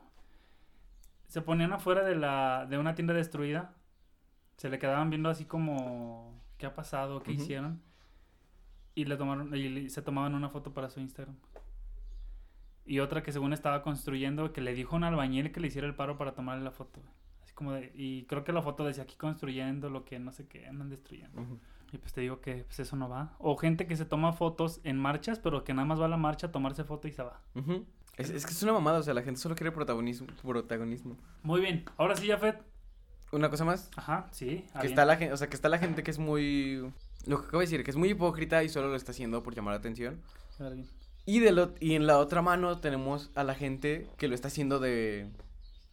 se 1.27 1.41
ponían 1.41 1.73
afuera 1.73 2.05
de, 2.05 2.15
la, 2.15 2.65
de 2.69 2.77
una 2.77 2.95
tienda 2.95 3.13
destruida, 3.13 3.75
se 4.55 4.69
le 4.69 4.79
quedaban 4.79 5.10
viendo 5.10 5.29
así 5.29 5.43
como, 5.43 6.41
¿qué 6.58 6.67
ha 6.67 6.73
pasado? 6.73 7.21
¿Qué 7.21 7.32
Ujú. 7.34 7.41
hicieron? 7.41 7.82
Y, 8.99 9.05
le 9.05 9.15
tomaron, 9.15 9.55
y 9.55 9.89
se 9.89 10.01
tomaban 10.01 10.35
una 10.35 10.49
foto 10.49 10.73
para 10.73 10.89
su 10.89 10.99
Instagram. 10.99 11.35
Y 12.85 12.99
otra 12.99 13.23
que 13.23 13.31
según 13.31 13.53
estaba 13.53 13.81
construyendo, 13.81 14.51
que 14.51 14.62
le 14.62 14.73
dijo 14.73 14.95
a 14.95 14.97
un 14.97 15.03
albañil 15.03 15.51
que 15.51 15.59
le 15.59 15.67
hiciera 15.67 15.88
el 15.88 15.95
paro 15.95 16.17
para 16.17 16.33
tomarle 16.33 16.63
la 16.63 16.71
foto. 16.71 17.01
Así 17.43 17.53
como 17.53 17.71
de, 17.73 17.91
y 17.95 18.25
creo 18.25 18.43
que 18.43 18.51
la 18.51 18.62
foto 18.62 18.83
decía 18.83 19.03
aquí 19.03 19.15
construyendo 19.15 19.89
lo 19.89 20.03
que 20.03 20.19
no 20.19 20.31
sé 20.31 20.47
qué 20.47 20.67
andan 20.67 20.89
destruyendo. 20.89 21.41
Y 21.91 21.97
pues 21.97 22.13
te 22.13 22.21
digo 22.21 22.41
que 22.41 22.65
pues 22.65 22.79
eso 22.79 22.95
no 22.95 23.07
va. 23.07 23.35
O 23.39 23.55
gente 23.55 23.88
que 23.88 23.95
se 23.95 24.05
toma 24.05 24.33
fotos 24.33 24.81
en 24.83 24.97
marchas, 24.97 25.39
pero 25.39 25.63
que 25.63 25.73
nada 25.73 25.85
más 25.85 26.01
va 26.01 26.05
a 26.05 26.09
la 26.09 26.17
marcha 26.17 26.47
a 26.47 26.51
tomarse 26.51 26.83
foto 26.83 27.07
y 27.07 27.12
se 27.12 27.23
va. 27.23 27.41
Es, 28.17 28.29
es 28.31 28.45
que 28.45 28.51
es 28.51 28.63
una 28.63 28.73
mamada, 28.73 28.99
o 28.99 29.03
sea, 29.03 29.13
la 29.13 29.21
gente 29.21 29.39
solo 29.39 29.55
quiere 29.55 29.71
protagonismo. 29.71 30.27
protagonismo. 30.41 31.15
Muy 31.41 31.62
bien. 31.62 31.85
Ahora 31.95 32.17
sí, 32.17 32.27
Jafet. 32.27 32.62
Una 33.31 33.49
cosa 33.49 33.63
más, 33.63 33.91
Ajá, 33.95 34.27
sí. 34.31 34.65
que 34.81 34.88
está 34.88 35.05
la 35.05 35.15
gente, 35.15 35.33
o 35.33 35.38
sea, 35.38 35.47
que 35.47 35.55
está 35.55 35.69
la 35.69 35.77
gente 35.77 36.01
que 36.01 36.09
es 36.09 36.17
muy... 36.17 36.91
Lo 37.25 37.39
que 37.41 37.47
acabo 37.47 37.60
de 37.60 37.65
decir, 37.65 37.84
que 37.84 37.91
es 37.91 37.97
muy 37.97 38.10
hipócrita 38.10 38.63
y 38.63 38.69
solo 38.69 38.89
lo 38.89 38.95
está 38.95 39.12
haciendo 39.12 39.43
por 39.43 39.55
llamar 39.55 39.73
la 39.73 39.79
atención. 39.79 40.21
Y, 41.25 41.39
de 41.39 41.51
lo, 41.51 41.73
y 41.79 41.95
en 41.95 42.08
la 42.08 42.17
otra 42.17 42.41
mano 42.41 42.79
tenemos 42.79 43.29
a 43.36 43.43
la 43.43 43.55
gente 43.55 44.08
que 44.17 44.27
lo 44.27 44.36
está 44.36 44.47
haciendo 44.47 44.79
de, 44.79 45.29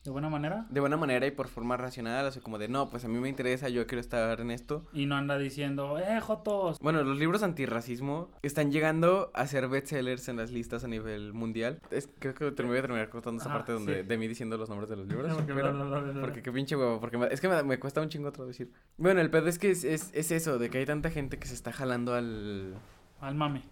¿De 0.07 0.13
buena 0.13 0.29
manera? 0.29 0.67
de 0.71 0.81
buena 0.81 0.97
manera 0.97 1.27
y 1.27 1.31
por 1.31 1.49
forma 1.49 1.77
racional, 1.77 2.25
o 2.27 2.31
sea, 2.31 2.41
como 2.43 2.59
de, 2.59 2.69
no, 2.69 2.89
pues 2.89 3.05
a 3.05 3.09
mí 3.09 3.19
me 3.19 3.29
interesa, 3.29 3.69
yo 3.69 3.87
quiero 3.87 4.01
estar 4.01 4.41
en 4.41 4.51
esto. 4.51 4.85
Y 4.93 5.07
no 5.07 5.17
anda 5.17 5.37
diciendo, 5.39 5.99
¡eh, 5.99 6.21
Jotos! 6.21 6.79
Bueno, 6.81 7.03
los 7.03 7.19
libros 7.19 7.43
antirracismo 7.43 8.31
están 8.43 8.71
llegando 8.71 9.31
a 9.35 9.47
ser 9.47 9.69
bestsellers 9.69 10.29
en 10.29 10.37
las 10.37 10.51
listas 10.51 10.85
a 10.85 10.89
nivel 10.89 11.33
mundial. 11.33 11.81
Es, 11.91 12.09
creo 12.19 12.35
que 12.35 12.51
te 12.53 12.63
voy 12.63 12.79
a 12.79 12.83
terminar 12.83 13.09
cortando 13.09 13.41
esa 13.43 13.53
parte 13.53 13.73
donde, 13.73 14.03
sí. 14.03 14.07
de 14.09 14.19
mí 14.19 14.29
diciendo 14.29 14.57
los 14.57 14.69
nombres 14.69 14.89
de 14.89 14.97
los 14.97 15.07
libros. 15.09 15.33
Porque 15.37 15.53
pero- 15.55 16.33
qué 16.43 16.53
pinche 16.53 16.77
huevo, 16.77 17.01
porque 17.01 17.19
me- 17.19 17.27
es 17.27 17.41
que 17.41 17.49
me, 17.49 17.63
me 17.63 17.79
cuesta 17.79 18.01
un 18.01 18.09
chingo 18.09 18.31
traducir. 18.33 18.71
Bueno, 18.99 19.21
el 19.21 19.31
pedo 19.31 19.49
es 19.49 19.59
que 19.59 19.71
es, 19.71 19.85
es, 19.85 20.11
es 20.15 20.31
eso, 20.31 20.59
de 20.59 20.71
que 20.71 20.79
hay 20.79 20.87
tanta 20.87 21.11
gente 21.11 21.39
que 21.39 21.47
se 21.49 21.55
está 21.55 21.73
jalando 21.73 22.15
al... 22.15 22.75
Al 23.21 23.35
mame. 23.35 23.63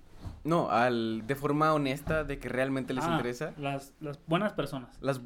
No, 0.43 0.71
al... 0.71 1.27
de 1.27 1.35
forma 1.35 1.73
honesta, 1.75 2.25
de 2.25 2.39
que 2.39 2.49
realmente 2.49 2.95
les 2.95 3.05
Ah, 3.05 3.13
interesa. 3.13 3.53
Las, 3.59 3.93
las 4.01 4.19
buenas 4.27 4.53
personas. 4.55 4.97
Las 5.01 5.21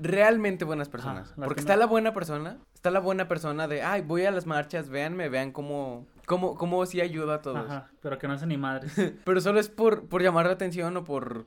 realmente 0.00 0.64
buenas 0.64 0.88
personas. 0.88 1.32
Porque 1.36 1.54
que 1.54 1.60
está 1.60 1.74
no- 1.74 1.80
la 1.80 1.86
buena 1.86 2.12
persona, 2.14 2.58
está 2.74 2.90
la 2.90 3.00
buena 3.00 3.28
persona 3.28 3.68
de, 3.68 3.82
ay, 3.82 4.02
voy 4.02 4.24
a 4.24 4.30
las 4.30 4.46
marchas, 4.46 4.88
véanme, 4.88 5.28
vean 5.28 5.52
cómo, 5.52 6.06
cómo, 6.26 6.54
cómo 6.56 6.84
sí 6.86 7.00
ayuda 7.00 7.36
a 7.36 7.42
todos. 7.42 7.70
Ajá, 7.70 7.90
pero 8.00 8.18
que 8.18 8.26
no 8.28 8.34
hacen 8.34 8.48
ni 8.48 8.56
madres. 8.56 8.92
Pero 9.24 9.40
solo 9.40 9.60
es 9.60 9.68
por, 9.68 10.08
por 10.08 10.22
llamar 10.22 10.46
la 10.46 10.52
atención 10.52 10.96
o 10.96 11.04
por, 11.04 11.46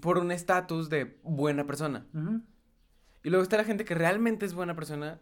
por 0.00 0.18
un 0.18 0.30
estatus 0.32 0.88
de 0.90 1.18
buena 1.22 1.66
persona. 1.66 2.06
Y 3.22 3.30
luego 3.30 3.42
está 3.42 3.56
la 3.56 3.64
gente 3.64 3.84
que 3.84 3.94
realmente 3.94 4.46
es 4.46 4.54
buena 4.54 4.74
persona, 4.74 5.18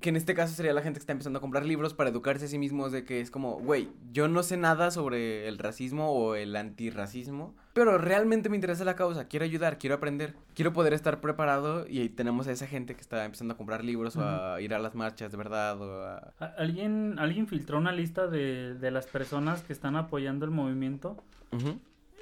que 0.00 0.10
en 0.10 0.16
este 0.16 0.34
caso 0.34 0.54
sería 0.54 0.74
la 0.74 0.82
gente 0.82 0.98
que 0.98 1.02
está 1.02 1.12
empezando 1.12 1.38
a 1.38 1.40
comprar 1.40 1.64
libros 1.64 1.94
para 1.94 2.10
educarse 2.10 2.44
a 2.44 2.48
sí 2.48 2.58
mismos 2.58 2.92
de 2.92 3.04
que 3.04 3.20
es 3.20 3.30
como, 3.30 3.58
güey, 3.58 3.88
yo 4.12 4.28
no 4.28 4.42
sé 4.42 4.56
nada 4.56 4.90
sobre 4.90 5.48
el 5.48 5.58
racismo 5.58 6.10
o 6.10 6.34
el 6.34 6.54
antirracismo, 6.54 7.54
pero 7.72 7.96
realmente 7.96 8.48
me 8.48 8.56
interesa 8.56 8.84
la 8.84 8.94
causa, 8.94 9.26
quiero 9.26 9.44
ayudar, 9.44 9.78
quiero 9.78 9.96
aprender, 9.96 10.34
quiero 10.54 10.72
poder 10.72 10.92
estar 10.92 11.20
preparado 11.20 11.86
y 11.88 12.00
ahí 12.00 12.08
tenemos 12.08 12.46
a 12.46 12.52
esa 12.52 12.66
gente 12.66 12.94
que 12.94 13.00
está 13.00 13.24
empezando 13.24 13.54
a 13.54 13.56
comprar 13.56 13.84
libros 13.84 14.16
o 14.16 14.22
a 14.22 14.60
ir 14.60 14.74
a 14.74 14.78
las 14.78 14.94
marchas 14.94 15.30
de 15.30 15.38
verdad 15.38 15.80
o 15.80 16.04
a... 16.04 16.32
¿Alguien, 16.58 17.18
alguien 17.18 17.46
filtró 17.46 17.78
una 17.78 17.92
lista 17.92 18.26
de, 18.26 18.74
de 18.74 18.90
las 18.90 19.06
personas 19.06 19.62
que 19.62 19.72
están 19.72 19.96
apoyando 19.96 20.44
el 20.44 20.50
movimiento. 20.50 21.16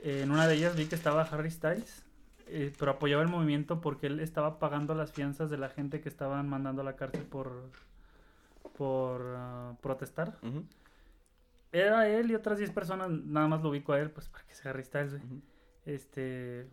Eh, 0.03 0.21
en 0.23 0.31
una 0.31 0.47
de 0.47 0.55
ellas 0.55 0.77
vi 0.77 0.87
que 0.87 0.95
estaba 0.95 1.23
Harry 1.23 1.51
Styles, 1.51 2.04
eh, 2.47 2.73
pero 2.79 2.93
apoyaba 2.93 3.23
el 3.23 3.29
movimiento 3.29 3.81
porque 3.81 4.07
él 4.07 4.21
estaba 4.21 4.59
pagando 4.59 4.95
las 4.95 5.13
fianzas 5.13 5.51
de 5.51 5.59
la 5.59 5.69
gente 5.69 6.01
que 6.01 6.09
estaban 6.09 6.49
mandando 6.49 6.83
a 6.83 6.85
la 6.85 6.97
cárcel 6.97 7.23
por, 7.23 7.71
por 8.77 9.35
ah, 9.37 9.77
protestar. 9.81 10.39
Era 11.73 12.09
él 12.09 12.31
y 12.31 12.35
otras 12.35 12.59
10 12.59 12.71
personas, 12.71 13.11
nada 13.11 13.49
más 13.49 13.63
lo 13.63 13.71
ubico 13.71 13.93
a 13.93 14.01
él, 14.01 14.11
pues 14.11 14.29
para 14.29 14.45
que 14.45 14.55
sea 14.55 14.71
Harry 14.71 14.85
Styles, 14.85 15.13
güey. 15.13 15.43
Este, 15.87 16.69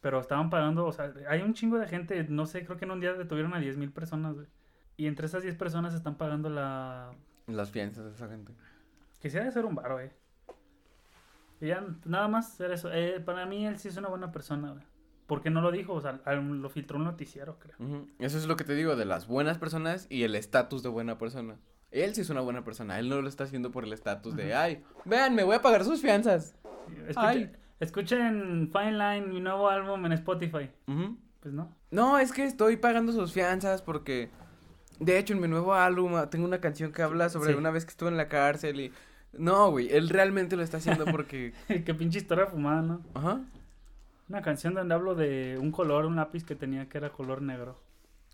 pero 0.00 0.20
estaban 0.20 0.50
pagando, 0.50 0.86
o 0.86 0.92
sea, 0.92 1.12
hay 1.28 1.42
un 1.42 1.54
chingo 1.54 1.78
de 1.78 1.88
gente, 1.88 2.24
no 2.28 2.46
sé, 2.46 2.64
creo 2.64 2.76
que 2.76 2.84
en 2.84 2.92
un 2.92 3.00
día 3.00 3.14
detuvieron 3.14 3.54
a 3.54 3.58
10 3.58 3.76
mil 3.76 3.90
personas, 3.90 4.34
güey. 4.34 4.46
Y 4.96 5.06
entre 5.06 5.26
esas 5.26 5.42
10 5.42 5.56
personas 5.56 5.94
están 5.94 6.16
pagando 6.16 6.48
la... 6.48 7.10
Las 7.46 7.70
fianzas 7.70 8.04
de 8.04 8.12
esa 8.12 8.28
gente. 8.28 8.52
De 9.22 9.30
ser 9.30 9.64
un 9.64 9.74
baro, 9.74 9.94
güey. 9.94 10.10
Y 11.60 11.68
ya, 11.68 11.84
nada 12.04 12.28
más 12.28 12.60
era 12.60 12.74
eso. 12.74 12.92
Eh, 12.92 13.20
para 13.20 13.46
mí 13.46 13.66
él 13.66 13.78
sí 13.78 13.88
es 13.88 13.96
una 13.96 14.08
buena 14.08 14.30
persona, 14.30 14.72
güey. 14.72 14.84
¿Por 15.26 15.40
qué 15.42 15.50
no 15.50 15.60
lo 15.62 15.70
dijo? 15.72 15.94
O 15.94 16.00
sea, 16.00 16.20
lo 16.34 16.68
filtró 16.68 16.98
un 16.98 17.04
noticiero, 17.04 17.58
creo. 17.58 17.76
Eso 18.18 18.38
es 18.38 18.46
lo 18.46 18.56
que 18.56 18.64
te 18.64 18.74
digo 18.74 18.94
de 18.96 19.04
las 19.04 19.26
buenas 19.26 19.58
personas 19.58 20.06
y 20.10 20.22
el 20.24 20.34
estatus 20.34 20.82
de 20.82 20.88
buena 20.90 21.16
persona. 21.18 21.56
Él 21.90 22.14
sí 22.14 22.22
es 22.22 22.30
una 22.30 22.40
buena 22.40 22.64
persona, 22.64 22.98
él 22.98 23.08
no 23.08 23.22
lo 23.22 23.28
está 23.28 23.44
haciendo 23.44 23.70
por 23.70 23.84
el 23.84 23.92
estatus 23.92 24.34
de, 24.34 24.54
ay, 24.54 24.82
vean, 25.04 25.34
me 25.34 25.44
voy 25.44 25.54
a 25.54 25.62
pagar 25.62 25.84
sus 25.84 26.00
fianzas. 26.00 26.56
Escuchen, 27.06 27.16
Ay. 27.16 27.52
escuchen 27.80 28.70
Fine 28.72 28.92
Line, 28.92 29.26
mi 29.28 29.40
nuevo 29.40 29.68
álbum 29.70 30.04
en 30.04 30.12
Spotify. 30.12 30.70
Ujú. 30.88 31.16
Pues 31.40 31.54
no. 31.54 31.74
No, 31.90 32.18
es 32.18 32.32
que 32.32 32.44
estoy 32.44 32.76
pagando 32.76 33.12
sus 33.12 33.32
fianzas 33.32 33.80
porque... 33.82 34.28
De 34.98 35.18
hecho, 35.18 35.34
en 35.34 35.40
mi 35.40 35.48
nuevo 35.48 35.74
álbum 35.74 36.14
ah, 36.16 36.30
tengo 36.30 36.44
una 36.44 36.60
canción 36.60 36.92
que 36.92 37.02
habla 37.02 37.28
sobre 37.28 37.52
Sí. 37.52 37.58
una 37.58 37.70
vez 37.70 37.84
que 37.84 37.90
estuve 37.90 38.08
en 38.10 38.16
la 38.16 38.28
cárcel 38.28 38.80
y... 38.80 38.92
No, 39.32 39.70
güey, 39.70 39.88
él 39.92 40.08
realmente 40.08 40.56
lo 40.56 40.62
está 40.62 40.76
haciendo 40.78 41.04
porque... 41.04 41.52
Qué 41.84 41.94
pinche 41.94 42.18
historia 42.18 42.46
fumada, 42.46 42.82
¿no? 42.82 43.02
Ajá. 43.14 43.40
Una 44.28 44.42
canción 44.42 44.74
donde 44.74 44.94
hablo 44.94 45.14
de 45.14 45.58
un 45.60 45.70
color, 45.70 46.06
un 46.06 46.16
lápiz 46.16 46.44
que 46.44 46.54
tenía 46.54 46.88
que 46.88 46.98
era 46.98 47.10
color 47.10 47.42
negro. 47.42 47.80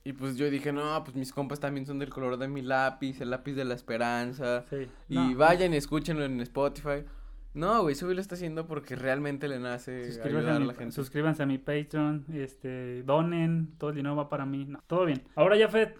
Y 0.02 0.12
pues 0.14 0.36
yo 0.36 0.48
dije, 0.48 0.72
no, 0.72 1.02
pues 1.04 1.14
mis 1.14 1.32
compas 1.32 1.60
también 1.60 1.84
son 1.84 1.98
del 1.98 2.08
color 2.08 2.38
de 2.38 2.48
mi 2.48 2.62
lápiz, 2.62 3.20
el 3.20 3.30
lápiz 3.30 3.52
de 3.52 3.64
la 3.64 3.74
esperanza. 3.74 4.64
Sí. 4.70 4.88
Y 5.08 5.14
No, 5.14 5.36
vayan 5.36 5.74
y 5.74 5.76
escúchenlo 5.76 6.24
en 6.24 6.40
Spotify. 6.40 7.04
No, 7.52 7.82
güey, 7.82 7.94
eso 7.94 8.06
güey 8.06 8.14
lo 8.14 8.22
está 8.22 8.36
haciendo 8.36 8.66
porque 8.66 8.94
realmente 8.94 9.48
le 9.48 9.58
nace 9.58 10.06
Suscríbanse 10.06 10.38
ayudar 10.38 10.62
a, 10.62 10.64
la 10.64 10.74
gente. 10.74 10.92
suscríbanse 10.92 11.42
a 11.42 11.46
mi 11.46 11.58
Patreon, 11.58 12.26
este, 12.32 13.02
donen, 13.02 13.72
todo 13.76 13.90
el 13.90 13.96
dinero 13.96 14.14
va 14.14 14.28
para 14.28 14.46
mí. 14.46 14.66
No, 14.66 14.80
todo 14.86 15.04
bien. 15.04 15.22
Ahora 15.34 15.56
ya, 15.56 15.68
Fed, 15.68 15.90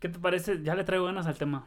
¿qué 0.00 0.08
te 0.08 0.18
parece? 0.18 0.60
Ya 0.62 0.74
le 0.74 0.82
traigo 0.84 1.06
ganas 1.06 1.26
al 1.26 1.38
tema. 1.38 1.66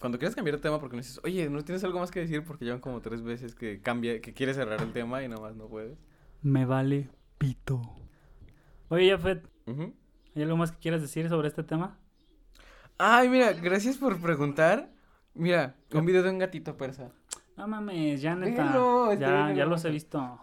Cuando 0.00 0.18
quieras 0.18 0.34
cambiar 0.34 0.56
de 0.56 0.62
tema 0.62 0.80
porque 0.80 0.96
me 0.96 1.02
dices, 1.02 1.20
oye, 1.24 1.48
¿no 1.48 1.62
tienes 1.62 1.82
algo 1.84 2.00
más 2.00 2.10
que 2.10 2.20
decir? 2.20 2.44
Porque 2.44 2.64
llevan 2.64 2.80
como 2.80 3.00
tres 3.00 3.22
veces 3.22 3.54
que 3.54 3.80
cambia, 3.80 4.20
que 4.20 4.34
quieres 4.34 4.56
cerrar 4.56 4.82
el 4.82 4.92
tema 4.92 5.22
y 5.22 5.28
nada 5.28 5.40
más 5.40 5.56
no 5.56 5.68
puedes. 5.68 5.98
Me 6.42 6.64
vale 6.64 7.08
pito. 7.38 7.82
Oye, 8.88 9.08
ya, 9.08 9.18
Fed, 9.18 9.40
Ujú. 9.66 9.92
¿hay 10.34 10.42
algo 10.42 10.56
más 10.56 10.72
que 10.72 10.78
quieras 10.78 11.00
decir 11.02 11.28
sobre 11.28 11.48
este 11.48 11.62
tema? 11.62 11.98
Ay, 12.96 13.28
mira, 13.28 13.52
gracias 13.52 13.96
por 13.96 14.20
preguntar. 14.20 14.90
Mira, 15.34 15.76
un 15.92 16.04
video 16.06 16.22
de 16.22 16.30
un 16.30 16.38
gatito 16.38 16.76
persa. 16.76 17.10
No 17.56 17.68
mames, 17.68 18.20
ya 18.20 18.34
neta. 18.34 18.64
Velo, 18.72 19.14
ya, 19.14 19.52
ya 19.52 19.66
los 19.66 19.84
he 19.84 19.90
visto. 19.90 20.40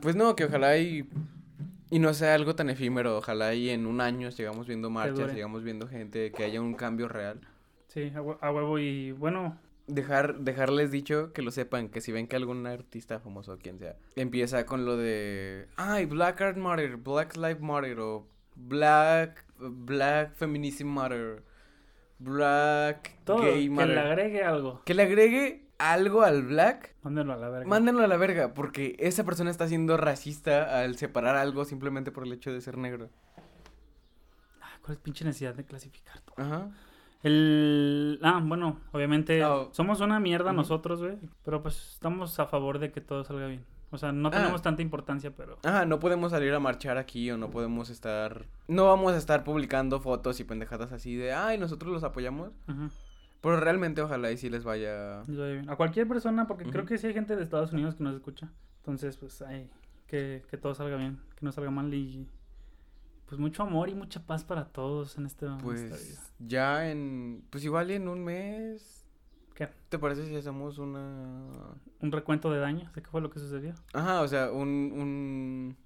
Pues 0.00 0.16
no, 0.16 0.34
que 0.36 0.44
ojalá 0.44 0.78
y, 0.78 1.08
y 1.90 1.98
no 1.98 2.14
sea 2.14 2.34
algo 2.34 2.54
tan 2.54 2.70
efímero. 2.70 3.18
Ojalá 3.18 3.54
y 3.54 3.70
en 3.70 3.86
un 3.86 4.00
año 4.00 4.30
sigamos 4.30 4.66
viendo 4.66 4.88
marchas, 4.88 5.32
sigamos 5.32 5.62
viendo 5.62 5.88
gente, 5.88 6.32
que 6.32 6.44
haya 6.44 6.60
un 6.60 6.74
cambio 6.74 7.08
real. 7.08 7.40
Sí, 7.88 8.10
a, 8.14 8.22
hue- 8.22 8.38
a 8.40 8.50
huevo 8.50 8.78
y 8.78 9.12
bueno, 9.12 9.58
Dejar, 9.88 10.38
dejarles 10.38 10.90
dicho 10.92 11.32
que 11.32 11.42
lo 11.42 11.50
sepan, 11.50 11.88
que 11.88 12.00
si 12.00 12.12
ven 12.12 12.28
que 12.28 12.36
algún 12.36 12.66
artista 12.66 13.18
famoso, 13.18 13.58
quien 13.58 13.78
sea, 13.78 13.96
empieza 14.16 14.64
con 14.64 14.84
lo 14.84 14.96
de, 14.96 15.66
ay, 15.76 16.06
Black 16.06 16.40
Art 16.40 16.56
Matter, 16.56 16.96
Black 16.98 17.36
Lives 17.36 17.60
Matter, 17.60 17.98
o 17.98 18.26
Black, 18.54 19.44
Black 19.58 20.34
Feminism 20.34 20.86
Matter, 20.86 21.42
Black 22.18 23.16
todo, 23.24 23.42
Gay 23.42 23.64
que 23.64 23.70
Matter. 23.70 23.94
le 23.94 24.00
agregue 24.00 24.44
algo. 24.44 24.82
Que 24.84 24.94
le 24.94 25.02
agregue 25.02 25.66
algo 25.78 26.22
al 26.22 26.42
Black, 26.44 26.94
Mándenlo 27.02 27.32
a 27.32 27.36
la 27.36 27.48
verga. 27.48 27.68
mándenlo 27.68 28.04
a 28.04 28.06
la 28.06 28.16
verga, 28.16 28.54
porque 28.54 28.94
esa 29.00 29.24
persona 29.24 29.50
está 29.50 29.66
siendo 29.66 29.96
racista 29.96 30.80
al 30.80 30.96
separar 30.96 31.34
algo 31.36 31.64
simplemente 31.64 32.12
por 32.12 32.24
el 32.24 32.32
hecho 32.32 32.52
de 32.52 32.60
ser 32.60 32.78
negro. 32.78 33.10
Ah, 34.60 34.78
¿Cuál 34.80 34.96
es 34.96 35.02
pinche 35.02 35.24
necesidad 35.24 35.54
de 35.56 35.64
clasificar 35.64 36.20
todo? 36.20 36.36
Ajá. 36.38 36.70
El... 37.22 38.18
Ah, 38.22 38.40
bueno, 38.44 38.78
obviamente 38.92 39.44
Oh. 39.44 39.68
somos 39.72 40.00
una 40.00 40.18
mierda 40.20 40.52
nosotros, 40.52 41.00
güey. 41.00 41.18
Pero 41.44 41.62
pues 41.62 41.92
estamos 41.94 42.38
a 42.40 42.46
favor 42.46 42.78
de 42.78 42.90
que 42.90 43.00
todo 43.00 43.24
salga 43.24 43.46
bien. 43.46 43.64
O 43.90 43.98
sea, 43.98 44.10
no 44.10 44.28
Ah. 44.28 44.32
tenemos 44.32 44.62
tanta 44.62 44.80
importancia, 44.82 45.30
pero... 45.36 45.58
Ajá, 45.64 45.84
no 45.84 45.98
podemos 46.00 46.30
salir 46.32 46.52
a 46.54 46.60
marchar 46.60 46.96
aquí 46.96 47.30
o 47.30 47.36
no 47.36 47.50
podemos 47.50 47.90
estar... 47.90 48.46
No 48.66 48.86
vamos 48.86 49.12
a 49.12 49.18
estar 49.18 49.44
publicando 49.44 50.00
fotos 50.00 50.40
y 50.40 50.44
pendejadas 50.44 50.92
así 50.92 51.14
de, 51.14 51.32
ay, 51.34 51.58
nosotros 51.58 51.92
los 51.92 52.02
apoyamos. 52.02 52.50
Ujú, 52.68 52.88
Pero 53.42 53.60
realmente 53.60 54.00
ojalá 54.00 54.30
y 54.32 54.38
sí 54.38 54.48
les 54.48 54.64
vaya... 54.64 55.20
A 55.68 55.76
cualquier 55.76 56.08
persona, 56.08 56.46
porque 56.46 56.64
creo 56.64 56.86
que 56.86 56.96
sí 56.98 57.06
hay 57.08 57.12
gente 57.14 57.36
de 57.36 57.42
Estados 57.42 57.72
Unidos 57.72 57.94
que 57.94 58.02
nos 58.04 58.14
escucha. 58.14 58.48
Entonces, 58.78 59.16
pues, 59.18 59.42
ay, 59.42 59.68
que, 60.06 60.42
que 60.50 60.56
todo 60.56 60.74
salga 60.74 60.96
bien, 60.96 61.18
que 61.38 61.44
no 61.44 61.52
salga 61.52 61.70
mal 61.70 61.92
y... 61.92 62.26
Pues 63.26 63.40
mucho 63.40 63.62
amor 63.62 63.88
y 63.88 63.94
mucha 63.94 64.20
paz 64.26 64.44
para 64.44 64.66
todos 64.66 65.16
en, 65.16 65.26
este, 65.26 65.46
vida. 65.46 65.58
Pues 65.62 66.32
ya 66.38 66.90
en... 66.90 67.44
Pues 67.50 67.64
igual 67.64 67.90
en 67.90 68.08
un 68.08 68.22
mes... 68.22 68.98
¿Qué? 69.54 69.68
¿Te 69.88 69.98
parece 69.98 70.26
si 70.26 70.36
hacemos 70.36 70.78
una... 70.78 71.48
Un 72.00 72.12
recuento 72.12 72.50
de 72.50 72.58
daños, 72.58 72.92
¿de 72.94 73.02
qué 73.02 73.08
fue 73.08 73.20
lo 73.20 73.30
que 73.30 73.38
sucedió? 73.38 73.74
Ajá, 73.94 74.20
o 74.20 74.28
sea, 74.28 74.50
un... 74.50 74.68
un... 74.68 75.76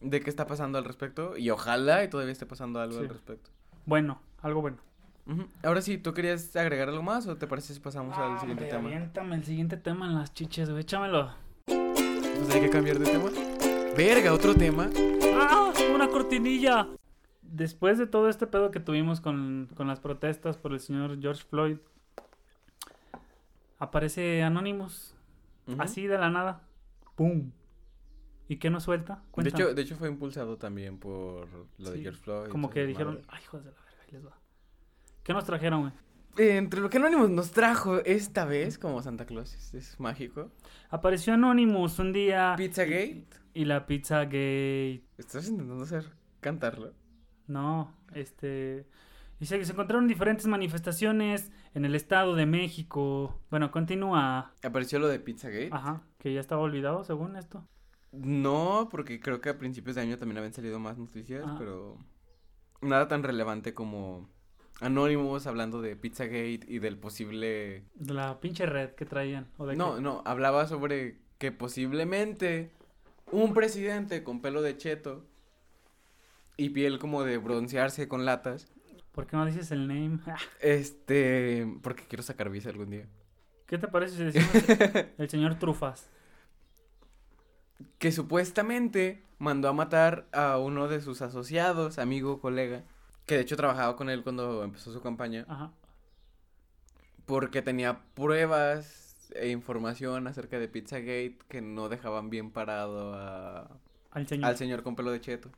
De 0.00 0.20
qué 0.20 0.28
está 0.30 0.46
pasando 0.46 0.78
al 0.78 0.84
respecto. 0.84 1.36
Y 1.36 1.50
ojalá 1.50 2.02
y 2.04 2.08
todavía 2.08 2.32
esté 2.32 2.46
pasando 2.46 2.80
algo 2.80 2.94
Sí. 2.98 3.04
al 3.04 3.08
respecto. 3.08 3.50
Bueno, 3.86 4.20
algo 4.42 4.60
bueno. 4.60 4.78
Ujú. 5.26 5.46
Ahora 5.62 5.80
sí, 5.80 5.96
¿tú 5.96 6.12
querías 6.12 6.54
agregar 6.56 6.88
algo 6.88 7.02
más 7.02 7.26
o 7.26 7.36
te 7.36 7.46
parece 7.46 7.72
si 7.72 7.80
pasamos 7.80 8.16
al 8.18 8.32
Ah, 8.34 8.38
siguiente 8.40 8.64
hombre, 8.64 8.76
tema? 8.76 8.88
aviéntame 8.88 9.36
el 9.36 9.44
siguiente 9.44 9.76
tema 9.76 10.06
en 10.06 10.14
las 10.16 10.34
chiches, 10.34 10.68
güey. 10.70 10.82
Échamelo. 10.82 11.32
Pues 11.66 12.50
hay 12.52 12.60
que 12.60 12.70
cambiar 12.70 12.98
de 12.98 13.06
tema. 13.06 13.30
Verga, 13.96 14.32
otro 14.34 14.54
tema. 14.54 14.90
Después 17.42 17.98
de 17.98 18.06
todo 18.06 18.28
este 18.28 18.46
pedo 18.46 18.70
que 18.70 18.80
tuvimos 18.80 19.20
con, 19.20 19.68
con 19.76 19.86
las 19.86 20.00
protestas 20.00 20.56
por 20.56 20.72
el 20.72 20.80
señor 20.80 21.20
George 21.20 21.44
Floyd, 21.44 21.76
aparece 23.78 24.42
Anonymous, 24.42 25.14
así 25.78 26.06
de 26.06 26.18
la 26.18 26.30
nada. 26.30 26.62
¡Pum! 27.14 27.52
¿Y 28.48 28.56
qué 28.56 28.70
nos 28.70 28.82
suelta? 28.82 29.22
De 29.36 29.48
hecho, 29.48 29.74
de 29.74 29.82
hecho 29.82 29.96
fue 29.96 30.08
impulsado 30.08 30.56
también 30.58 30.98
por 30.98 31.48
lo 31.78 31.90
de 31.90 32.00
George 32.00 32.20
Floyd. 32.20 32.48
Como 32.50 32.68
y 32.68 32.70
que 32.72 32.86
dijeron, 32.86 33.14
madre. 33.14 33.26
ay, 33.28 33.42
hijos 33.42 33.64
de 33.64 33.70
la 33.70 33.76
verga, 33.76 34.02
ahí 34.02 34.12
les 34.12 34.26
va. 34.26 34.38
¿Qué 35.22 35.32
nos 35.32 35.44
trajeron, 35.44 35.80
güey? 35.82 35.92
Eh, 36.36 36.56
entre 36.56 36.80
lo 36.80 36.90
que 36.90 36.96
Anonymous 36.96 37.30
nos 37.30 37.52
trajo 37.52 37.98
esta 37.98 38.44
vez, 38.44 38.78
como 38.78 39.00
Santa 39.00 39.24
Claus 39.24 39.54
es, 39.54 39.74
es 39.74 40.00
mágico. 40.00 40.50
Apareció 40.90 41.34
Anonymous 41.34 41.98
un 42.00 42.12
día. 42.12 42.54
Pizzagate. 42.56 43.26
Y 43.54 43.64
la 43.64 43.86
Pizza 43.86 44.24
Gate. 44.24 45.04
¿Estás 45.16 45.48
intentando 45.48 45.84
hacer 45.84 46.23
cantarlo? 46.44 46.92
No, 47.46 47.92
este. 48.14 48.86
Y 49.40 49.46
se, 49.46 49.64
se 49.64 49.72
encontraron 49.72 50.06
diferentes 50.06 50.46
manifestaciones 50.46 51.50
en 51.74 51.84
el 51.84 51.94
Estado 51.94 52.34
de 52.36 52.46
México. 52.46 53.40
Bueno, 53.50 53.70
continúa. 53.70 54.52
Apareció 54.62 54.98
lo 54.98 55.08
de 55.08 55.18
Pizzagate. 55.18 55.70
Ajá, 55.72 56.02
que 56.18 56.32
ya 56.32 56.40
estaba 56.40 56.62
olvidado 56.62 57.02
según 57.04 57.36
esto. 57.36 57.66
No, 58.12 58.88
porque 58.90 59.18
creo 59.18 59.40
que 59.40 59.48
a 59.48 59.58
principios 59.58 59.96
de 59.96 60.02
año 60.02 60.18
también 60.18 60.38
habían 60.38 60.52
salido 60.52 60.78
más 60.78 60.96
noticias, 60.98 61.42
Ah. 61.46 61.56
pero 61.58 61.98
nada 62.80 63.08
tan 63.08 63.22
relevante 63.24 63.74
como 63.74 64.28
Anonymous 64.80 65.46
hablando 65.48 65.80
de 65.82 65.96
Pizzagate 65.96 66.60
y 66.68 66.78
del 66.78 66.96
posible... 66.96 67.82
De 67.94 68.14
la 68.14 68.38
pinche 68.40 68.66
red 68.66 68.90
que 68.90 69.04
traían. 69.06 69.48
¿o 69.58 69.66
de 69.66 69.74
No, 69.76 69.96
qué? 69.96 70.00
no, 70.02 70.22
hablaba 70.26 70.66
sobre 70.68 71.18
que 71.38 71.50
posiblemente 71.50 72.70
un 73.32 73.52
presidente 73.52 74.22
con 74.22 74.40
pelo 74.40 74.62
de 74.62 74.76
cheto 74.76 75.26
y 76.56 76.70
piel 76.70 76.98
como 76.98 77.22
de 77.24 77.38
broncearse 77.38 78.08
con 78.08 78.24
latas, 78.24 78.68
¿Por 79.12 79.26
qué 79.28 79.36
no 79.36 79.46
dices 79.46 79.70
el 79.70 79.86
name? 79.86 80.18
Este, 80.60 81.66
porque 81.82 82.04
quiero 82.08 82.22
sacar 82.24 82.50
visa 82.50 82.70
algún 82.70 82.90
día, 82.90 83.06
¿Qué 83.66 83.78
te 83.78 83.88
parece 83.88 84.16
si 84.16 84.24
decimos 84.24 85.08
el 85.18 85.28
señor 85.30 85.54
Trufas? 85.56 86.10
que 87.98 88.12
supuestamente 88.12 89.24
mandó 89.38 89.68
a 89.68 89.72
matar 89.72 90.26
a 90.32 90.58
uno 90.58 90.88
de 90.88 91.00
sus 91.00 91.22
asociados, 91.22 91.98
amigo, 91.98 92.40
colega, 92.40 92.84
que 93.26 93.34
de 93.36 93.40
hecho 93.42 93.56
trabajaba 93.56 93.96
con 93.96 94.10
él 94.10 94.22
cuando 94.22 94.62
empezó 94.62 94.92
su 94.92 95.00
campaña, 95.00 95.44
Ajá. 95.48 95.72
porque 97.26 97.62
tenía 97.62 98.00
pruebas 98.14 99.30
e 99.34 99.48
información 99.50 100.26
acerca 100.26 100.58
de 100.58 100.68
Pizzagate 100.68 101.38
que 101.48 101.60
no 101.62 101.88
dejaban 101.88 102.30
bien 102.30 102.50
parado 102.50 103.14
a- 103.14 103.70
Al 104.12 104.28
señor. 104.28 104.46
al 104.50 104.56
señor 104.56 104.82
con 104.82 104.94
pelo 104.96 105.10
de 105.10 105.20
cheto. 105.20 105.50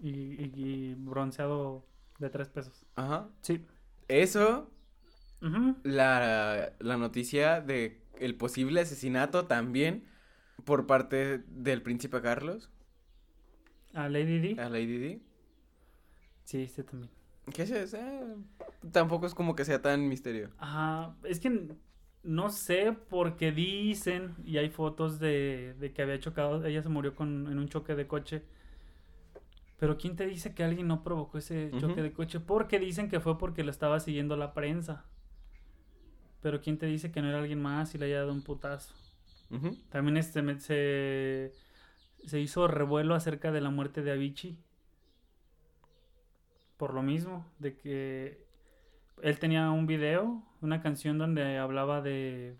Y, 0.00 0.10
y- 0.10 0.52
y 0.54 0.94
bronceado 0.94 1.84
de 2.18 2.30
tres 2.30 2.48
pesos. 2.48 2.86
Ajá. 2.96 3.28
Sí. 3.42 3.64
Eso, 4.08 4.70
la, 5.82 6.72
la 6.78 6.96
noticia 6.96 7.60
de 7.60 8.02
el 8.18 8.34
posible 8.36 8.80
asesinato 8.80 9.46
también 9.46 10.04
por 10.64 10.86
parte 10.86 11.38
del 11.48 11.82
príncipe 11.82 12.20
Carlos 12.22 12.70
A 13.94 14.08
Lady 14.08 14.38
D. 14.40 14.58
a 14.58 14.68
Lady 14.68 14.98
Di. 14.98 15.20
Sí, 16.44 16.66
sí, 16.68 16.82
también. 16.82 17.10
¿Qué 17.54 17.62
es 17.62 17.70
eso? 17.70 17.98
Tampoco 18.92 19.26
es 19.26 19.34
como 19.34 19.54
que 19.56 19.64
sea 19.64 19.80
tan 19.82 20.08
misterio. 20.08 20.50
Ajá, 20.56 21.16
es 21.24 21.40
que 21.40 21.68
no 22.22 22.50
sé 22.50 22.92
porque 23.08 23.52
dicen, 23.52 24.34
y 24.44 24.58
hay 24.58 24.70
fotos 24.70 25.18
de, 25.20 25.74
de 25.78 25.92
que 25.92 26.02
había 26.02 26.18
chocado, 26.18 26.64
ella 26.64 26.82
se 26.82 26.88
murió 26.88 27.14
con, 27.14 27.46
en 27.50 27.58
un 27.58 27.68
choque 27.68 27.94
de 27.94 28.06
coche. 28.08 28.42
Pero 29.78 29.96
¿quién 29.96 30.16
te 30.16 30.26
dice 30.26 30.54
que 30.54 30.64
alguien 30.64 30.88
no 30.88 31.02
provocó 31.02 31.38
ese 31.38 31.70
choque 31.78 32.02
de 32.02 32.12
coche? 32.12 32.40
Porque 32.40 32.78
dicen 32.78 33.08
que 33.08 33.20
fue 33.20 33.38
porque 33.38 33.62
lo 33.62 33.70
estaba 33.70 34.00
siguiendo 34.00 34.36
la 34.36 34.52
prensa. 34.52 35.04
Pero 36.40 36.60
¿quién 36.60 36.78
te 36.78 36.86
dice 36.86 37.12
que 37.12 37.22
no 37.22 37.28
era 37.28 37.38
alguien 37.38 37.62
más 37.62 37.94
y 37.94 37.98
le 37.98 38.06
haya 38.06 38.18
dado 38.18 38.32
un 38.32 38.42
putazo? 38.42 38.94
También 39.88 40.16
este, 40.16 40.42
se, 40.60 41.52
se 42.26 42.40
hizo 42.40 42.66
revuelo 42.68 43.14
acerca 43.14 43.52
de 43.52 43.60
la 43.60 43.70
muerte 43.70 44.02
de 44.02 44.12
Avicii. 44.12 44.58
Por 46.76 46.92
lo 46.92 47.02
mismo, 47.02 47.46
de 47.58 47.76
que 47.76 48.44
él 49.22 49.38
tenía 49.38 49.70
un 49.70 49.86
video, 49.86 50.42
una 50.60 50.80
canción 50.80 51.18
donde 51.18 51.58
hablaba 51.58 52.02
de 52.02 52.56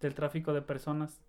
del 0.00 0.14
tráfico 0.14 0.52
de 0.52 0.62
personas. 0.62 1.20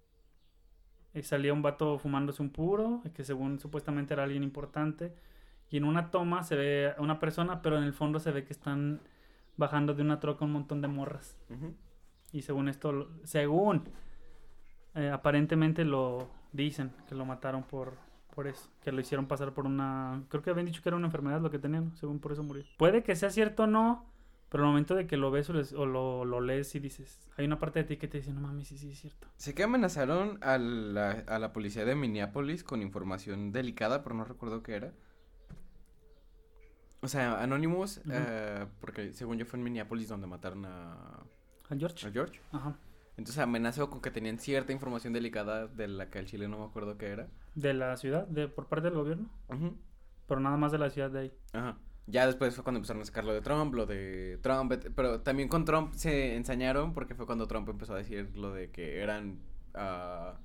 Y 1.19 1.23
salía 1.23 1.51
un 1.51 1.61
vato 1.61 1.99
fumándose 1.99 2.41
un 2.41 2.49
puro, 2.49 3.01
que 3.13 3.25
según 3.25 3.59
supuestamente 3.59 4.13
era 4.13 4.23
alguien 4.23 4.41
importante. 4.41 5.13
Y 5.69 5.75
en 5.75 5.83
una 5.83 6.11
toma 6.11 6.43
se 6.43 6.55
ve 6.55 6.93
a 6.97 7.01
una 7.01 7.19
persona, 7.19 7.61
pero 7.61 7.77
en 7.77 7.83
el 7.83 7.91
fondo 7.91 8.21
se 8.21 8.31
ve 8.31 8.45
que 8.45 8.53
están 8.53 9.01
bajando 9.57 9.93
de 9.93 10.01
una 10.01 10.21
troca 10.21 10.45
un 10.45 10.53
montón 10.53 10.81
de 10.81 10.87
morras. 10.87 11.37
Ujú. 11.49 11.75
Y 12.31 12.43
según 12.43 12.69
esto, 12.69 13.09
según 13.25 13.83
eh, 14.95 15.09
aparentemente 15.09 15.83
lo 15.83 16.29
dicen, 16.53 16.93
que 17.09 17.15
lo 17.15 17.25
mataron 17.25 17.63
por, 17.63 17.95
por 18.33 18.47
eso, 18.47 18.69
que 18.81 18.93
lo 18.93 19.01
hicieron 19.01 19.27
pasar 19.27 19.53
por 19.53 19.65
una... 19.65 20.23
Creo 20.29 20.41
que 20.41 20.51
habían 20.51 20.67
dicho 20.67 20.81
que 20.81 20.87
era 20.87 20.95
una 20.95 21.07
enfermedad 21.07 21.41
lo 21.41 21.51
que 21.51 21.59
tenían, 21.59 21.97
según 21.97 22.19
por 22.19 22.31
eso 22.31 22.43
murió. 22.43 22.63
Puede 22.77 23.03
que 23.03 23.17
sea 23.17 23.29
cierto 23.29 23.63
o 23.63 23.67
no, 23.67 24.05
pero 24.49 24.63
al 24.63 24.69
momento 24.69 24.95
de 24.95 25.07
que 25.07 25.17
lo 25.17 25.31
ves 25.31 25.49
o, 25.49 25.53
les- 25.53 25.73
o 25.73 25.85
lo, 25.85 26.25
lo 26.25 26.41
lees 26.41 26.73
y 26.75 26.79
dices, 26.79 27.19
hay 27.37 27.45
una 27.45 27.59
parte 27.59 27.79
de 27.79 27.85
ti 27.85 27.97
que 27.97 28.07
te 28.07 28.17
dice, 28.17 28.33
no 28.33 28.41
mames, 28.41 28.67
sí, 28.67 28.77
sí, 28.77 28.91
es 28.91 28.99
cierto. 28.99 29.27
Sé 29.37 29.53
que 29.53 29.63
amenazaron 29.63 30.37
a 30.41 30.57
la, 30.57 31.23
a 31.27 31.39
la 31.39 31.53
policía 31.53 31.85
de 31.85 31.95
Minneapolis 31.95 32.63
con 32.63 32.81
información 32.81 33.51
delicada, 33.51 34.03
pero 34.03 34.15
no 34.15 34.25
recuerdo 34.25 34.63
qué 34.63 34.75
era. 34.75 34.93
O 37.01 37.07
sea, 37.07 37.41
Anonymous, 37.41 38.01
eh, 38.11 38.65
porque 38.81 39.13
según 39.13 39.37
yo 39.37 39.45
fue 39.45 39.57
en 39.57 39.63
Minneapolis 39.63 40.09
donde 40.09 40.27
mataron 40.27 40.65
a, 40.65 40.93
¿A 41.69 41.75
George? 41.77 42.05
a 42.07 42.11
George. 42.11 42.41
Ajá. 42.51 42.75
Entonces 43.15 43.39
amenazó 43.41 43.89
con 43.89 44.01
que 44.01 44.11
tenían 44.11 44.39
cierta 44.39 44.73
información 44.73 45.13
delicada 45.13 45.67
de 45.67 45.87
la 45.87 46.09
que 46.09 46.19
el 46.19 46.25
chile 46.25 46.47
no 46.47 46.59
me 46.59 46.65
acuerdo 46.65 46.97
qué 46.97 47.07
era. 47.07 47.27
De 47.55 47.73
la 47.73 47.95
ciudad, 47.97 48.27
de 48.27 48.47
por 48.47 48.67
parte 48.67 48.85
del 48.89 48.95
gobierno, 48.95 49.29
Ujú. 49.49 49.77
pero 50.27 50.39
nada 50.41 50.57
más 50.57 50.71
de 50.71 50.77
la 50.77 50.89
ciudad 50.89 51.09
de 51.11 51.19
ahí. 51.19 51.33
Ajá. 51.53 51.77
Ya 52.09 52.25
después 52.25 52.55
fue 52.55 52.63
cuando 52.63 52.77
empezaron 52.79 53.01
a 53.01 53.05
sacar 53.05 53.23
lo 53.23 53.33
de 53.33 53.41
Trump, 53.41 53.73
lo 53.75 53.85
de 53.85 54.39
Trump, 54.41 54.73
pero 54.95 55.21
también 55.21 55.47
con 55.49 55.65
Trump 55.65 55.93
se 55.93 56.35
ensañaron 56.35 56.93
porque 56.93 57.15
fue 57.15 57.25
cuando 57.25 57.47
Trump 57.47 57.69
empezó 57.69 57.93
a 57.93 57.97
decir 57.97 58.35
lo 58.35 58.51
de 58.53 58.71
que 58.71 59.01
eran 59.01 59.39
ah, 59.75 60.35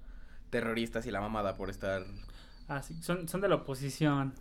terroristas 0.51 1.07
y 1.07 1.11
la 1.11 1.21
mamada 1.21 1.57
por 1.57 1.71
estar 1.71 2.05
Ah, 2.69 2.83
sí, 2.83 2.95
son, 3.03 3.29
son 3.29 3.41
de 3.41 3.49
la 3.49 3.57
oposición. 3.57 4.35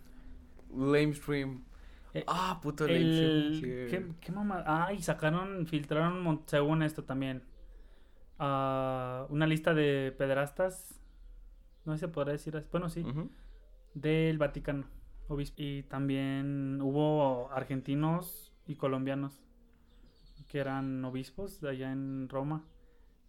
lamestream. 0.74 1.64
Eh, 2.14 2.24
ah, 2.28 2.60
puto 2.62 2.86
El, 2.86 3.02
lamestream. 3.20 3.86
¿qué, 3.86 4.06
qué 4.20 4.32
mamá? 4.32 4.62
Ah, 4.66 4.92
y 4.92 5.02
sacaron, 5.02 5.66
filtraron, 5.66 6.42
según 6.46 6.82
esto 6.82 7.04
también, 7.04 7.42
ah, 8.38 9.26
una 9.30 9.46
lista 9.46 9.74
de 9.74 10.14
pederastas, 10.16 11.00
no 11.84 11.92
sé 11.94 11.98
si 11.98 12.00
se 12.02 12.08
podrá 12.08 12.32
decir 12.32 12.56
así, 12.56 12.68
bueno, 12.72 12.88
sí, 12.90 13.06
del 13.94 14.38
Vaticano. 14.38 14.86
Obis- 15.28 15.54
Y 15.56 15.82
también 15.84 16.80
hubo 16.82 17.50
argentinos 17.52 18.52
y 18.66 18.76
colombianos 18.76 19.40
que 20.48 20.58
eran 20.58 21.04
obispos 21.04 21.60
de 21.60 21.70
allá 21.70 21.90
en 21.90 22.28
Roma, 22.28 22.64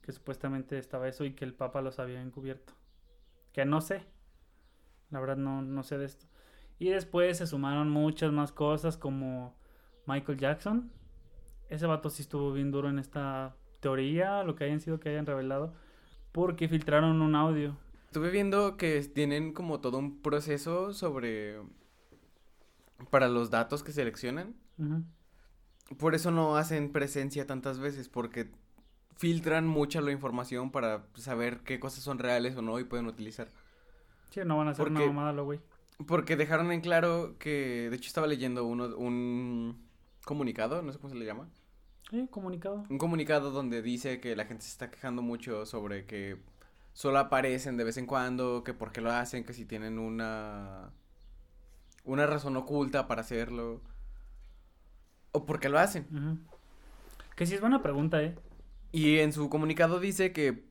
que 0.01 0.11
supuestamente 0.11 0.77
estaba 0.77 1.07
eso 1.07 1.25
y 1.25 1.33
que 1.33 1.45
el 1.45 1.53
Papa 1.53 1.81
los 1.81 1.97
había 1.99 2.21
encubierto. 2.21 2.73
Que 3.51 3.65
no 3.65 3.81
sé, 3.81 4.05
la 5.09 5.19
verdad 5.19 5.37
no, 5.37 5.61
no 5.61 5.83
sé 5.83 5.97
de 5.97 6.05
esto. 6.05 6.27
Y 6.77 6.89
después 6.89 7.37
se 7.37 7.47
sumaron 7.47 7.89
muchas 7.89 8.31
más 8.31 8.51
cosas 8.51 8.97
como 8.97 9.55
Michael 10.05 10.37
Jackson. 10.37 10.91
Ese 11.69 11.87
vato 11.87 12.09
sí 12.09 12.21
estuvo 12.21 12.53
bien 12.53 12.69
duro 12.69 12.89
en 12.89 12.99
esta 12.99 13.55
teoría, 13.79 14.43
lo 14.43 14.55
que 14.55 14.65
hayan 14.65 14.81
sido 14.81 14.99
que 14.99 15.09
hayan 15.09 15.25
revelado, 15.25 15.73
porque 16.31 16.67
filtraron 16.67 17.21
un 17.21 17.33
audio. 17.33 17.77
Estuve 18.07 18.29
viendo 18.29 18.77
que 18.77 19.01
tienen 19.01 19.53
como 19.53 19.79
todo 19.79 19.97
un 19.97 20.21
proceso 20.21 20.93
sobre... 20.93 21.59
para 23.09 23.27
los 23.27 23.49
datos 23.49 23.83
que 23.83 23.91
seleccionan. 23.91 24.55
Por 25.97 26.15
eso 26.15 26.31
no 26.31 26.57
hacen 26.57 26.91
presencia 26.91 27.45
tantas 27.45 27.79
veces, 27.79 28.09
porque 28.09 28.51
filtran 29.15 29.67
mucha 29.67 30.01
la 30.01 30.11
información 30.11 30.71
para 30.71 31.05
saber 31.15 31.59
qué 31.63 31.79
cosas 31.79 32.03
son 32.03 32.19
reales 32.19 32.55
o 32.57 32.61
no 32.61 32.79
y 32.79 32.83
pueden 32.83 33.05
utilizar. 33.07 33.49
Sí, 34.31 34.41
no 34.45 34.57
van 34.57 34.67
a 34.67 34.71
hacer 34.71 34.87
una 34.87 34.99
Porque- 34.99 35.13
mamada, 35.13 35.33
lo 35.33 35.45
güey. 35.45 35.59
Porque 36.07 36.35
dejaron 36.35 36.71
en 36.73 36.81
claro 36.81 37.35
que, 37.39 37.87
de 37.89 37.95
hecho 37.95 38.07
estaba 38.07 38.27
leyendo 38.27 38.65
uno, 38.65 38.97
un 38.97 39.87
comunicado, 40.25 40.81
no 40.81 40.91
sé 40.91 40.99
cómo 40.99 41.13
se 41.13 41.17
le 41.19 41.25
llama, 41.25 41.47
Sí, 42.09 42.27
comunicado. 42.29 42.83
un 42.89 42.97
comunicado 42.97 43.51
donde 43.51 43.81
dice 43.81 44.19
que 44.19 44.35
la 44.35 44.43
gente 44.45 44.63
se 44.63 44.71
está 44.71 44.91
quejando 44.91 45.21
mucho 45.21 45.65
sobre 45.65 46.05
que 46.05 46.37
solo 46.91 47.19
aparecen 47.19 47.77
de 47.77 47.85
vez 47.85 47.95
en 47.97 48.07
cuando, 48.07 48.63
que 48.65 48.73
por 48.73 48.91
qué 48.91 48.99
lo 48.99 49.11
hacen, 49.11 49.45
que 49.45 49.53
si 49.53 49.63
tienen 49.65 49.97
una 49.97 50.91
una 52.05 52.25
razón 52.25 52.55
oculta 52.57 53.07
para 53.07 53.21
hacerlo 53.21 53.81
o 55.31 55.45
por 55.45 55.59
qué 55.59 55.69
lo 55.69 55.79
hacen. 55.79 56.45
Que 57.35 57.45
sí 57.45 57.55
es 57.55 57.61
buena 57.61 57.81
pregunta, 57.81 58.21
¿eh? 58.23 58.35
Y 58.91 59.19
en 59.19 59.33
su 59.33 59.49
comunicado 59.49 59.99
dice 59.99 60.31
que 60.31 60.63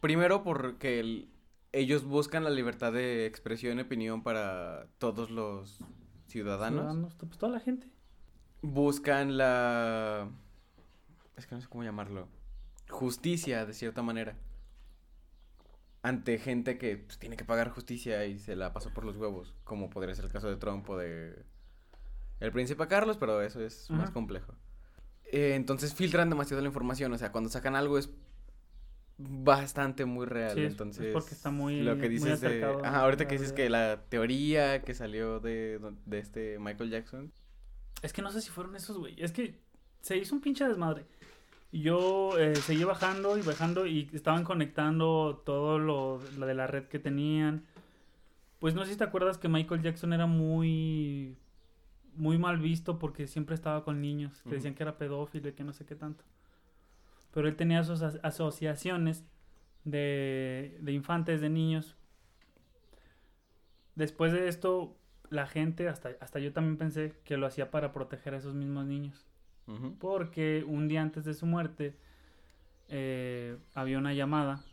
primero 0.00 0.44
porque 0.44 1.00
el- 1.00 1.28
ellos 1.72 2.04
buscan 2.04 2.44
la 2.44 2.50
libertad 2.50 2.92
de 2.92 3.26
expresión 3.26 3.78
y 3.78 3.82
opinión 3.82 4.22
para 4.22 4.86
todos 4.98 5.30
los 5.30 5.78
ciudadanos. 6.26 6.80
Ciudadanos, 6.82 7.14
pues 7.16 7.38
toda 7.38 7.52
la 7.52 7.60
gente. 7.60 7.88
Buscan 8.60 9.36
la... 9.36 10.28
Es 11.36 11.46
que 11.46 11.54
no 11.54 11.60
sé 11.60 11.66
cómo 11.68 11.82
llamarlo. 11.82 12.28
Justicia, 12.90 13.64
de 13.66 13.72
cierta 13.72 14.02
manera. 14.02 14.36
Ante 16.02 16.38
gente 16.38 16.78
que 16.78 16.96
pues, 16.98 17.18
tiene 17.18 17.36
que 17.36 17.44
pagar 17.44 17.70
justicia 17.70 18.24
y 18.26 18.38
se 18.38 18.56
la 18.56 18.72
pasó 18.72 18.90
por 18.92 19.04
los 19.04 19.16
huevos. 19.16 19.54
Como 19.64 19.88
podría 19.88 20.14
ser 20.14 20.24
el 20.24 20.32
caso 20.32 20.48
de 20.48 20.56
Trump 20.56 20.88
o 20.90 20.96
de... 20.98 21.44
El 22.40 22.50
príncipe 22.50 22.88
Carlos, 22.88 23.16
pero 23.18 23.40
eso 23.40 23.60
es 23.60 23.88
más 23.90 24.10
complejo. 24.10 24.54
Eh, 25.30 25.54
entonces 25.54 25.94
filtran 25.94 26.28
demasiado 26.28 26.60
la 26.60 26.66
información. 26.68 27.12
O 27.12 27.18
sea, 27.18 27.30
cuando 27.30 27.48
sacan 27.48 27.76
algo 27.76 27.98
es 27.98 28.10
bastante 29.18 30.04
muy 30.04 30.26
real. 30.26 30.54
Sí, 30.54 30.60
es- 30.60 30.66
es 30.66 30.72
entonces, 30.72 31.12
porque 31.12 31.34
está 31.34 31.50
muy- 31.50 31.82
lo 31.82 31.92
que 31.94 32.00
muy 32.02 32.08
dices 32.08 32.40
de... 32.40 32.46
acercado 32.48 32.84
Ajá, 32.84 33.00
ahorita 33.02 33.28
que 33.28 33.34
dices 33.36 33.52
que 33.52 33.70
la 33.70 34.02
teoría 34.08 34.82
que 34.82 34.94
salió 34.94 35.38
de, 35.38 35.80
de 36.06 36.18
este 36.18 36.58
Michael 36.58 36.90
Jackson. 36.90 37.32
Es 38.02 38.12
que 38.12 38.22
no 38.22 38.32
sé 38.32 38.40
si 38.40 38.50
fueron 38.50 38.74
esos, 38.74 38.98
güey. 38.98 39.14
Es 39.22 39.30
que 39.30 39.60
se 40.00 40.16
hizo 40.16 40.34
un 40.34 40.40
pinche 40.40 40.66
desmadre. 40.66 41.06
Yo 41.72 42.38
eh, 42.38 42.54
seguí 42.56 42.84
bajando 42.84 43.38
y 43.38 43.42
bajando 43.42 43.86
y 43.86 44.10
estaban 44.12 44.44
conectando 44.44 45.42
todo 45.44 45.78
lo, 45.78 46.20
lo 46.36 46.46
de 46.46 46.54
la 46.54 46.66
red 46.66 46.84
que 46.84 46.98
tenían. 46.98 47.64
Pues 48.58 48.74
no 48.74 48.84
sé 48.84 48.92
si 48.92 48.98
te 48.98 49.04
acuerdas 49.04 49.38
que 49.38 49.48
Michael 49.48 49.82
Jackson 49.82 50.12
era 50.12 50.26
muy 50.26 51.36
muy 52.14 52.36
mal 52.36 52.58
visto 52.58 52.98
porque 52.98 53.26
siempre 53.26 53.54
estaba 53.54 53.84
con 53.84 54.02
niños, 54.02 54.42
que 54.42 54.50
decían 54.56 54.74
que 54.74 54.82
era 54.82 54.98
pedófilo 54.98 55.48
y 55.48 55.52
que 55.54 55.64
no 55.64 55.72
sé 55.72 55.86
qué 55.86 55.94
tanto. 55.96 56.24
Pero 57.32 57.48
él 57.48 57.56
tenía 57.56 57.82
sus 57.84 58.02
as- 58.02 58.20
asociaciones 58.22 59.24
de, 59.84 60.76
de 60.82 60.92
infantes, 60.92 61.40
de 61.40 61.48
niños. 61.48 61.96
Después 63.94 64.32
de 64.32 64.48
esto, 64.48 64.96
la 65.30 65.46
gente, 65.46 65.88
hasta, 65.88 66.10
hasta 66.20 66.38
yo 66.38 66.52
también 66.52 66.76
pensé 66.76 67.14
que 67.24 67.38
lo 67.38 67.46
hacía 67.46 67.70
para 67.70 67.92
proteger 67.94 68.34
a 68.34 68.38
esos 68.38 68.54
mismos 68.54 68.84
niños. 68.86 69.26
Porque 69.98 70.64
un 70.66 70.88
día 70.88 71.02
antes 71.02 71.24
de 71.24 71.34
su 71.34 71.46
muerte 71.46 71.96
eh, 72.88 73.56
había 73.74 73.98
una 73.98 74.12
llamada, 74.12 74.64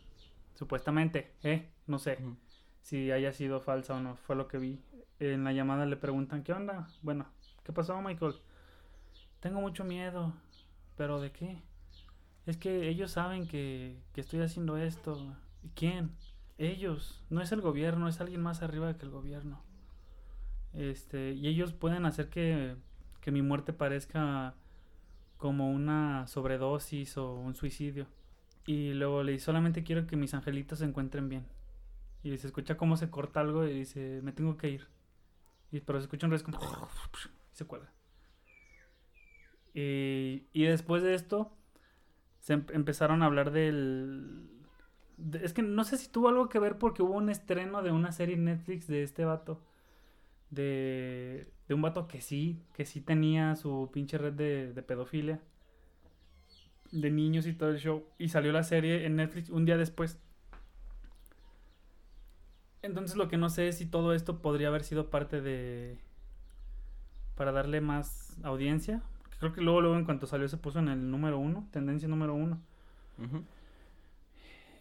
supuestamente, 0.55 1.31
¿eh? 1.43 1.69
No 1.87 1.99
sé 1.99 2.17
si 2.81 3.11
haya 3.11 3.31
sido 3.33 3.61
falsa 3.61 3.95
o 3.95 3.99
no, 3.99 4.15
fue 4.15 4.35
lo 4.35 4.47
que 4.47 4.57
vi. 4.57 4.81
En 5.19 5.43
la 5.43 5.53
llamada 5.53 5.85
le 5.85 5.95
preguntan, 5.95 6.43
¿qué 6.43 6.53
onda? 6.53 6.87
Bueno, 7.01 7.27
¿qué 7.63 7.71
pasó, 7.71 8.01
Michael? 8.01 8.35
Tengo 9.39 9.61
mucho 9.61 9.83
miedo, 9.83 10.33
pero 10.97 11.21
¿de 11.21 11.31
qué? 11.31 11.61
Es 12.45 12.57
que 12.57 12.89
ellos 12.89 13.11
saben 13.11 13.47
que, 13.47 13.97
que 14.13 14.21
estoy 14.21 14.41
haciendo 14.41 14.77
esto. 14.77 15.35
¿Y 15.63 15.69
quién? 15.69 16.11
Ellos. 16.57 17.23
No 17.29 17.41
es 17.41 17.51
el 17.51 17.61
gobierno, 17.61 18.07
es 18.07 18.19
alguien 18.21 18.41
más 18.41 18.61
arriba 18.61 18.97
que 18.97 19.05
el 19.05 19.11
gobierno. 19.11 19.61
Este, 20.73 21.33
y 21.33 21.47
ellos 21.47 21.73
pueden 21.73 22.05
hacer 22.05 22.29
que, 22.29 22.75
que 23.21 23.31
mi 23.31 23.41
muerte 23.41 23.71
parezca 23.71 24.55
como 25.39 25.71
una 25.71 26.27
sobredosis 26.27 27.17
o 27.17 27.35
un 27.35 27.55
suicidio. 27.55 28.07
Y 28.67 28.93
luego 28.93 29.23
le 29.23 29.33
dice, 29.33 29.45
solamente 29.45 29.83
quiero 29.83 30.07
que 30.07 30.17
mis 30.17 30.35
angelitos 30.35 30.79
se 30.79 30.85
encuentren 30.85 31.29
bien. 31.29 31.47
Y 32.23 32.37
se 32.37 32.47
escucha 32.47 32.77
cómo 32.77 32.97
se 32.97 33.09
corta 33.09 33.41
algo 33.41 33.65
y 33.65 33.73
dice, 33.73 34.21
me 34.23 34.33
tengo 34.33 34.57
que 34.57 34.69
ir. 34.69 34.87
Y, 35.71 35.81
pero 35.81 35.99
se 35.99 36.05
escucha 36.05 36.27
un 36.27 36.31
ruido 36.31 36.45
como... 36.45 36.59
y 36.59 37.57
se 37.57 37.65
cuelga. 37.65 37.91
Y, 39.73 40.47
y 40.53 40.63
después 40.65 41.03
de 41.03 41.13
esto, 41.15 41.51
se 42.39 42.53
em- 42.53 42.65
empezaron 42.73 43.23
a 43.23 43.27
hablar 43.27 43.51
del... 43.51 44.49
de- 45.17 45.45
es 45.45 45.53
que 45.53 45.61
no 45.61 45.83
sé 45.83 45.97
si 45.97 46.09
tuvo 46.09 46.29
algo 46.29 46.49
que 46.49 46.59
ver 46.59 46.77
porque 46.77 47.03
hubo 47.03 47.13
un 47.15 47.29
estreno 47.29 47.81
de 47.83 47.91
una 47.91 48.11
serie 48.11 48.37
Netflix 48.37 48.87
de 48.87 49.03
este 49.03 49.25
vato. 49.25 49.61
De, 50.49 51.51
de 51.70 51.76
un 51.76 51.84
vato 51.84 52.07
que 52.07 52.20
sí, 52.20 52.59
que 52.74 52.84
sí 52.84 52.99
tenía 52.99 53.55
su 53.55 53.91
pinche 53.93 54.17
red 54.17 54.34
de, 54.34 54.74
de 54.74 54.82
pedofilia. 54.82 55.39
De 56.91 57.11
niños 57.11 57.45
y 57.45 57.53
todo 57.53 57.70
el 57.70 57.78
show. 57.78 58.03
Y 58.17 58.30
salió 58.30 58.51
la 58.51 58.63
serie 58.63 59.05
en 59.05 59.15
Netflix 59.15 59.51
un 59.51 59.65
día 59.65 59.78
después. 59.78 60.20
Entonces 62.82 63.15
lo 63.15 63.28
que 63.28 63.38
no 63.38 63.49
sé 63.49 63.67
es 63.67 63.78
si 63.78 63.86
todo 63.86 64.15
esto 64.15 64.41
podría 64.41 64.70
haber 64.70 64.84
sido 64.84 65.11
parte 65.11 65.41
de... 65.41 65.99
Para 67.36 67.51
darle 67.51 67.82
más 67.82 68.36
audiencia. 68.41 69.03
Creo 69.39 69.53
que 69.53 69.61
luego, 69.61 69.82
luego 69.82 69.95
en 69.95 70.05
cuanto 70.05 70.26
salió 70.26 70.49
se 70.49 70.57
puso 70.57 70.80
en 70.80 70.88
el 70.88 71.11
número 71.11 71.38
uno, 71.38 71.67
tendencia 71.72 72.07
número 72.07 72.34
uno. 72.34 72.59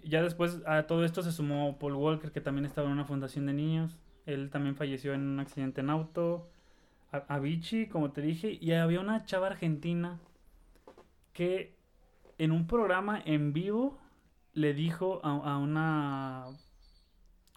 Ya 0.04 0.22
después 0.22 0.62
a 0.66 0.84
todo 0.86 1.04
esto 1.04 1.22
se 1.22 1.32
sumó 1.32 1.78
Paul 1.78 1.94
Walker, 1.96 2.32
que 2.32 2.40
también 2.40 2.64
estaba 2.64 2.86
en 2.86 2.94
una 2.94 3.04
fundación 3.04 3.44
de 3.44 3.52
niños. 3.52 3.98
Él 4.24 4.48
también 4.48 4.74
falleció 4.74 5.12
en 5.12 5.20
un 5.20 5.38
accidente 5.38 5.82
en 5.82 5.90
auto. 5.90 6.48
A- 7.12 7.34
Avicii, 7.34 7.88
como 7.88 8.10
te 8.12 8.20
dije. 8.22 8.58
Y 8.60 8.72
había 8.72 9.00
una 9.00 9.24
chava 9.24 9.48
argentina 9.48 10.18
que 11.32 11.74
en 12.38 12.52
un 12.52 12.66
programa 12.66 13.20
en 13.24 13.52
vivo 13.52 13.98
le 14.54 14.74
dijo 14.74 15.20
a, 15.24 15.30
a 15.54 15.58
una... 15.58 16.46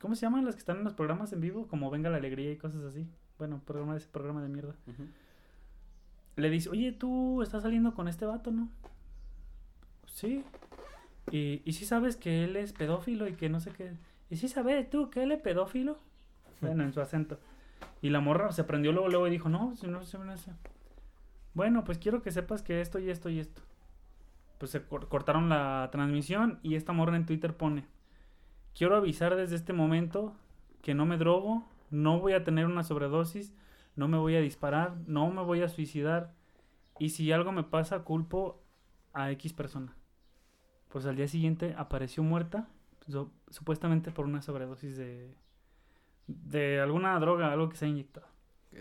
¿Cómo 0.01 0.15
se 0.15 0.21
llaman 0.21 0.45
las 0.45 0.55
que 0.55 0.59
están 0.59 0.77
en 0.79 0.83
los 0.83 0.93
programas 0.93 1.31
en 1.33 1.41
vivo? 1.41 1.67
Como 1.67 1.89
Venga 1.91 2.09
la 2.09 2.17
Alegría 2.17 2.51
y 2.51 2.57
cosas 2.57 2.83
así. 2.83 3.07
Bueno, 3.37 3.61
programa 3.65 3.95
ese 3.97 4.07
programa 4.07 4.41
de 4.41 4.49
mierda. 4.49 4.75
Le 6.35 6.49
dice, 6.49 6.69
oye, 6.69 6.91
tú 6.91 7.41
estás 7.41 7.63
saliendo 7.63 7.93
con 7.93 8.07
este 8.07 8.25
vato, 8.25 8.51
¿no? 8.51 8.69
Sí. 10.07 10.43
Y, 11.31 11.61
y 11.65 11.73
sí 11.73 11.85
sabes 11.85 12.15
que 12.15 12.43
él 12.43 12.55
es 12.55 12.73
pedófilo 12.73 13.27
y 13.27 13.33
que 13.33 13.49
no 13.49 13.59
sé 13.59 13.71
qué. 13.71 13.93
¿Y 14.29 14.37
sí 14.37 14.47
sabes 14.47 14.89
tú 14.89 15.09
que 15.09 15.23
él 15.23 15.31
es 15.31 15.41
pedófilo? 15.41 15.99
Bueno, 16.61 16.83
en 16.83 16.93
su 16.93 17.01
acento. 17.01 17.39
Y 18.01 18.09
la 18.09 18.19
morra 18.19 18.51
se 18.51 18.63
prendió 18.63 18.91
luego, 18.91 19.09
luego 19.09 19.27
y 19.27 19.31
dijo, 19.31 19.49
no, 19.49 19.75
si 19.75 19.87
no 19.87 20.03
se 20.03 20.17
me 20.17 20.31
hace. 20.33 20.51
Bueno, 21.53 21.83
pues 21.83 21.97
quiero 21.97 22.21
que 22.21 22.31
sepas 22.31 22.61
que 22.63 22.81
esto 22.81 22.99
y 22.99 23.09
esto 23.09 23.29
y 23.29 23.39
esto. 23.39 23.61
Pues 24.57 24.71
se 24.71 24.83
cor- 24.85 25.07
cortaron 25.07 25.49
la 25.49 25.89
transmisión 25.91 26.59
y 26.63 26.75
esta 26.75 26.93
morra 26.93 27.15
en 27.17 27.25
Twitter 27.25 27.55
pone, 27.55 27.85
quiero 28.75 28.95
avisar 28.95 29.35
desde 29.35 29.55
este 29.55 29.73
momento 29.73 30.35
que 30.81 30.93
no 30.93 31.05
me 31.05 31.17
drogo, 31.17 31.63
no 31.89 32.19
voy 32.19 32.33
a 32.33 32.43
tener 32.43 32.65
una 32.65 32.83
sobredosis, 32.83 33.53
no 33.95 34.07
me 34.07 34.17
voy 34.17 34.35
a 34.35 34.41
disparar, 34.41 34.95
no 35.07 35.29
me 35.31 35.41
voy 35.43 35.61
a 35.61 35.69
suicidar. 35.69 36.33
Y 36.99 37.09
si 37.09 37.31
algo 37.31 37.51
me 37.51 37.63
pasa, 37.63 37.99
culpo 38.03 38.61
a 39.13 39.31
X 39.31 39.53
persona. 39.53 39.95
Pues 40.89 41.05
al 41.05 41.15
día 41.15 41.27
siguiente 41.27 41.73
apareció 41.77 42.23
muerta, 42.23 42.67
su- 43.07 43.31
supuestamente 43.49 44.11
por 44.11 44.25
una 44.25 44.41
sobredosis 44.41 44.95
de, 44.97 45.35
de 46.45 46.79
alguna 46.79 47.19
droga, 47.19 47.51
algo 47.51 47.69
que 47.69 47.77
se 47.77 47.85
ha 47.85 47.87
inyectado. 47.87 48.27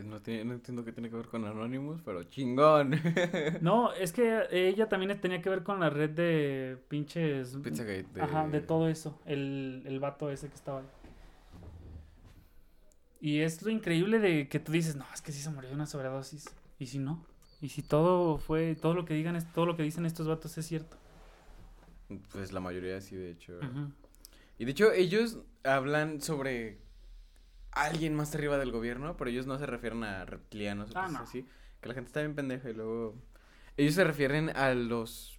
No, 0.05 0.21
tiene- 0.23 0.45
no 0.45 0.55
entiendo 0.55 0.85
qué 0.85 0.93
tiene 0.93 1.11
que 1.11 1.17
ver 1.17 1.27
con 1.27 1.45
Anonymous, 1.45 2.01
pero 2.03 2.23
chingón. 2.25 2.93
No, 3.61 3.93
es 3.93 4.13
que 4.13 4.45
ella 4.53 4.89
también 4.89 5.21
tenía 5.21 5.43
que 5.43 5.51
ver 5.51 5.63
con 5.65 5.81
la 5.81 5.91
red 5.91 6.11
de 6.11 6.79
pinches... 6.89 7.57
Pizzagate. 7.63 8.07
De... 8.15 8.23
Ajá, 8.23 8.47
de 8.47 8.61
todo 8.61 8.89
eso, 8.89 9.21
el, 9.27 9.83
el 9.87 9.99
vato 9.99 10.31
ese 10.31 10.49
que 10.49 10.55
estaba 10.55 10.81
ahí. 10.81 10.87
Y 13.21 13.41
es 13.41 13.63
lo 13.63 13.71
increíble 13.71 14.19
de 14.19 14.49
que 14.49 14.61
tú 14.61 14.73
dices, 14.73 14.97
no, 14.97 15.05
es 15.13 15.21
que 15.21 15.33
sí 15.33 15.41
se 15.43 15.51
murió 15.51 15.69
de 15.69 15.75
una 15.75 15.87
sobredosis. 15.87 16.47
¿Y 16.79 16.87
si 16.87 16.99
no? 16.99 17.25
¿Y 17.61 17.69
si 17.69 17.83
todo 17.83 18.39
fue, 18.39 18.75
todo 18.75 18.95
lo 18.95 19.05
que 19.05 19.13
digan, 19.15 19.37
es, 19.37 19.53
todo 19.53 19.67
lo 19.67 19.77
que 19.77 19.83
dicen 19.83 20.07
estos 20.07 20.27
vatos 20.27 20.57
es 20.57 20.67
cierto? 20.67 20.97
Pues 22.33 22.53
la 22.53 22.61
mayoría 22.61 23.01
sí, 23.01 23.17
de 23.17 23.31
hecho. 23.33 23.59
Y 24.59 24.65
de 24.65 24.71
hecho, 24.71 24.93
ellos 24.93 25.39
hablan 25.65 26.21
sobre 26.23 26.79
alguien 27.73 28.15
más 28.15 28.35
arriba 28.35 28.59
del 28.59 28.73
gobierno, 28.73 29.17
pero 29.17 29.31
ellos 29.31 29.47
no 29.47 29.59
se 29.59 29.67
refieren 29.67 30.03
a 30.05 30.25
reptilianos 30.25 30.91
o 30.91 30.99
Ah, 30.99 31.03
cosas 31.07 31.13
no. 31.13 31.19
así. 31.21 31.47
Que 31.81 31.89
la 31.89 31.95
gente 31.95 32.09
está 32.09 32.21
bien 32.21 32.35
pendeja 32.35 32.69
y 32.71 32.75
luego. 32.75 33.15
Ellos 33.77 33.95
se 33.95 34.05
refieren 34.05 34.51
a 34.57 34.75
los. 34.75 35.39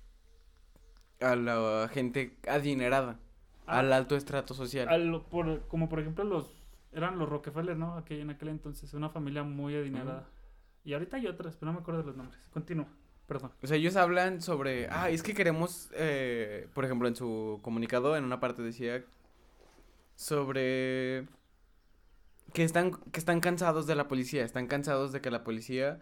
a 1.19 1.35
la 1.35 1.87
gente 1.93 2.37
adinerada. 2.47 3.19
Ah. 3.67 3.79
Al 3.79 3.93
alto 3.93 4.15
estrato 4.15 4.53
social. 4.55 4.89
A 4.89 4.97
lo- 4.97 5.23
por- 5.29 5.67
como 5.67 5.87
por 5.87 5.99
ejemplo 5.99 6.23
los, 6.23 6.51
eran 6.93 7.19
los 7.19 7.29
Rockefeller, 7.29 7.77
¿no? 7.77 7.95
Aquel, 7.95 8.21
en 8.21 8.31
aquel 8.31 8.49
entonces, 8.49 8.91
una 8.95 9.09
familia 9.11 9.43
muy 9.43 9.75
adinerada. 9.75 10.27
Y 10.83 10.93
ahorita 10.93 11.17
hay 11.17 11.27
otras, 11.27 11.55
pero 11.57 11.71
no 11.71 11.77
me 11.77 11.81
acuerdo 11.81 12.01
de 12.01 12.07
los 12.07 12.17
nombres. 12.17 12.41
Continúa, 12.51 12.87
perdón. 13.27 13.51
O 13.61 13.67
sea, 13.67 13.77
ellos 13.77 13.95
hablan 13.97 14.41
sobre, 14.41 14.87
ah, 14.89 15.11
es 15.11 15.21
que 15.21 15.35
queremos, 15.35 15.91
eh, 15.93 16.67
por 16.73 16.85
ejemplo, 16.85 17.07
en 17.07 17.15
su 17.15 17.59
comunicado, 17.61 18.17
en 18.17 18.23
una 18.23 18.39
parte 18.39 18.63
decía 18.63 19.03
sobre 20.15 21.27
que 22.53 22.63
están, 22.63 22.91
que 23.11 23.19
están 23.19 23.39
cansados 23.39 23.87
de 23.87 23.95
la 23.95 24.07
policía, 24.07 24.43
están 24.43 24.67
cansados 24.67 25.11
de 25.11 25.21
que 25.21 25.31
la 25.31 25.43
policía 25.43 25.99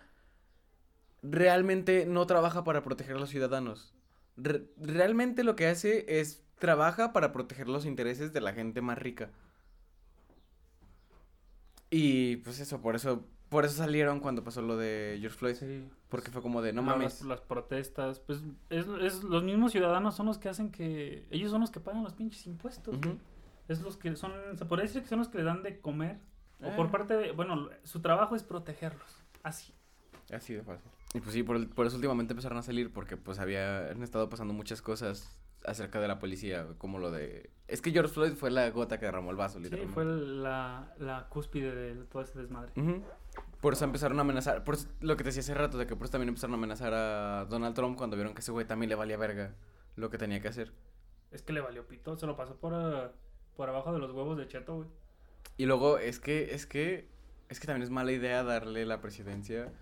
realmente 1.21 2.05
no 2.05 2.25
trabaja 2.27 2.63
para 2.63 2.81
proteger 2.83 3.15
a 3.17 3.19
los 3.19 3.29
ciudadanos. 3.29 3.93
Re- 4.37 4.65
realmente 4.77 5.43
lo 5.43 5.55
que 5.55 5.67
hace 5.67 6.19
es 6.19 6.43
trabaja 6.59 7.13
para 7.13 7.31
proteger 7.31 7.67
los 7.67 7.85
intereses 7.85 8.33
de 8.33 8.41
la 8.41 8.53
gente 8.53 8.81
más 8.81 8.97
rica. 8.97 9.29
Y 11.89 12.37
pues 12.37 12.59
eso, 12.59 12.81
por 12.81 12.95
eso, 12.95 13.25
por 13.49 13.65
eso 13.65 13.75
salieron 13.75 14.19
cuando 14.19 14.43
pasó 14.43 14.61
lo 14.61 14.77
de 14.77 15.17
George 15.19 15.37
Floyd. 15.37 15.55
Sí. 15.55 15.87
Porque 16.09 16.31
fue 16.31 16.41
como 16.41 16.61
de, 16.61 16.73
no 16.73 16.81
mames. 16.81 17.19
Las, 17.21 17.27
las 17.27 17.41
protestas, 17.41 18.19
pues 18.19 18.39
es, 18.69 18.85
es- 19.01 19.23
los 19.23 19.43
mismos 19.43 19.71
ciudadanos 19.71 20.15
son 20.15 20.25
los 20.25 20.37
que 20.37 20.49
hacen 20.49 20.71
que, 20.71 21.25
ellos 21.31 21.51
son 21.51 21.61
los 21.61 21.71
que 21.71 21.79
pagan 21.79 22.03
los 22.03 22.13
pinches 22.13 22.45
impuestos. 22.47 22.95
Es 23.67 23.81
los 23.81 23.97
que 23.97 24.15
son, 24.15 24.31
se 24.57 24.65
podría 24.65 24.87
decir 24.87 25.03
que 25.03 25.07
son 25.09 25.19
los 25.19 25.27
que 25.29 25.37
le 25.39 25.43
dan 25.43 25.61
de 25.63 25.79
comer. 25.79 26.19
O 26.61 26.67
Eh. 26.67 26.73
por 26.75 26.91
parte 26.91 27.15
de, 27.15 27.31
bueno, 27.31 27.69
su 27.83 28.01
trabajo 28.01 28.35
es 28.35 28.43
protegerlos. 28.43 29.23
Así. 29.43 29.73
Así 30.33 30.53
de 30.53 30.63
fácil. 30.63 30.89
Y 31.13 31.21
pues 31.21 31.33
sí, 31.33 31.41
por, 31.43 31.55
el- 31.55 31.67
por 31.69 31.87
eso 31.87 31.95
últimamente 31.95 32.33
empezaron 32.33 32.57
a 32.57 32.61
salir, 32.63 32.91
porque 32.93 33.17
pues 33.17 33.39
había, 33.39 33.89
han 33.89 34.03
estado 34.03 34.29
pasando 34.29 34.53
muchas 34.53 34.81
cosas 34.81 35.35
acerca 35.65 35.99
de 35.99 36.07
la 36.07 36.19
policía, 36.19 36.67
como 36.77 36.99
lo 36.99 37.11
de... 37.11 37.49
Es 37.67 37.81
que 37.81 37.91
George 37.91 38.13
Floyd 38.13 38.33
fue 38.33 38.49
la 38.51 38.69
gota 38.69 38.97
que 38.99 39.05
derramó 39.05 39.31
el 39.31 39.37
vaso, 39.37 39.57
Sí, 39.57 39.63
literalmente. 39.63 39.93
fue 39.93 40.05
la, 40.05 40.93
la 40.99 41.27
cúspide 41.29 41.73
de 41.75 42.05
todo 42.05 42.21
ese 42.21 42.37
desmadre. 42.39 42.71
Por 43.59 43.73
eso 43.73 43.83
empezaron 43.85 44.17
a 44.19 44.21
amenazar, 44.21 44.63
por 44.63 44.75
eso- 44.75 44.87
lo 45.01 45.17
que 45.17 45.23
te 45.23 45.29
decía 45.29 45.41
hace 45.41 45.53
rato, 45.53 45.77
de 45.77 45.85
que 45.87 45.95
por 45.95 46.05
eso 46.05 46.11
también 46.13 46.29
empezaron 46.29 46.53
a 46.53 46.57
amenazar 46.57 46.93
a 46.93 47.45
Donald 47.45 47.75
Trump 47.75 47.97
cuando 47.97 48.15
vieron 48.15 48.33
que 48.33 48.39
ese 48.41 48.51
güey 48.51 48.65
también 48.65 48.89
le 48.89 48.95
valía 48.95 49.17
verga 49.17 49.53
lo 49.95 50.09
que 50.09 50.17
tenía 50.17 50.39
que 50.41 50.47
hacer. 50.47 50.71
Es 51.31 51.41
que 51.41 51.51
le 51.53 51.59
valió 51.61 51.85
pito, 51.87 52.15
se 52.17 52.25
lo 52.25 52.35
pasó 52.37 52.55
por, 52.55 52.73
ah, 52.73 53.11
por 53.57 53.67
abajo 53.69 53.91
de 53.91 53.99
los 53.99 54.11
huevos 54.11 54.37
de 54.37 54.47
Cheto, 54.47 54.75
güey. 54.77 54.87
Y 55.59 55.65
luego 55.65 55.97
es 55.97 56.21
que, 56.21 56.55
es 56.55 56.65
que, 56.65 57.09
es 57.49 57.59
que 57.59 57.67
también 57.67 57.83
es 57.83 57.89
mala 57.89 58.13
idea 58.13 58.43
darle 58.43 58.85
la 58.85 59.01
presidencia 59.01 59.73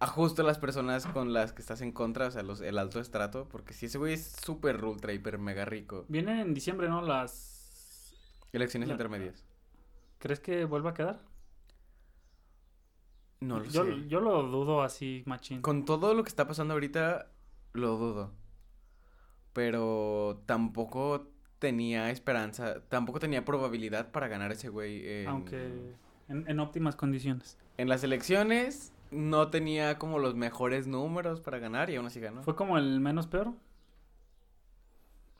a 0.00 0.08
justo 0.08 0.42
las 0.42 0.58
personas 0.58 1.06
con 1.06 1.32
las 1.32 1.52
que 1.52 1.62
estás 1.62 1.80
en 1.80 1.92
contra, 1.92 2.26
o 2.26 2.30
sea, 2.32 2.42
los, 2.42 2.60
el 2.60 2.76
alto 2.78 2.98
estrato, 2.98 3.48
porque 3.48 3.72
si 3.72 3.86
ese 3.86 3.98
güey 3.98 4.14
es 4.14 4.34
súper 4.44 4.84
ultra, 4.84 5.12
hiper, 5.12 5.38
mega 5.38 5.64
rico. 5.64 6.06
Vienen 6.08 6.40
en 6.40 6.54
diciembre, 6.54 6.88
¿no? 6.88 7.02
Las... 7.02 8.12
Elecciones 8.52 8.88
La- 8.88 8.94
intermedias. 8.94 9.44
¿Crees 10.18 10.40
que 10.40 10.64
vuelva 10.64 10.90
a 10.90 10.94
quedar? 10.94 11.22
No 13.38 13.60
lo 13.60 13.64
yo, 13.66 13.84
sé. 13.84 14.08
yo 14.08 14.18
lo 14.18 14.42
dudo 14.42 14.82
así, 14.82 15.22
machín. 15.26 15.62
Con 15.62 15.84
todo 15.84 16.14
lo 16.14 16.24
que 16.24 16.30
está 16.30 16.48
pasando 16.48 16.74
ahorita, 16.74 17.30
lo 17.74 17.96
dudo. 17.96 18.32
Pero 19.52 20.42
tampoco 20.46 21.28
tenía 21.64 22.10
esperanza, 22.10 22.82
tampoco 22.90 23.20
tenía 23.20 23.42
probabilidad 23.42 24.10
para 24.10 24.28
ganar 24.28 24.52
ese 24.52 24.68
güey 24.68 25.22
en, 25.22 25.28
Aunque 25.28 25.94
en, 26.28 26.44
en 26.46 26.60
óptimas 26.60 26.94
condiciones. 26.94 27.56
en 27.78 27.88
las 27.88 28.04
elecciones 28.04 28.92
no 29.10 29.48
tenía 29.48 29.98
como 29.98 30.18
los 30.18 30.34
mejores 30.34 30.86
números 30.86 31.40
para 31.40 31.58
ganar 31.58 31.88
y 31.88 31.96
aún 31.96 32.04
así 32.04 32.20
ganó. 32.20 32.42
Fue 32.42 32.54
como 32.54 32.76
el 32.76 33.00
menos 33.00 33.26
peor. 33.28 33.54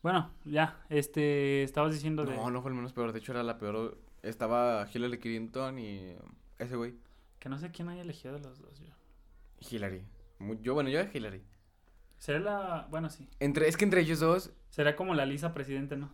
Bueno, 0.02 0.30
ya, 0.46 0.80
este, 0.88 1.62
estabas 1.62 1.92
diciendo 1.92 2.24
de 2.24 2.34
No, 2.34 2.50
no 2.50 2.62
fue 2.62 2.70
el 2.70 2.74
menos 2.74 2.94
peor, 2.94 3.12
de 3.12 3.18
hecho 3.18 3.32
era 3.32 3.42
la 3.42 3.58
peor. 3.58 3.98
Estaba 4.22 4.88
Hillary 4.90 5.18
Clinton 5.18 5.78
y 5.78 6.14
ese 6.58 6.76
güey, 6.76 6.94
que 7.38 7.50
no 7.50 7.58
sé 7.58 7.70
quién 7.70 7.90
haya 7.90 8.00
elegido 8.00 8.32
de 8.32 8.40
los 8.40 8.62
dos. 8.62 8.80
Yo. 8.80 8.94
Hillary. 9.60 10.06
Yo, 10.62 10.72
bueno, 10.72 10.88
yo 10.88 11.04
de 11.04 11.10
Hillary. 11.12 11.42
Será 12.18 12.38
la, 12.38 12.86
bueno, 12.90 13.10
sí. 13.10 13.28
Entre, 13.40 13.68
es 13.68 13.76
que 13.76 13.84
entre 13.84 14.00
ellos 14.00 14.20
dos, 14.20 14.50
Será 14.74 14.96
como 14.96 15.14
la 15.14 15.24
Lisa 15.24 15.54
presidente, 15.54 15.96
¿no? 15.96 16.10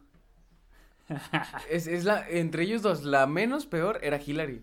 es, 1.71 1.87
es 1.87 2.05
la, 2.05 2.29
entre 2.29 2.65
ellos 2.65 2.83
dos, 2.83 3.05
la 3.05 3.27
menos 3.27 3.65
peor 3.65 4.01
era 4.03 4.21
Hillary. 4.21 4.63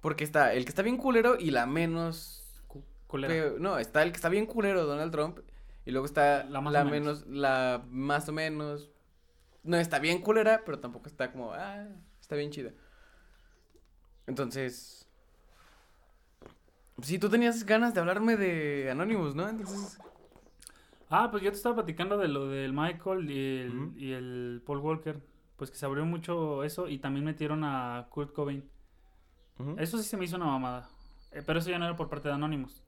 Porque 0.00 0.24
está 0.24 0.54
el 0.54 0.64
que 0.64 0.70
está 0.70 0.80
bien 0.80 0.96
culero 0.96 1.36
y 1.38 1.50
la 1.50 1.66
menos 1.66 2.62
Cu- 2.66 2.82
culera. 3.06 3.34
Pero, 3.34 3.58
no, 3.58 3.78
está 3.78 4.02
el 4.02 4.10
que 4.10 4.16
está 4.16 4.30
bien 4.30 4.46
culero, 4.46 4.86
Donald 4.86 5.12
Trump. 5.12 5.40
Y 5.84 5.90
luego 5.90 6.06
está 6.06 6.44
La 6.44 6.50
la, 6.50 6.60
más 6.62 6.74
o 6.74 6.84
menos. 6.86 7.26
menos. 7.26 7.26
la 7.26 7.82
más 7.90 8.28
o 8.30 8.32
menos. 8.32 8.90
No 9.64 9.76
está 9.76 9.98
bien 9.98 10.22
culera, 10.22 10.62
pero 10.64 10.78
tampoco 10.80 11.08
está 11.08 11.30
como, 11.30 11.52
ah, 11.52 11.88
está 12.22 12.36
bien 12.36 12.50
chida. 12.50 12.72
Entonces. 14.26 15.06
Sí, 17.02 17.18
tú 17.18 17.28
tenías 17.28 17.64
ganas 17.66 17.92
de 17.92 18.00
hablarme 18.00 18.36
de 18.38 18.90
Anonymous, 18.90 19.34
¿no? 19.34 19.46
Entonces. 19.46 19.98
Ah, 21.10 21.30
pues 21.30 21.42
yo 21.42 21.50
te 21.50 21.56
estaba 21.56 21.76
platicando 21.76 22.18
de 22.18 22.28
lo 22.28 22.48
del 22.48 22.72
Michael 22.72 23.30
y 23.30 23.58
el, 23.60 23.92
y 23.96 24.12
el 24.12 24.62
Paul 24.64 24.78
Walker. 24.78 25.22
Pues 25.56 25.70
que 25.70 25.76
se 25.76 25.86
abrió 25.86 26.04
mucho 26.04 26.62
eso 26.62 26.88
y 26.88 26.98
también 26.98 27.24
metieron 27.24 27.64
a 27.64 28.06
Kurt 28.10 28.32
Cobain. 28.32 28.64
Eso 29.76 29.98
sí 29.98 30.04
se 30.04 30.16
me 30.16 30.24
hizo 30.24 30.36
una 30.36 30.46
mamada. 30.46 30.88
Eh, 31.32 31.42
pero 31.44 31.58
eso 31.58 31.70
ya 31.70 31.78
no 31.78 31.86
era 31.86 31.96
por 31.96 32.08
parte 32.08 32.28
de 32.28 32.34
Anonymous. 32.34 32.84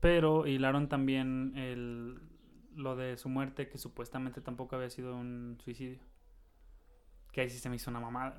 Pero 0.00 0.46
hilaron 0.46 0.88
también 0.88 1.56
el, 1.56 2.20
lo 2.76 2.94
de 2.94 3.16
su 3.16 3.28
muerte, 3.28 3.68
que 3.68 3.78
supuestamente 3.78 4.40
tampoco 4.40 4.76
había 4.76 4.90
sido 4.90 5.16
un 5.16 5.58
suicidio. 5.62 5.98
Que 7.32 7.40
ahí 7.40 7.50
sí 7.50 7.58
se 7.58 7.68
me 7.68 7.76
hizo 7.76 7.90
una 7.90 8.00
mamada. 8.00 8.38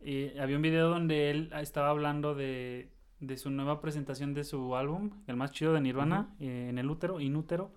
Y 0.00 0.38
había 0.38 0.56
un 0.56 0.62
video 0.62 0.88
donde 0.88 1.30
él 1.30 1.50
estaba 1.54 1.88
hablando 1.90 2.34
de, 2.34 2.92
de 3.20 3.36
su 3.36 3.50
nueva 3.50 3.80
presentación 3.80 4.34
de 4.34 4.44
su 4.44 4.76
álbum, 4.76 5.10
el 5.26 5.36
más 5.36 5.52
chido 5.52 5.72
de 5.72 5.80
Nirvana, 5.80 6.28
eh, 6.40 6.68
en 6.70 6.78
el 6.78 6.90
útero, 6.90 7.20
inútero. 7.20 7.70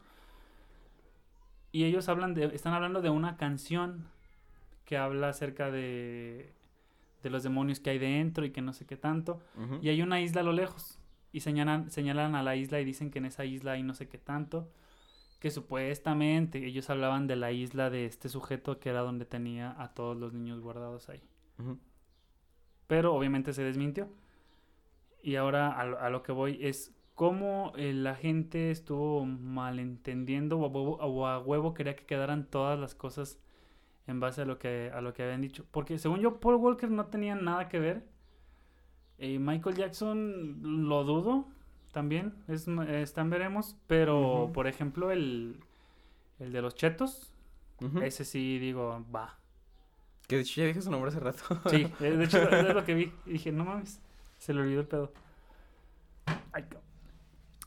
Y 1.72 1.86
ellos 1.86 2.10
hablan 2.10 2.34
de, 2.34 2.46
están 2.46 2.74
hablando 2.74 3.02
de 3.02 3.10
una 3.10 3.38
canción 3.38 4.08
que 4.86 4.98
habla 4.98 5.30
acerca 5.30 5.72
de, 5.72 6.54
de 7.24 7.30
los 7.30 7.44
demonios 7.44 7.80
que 7.80 7.92
hay 7.92 8.00
dentro 8.00 8.46
y 8.46 8.52
que 8.52 8.62
no 8.62 8.74
sé 8.74 8.86
qué 8.86 8.98
tanto. 8.98 9.42
Y 9.82 9.90
hay 9.90 10.02
una 10.02 10.22
isla 10.22 10.42
a 10.42 10.44
lo 10.44 10.52
lejos. 10.52 11.00
Y 11.32 11.40
señalan, 11.40 11.90
señalan 11.90 12.36
a 12.36 12.44
la 12.44 12.56
isla 12.56 12.82
y 12.82 12.86
dicen 12.86 13.10
que 13.10 13.20
en 13.20 13.26
esa 13.26 13.46
isla 13.46 13.74
hay 13.74 13.84
no 13.84 13.94
sé 13.94 14.10
qué 14.10 14.18
tanto. 14.18 14.70
Que 15.40 15.50
supuestamente 15.50 16.66
ellos 16.66 16.90
hablaban 16.90 17.26
de 17.26 17.36
la 17.36 17.52
isla 17.52 17.90
de 17.90 18.06
este 18.06 18.30
sujeto 18.30 18.80
que 18.80 18.90
era 18.90 19.00
donde 19.00 19.26
tenía 19.26 19.82
a 19.82 19.94
todos 19.94 20.18
los 20.18 20.34
niños 20.34 20.60
guardados 20.60 21.10
ahí. 21.10 21.24
Pero 22.88 23.16
obviamente 23.16 23.54
se 23.54 23.64
desmintió. 23.64 24.10
Y 25.24 25.36
ahora 25.36 25.72
a 25.72 25.86
lo, 25.86 26.00
a 26.00 26.10
lo 26.10 26.24
que 26.24 26.32
voy 26.32 26.58
es 26.62 26.94
cómo 27.16 27.72
eh, 27.76 27.94
la 27.94 28.16
gente 28.16 28.72
estuvo 28.72 29.26
malentendiendo 29.26 30.58
o 30.58 30.66
a, 30.66 30.70
huevo, 30.70 30.98
o 30.98 31.28
a 31.28 31.40
huevo 31.40 31.74
quería 31.74 31.96
que 31.96 32.06
quedaran 32.06 32.48
todas 32.50 32.80
las 32.80 32.96
cosas 32.96 33.40
en 34.08 34.20
base 34.20 34.42
a 34.42 34.46
lo 34.46 34.58
que 34.58 34.92
a 34.92 35.02
lo 35.02 35.14
que 35.14 35.24
habían 35.24 35.42
dicho. 35.42 35.66
Porque 35.72 36.00
según 36.00 36.20
yo, 36.20 36.40
Paul 36.40 36.56
Walker 36.56 36.90
no 36.90 37.06
tenía 37.06 37.36
nada 37.36 37.70
que 37.70 37.80
ver. 37.80 38.04
Eh, 39.20 39.38
Michael 39.38 39.76
Jackson 39.76 40.90
lo 40.90 41.04
dudo 41.04 41.46
también. 41.92 42.34
Es, 42.48 42.68
están 42.68 43.30
veremos. 43.30 43.78
Pero, 43.86 44.50
por 44.52 44.66
ejemplo, 44.66 45.12
el, 45.12 45.60
el 46.40 46.52
de 46.52 46.62
los 46.62 46.74
chetos. 46.76 47.32
Ese 48.02 48.26
sí 48.26 48.58
digo, 48.58 49.06
va. 49.14 49.38
Que 50.28 50.38
de 50.38 50.42
hecho 50.42 50.62
ya 50.62 50.68
dije 50.68 50.82
su 50.82 50.90
nombre 50.90 51.10
hace 51.10 51.20
rato. 51.20 51.44
Sí, 51.70 51.88
eh, 52.00 52.12
de 52.12 52.26
hecho 52.26 52.40
es 52.50 52.74
lo 52.74 52.84
que 52.84 52.96
vi. 52.96 53.12
Y 53.26 53.34
dije, 53.34 53.52
no 53.52 53.66
mames, 53.66 54.02
se 54.42 54.56
le 54.56 54.62
olvidó 54.62 54.82
el 54.82 54.88
pedo. 54.88 55.14
Ay, 56.52 56.66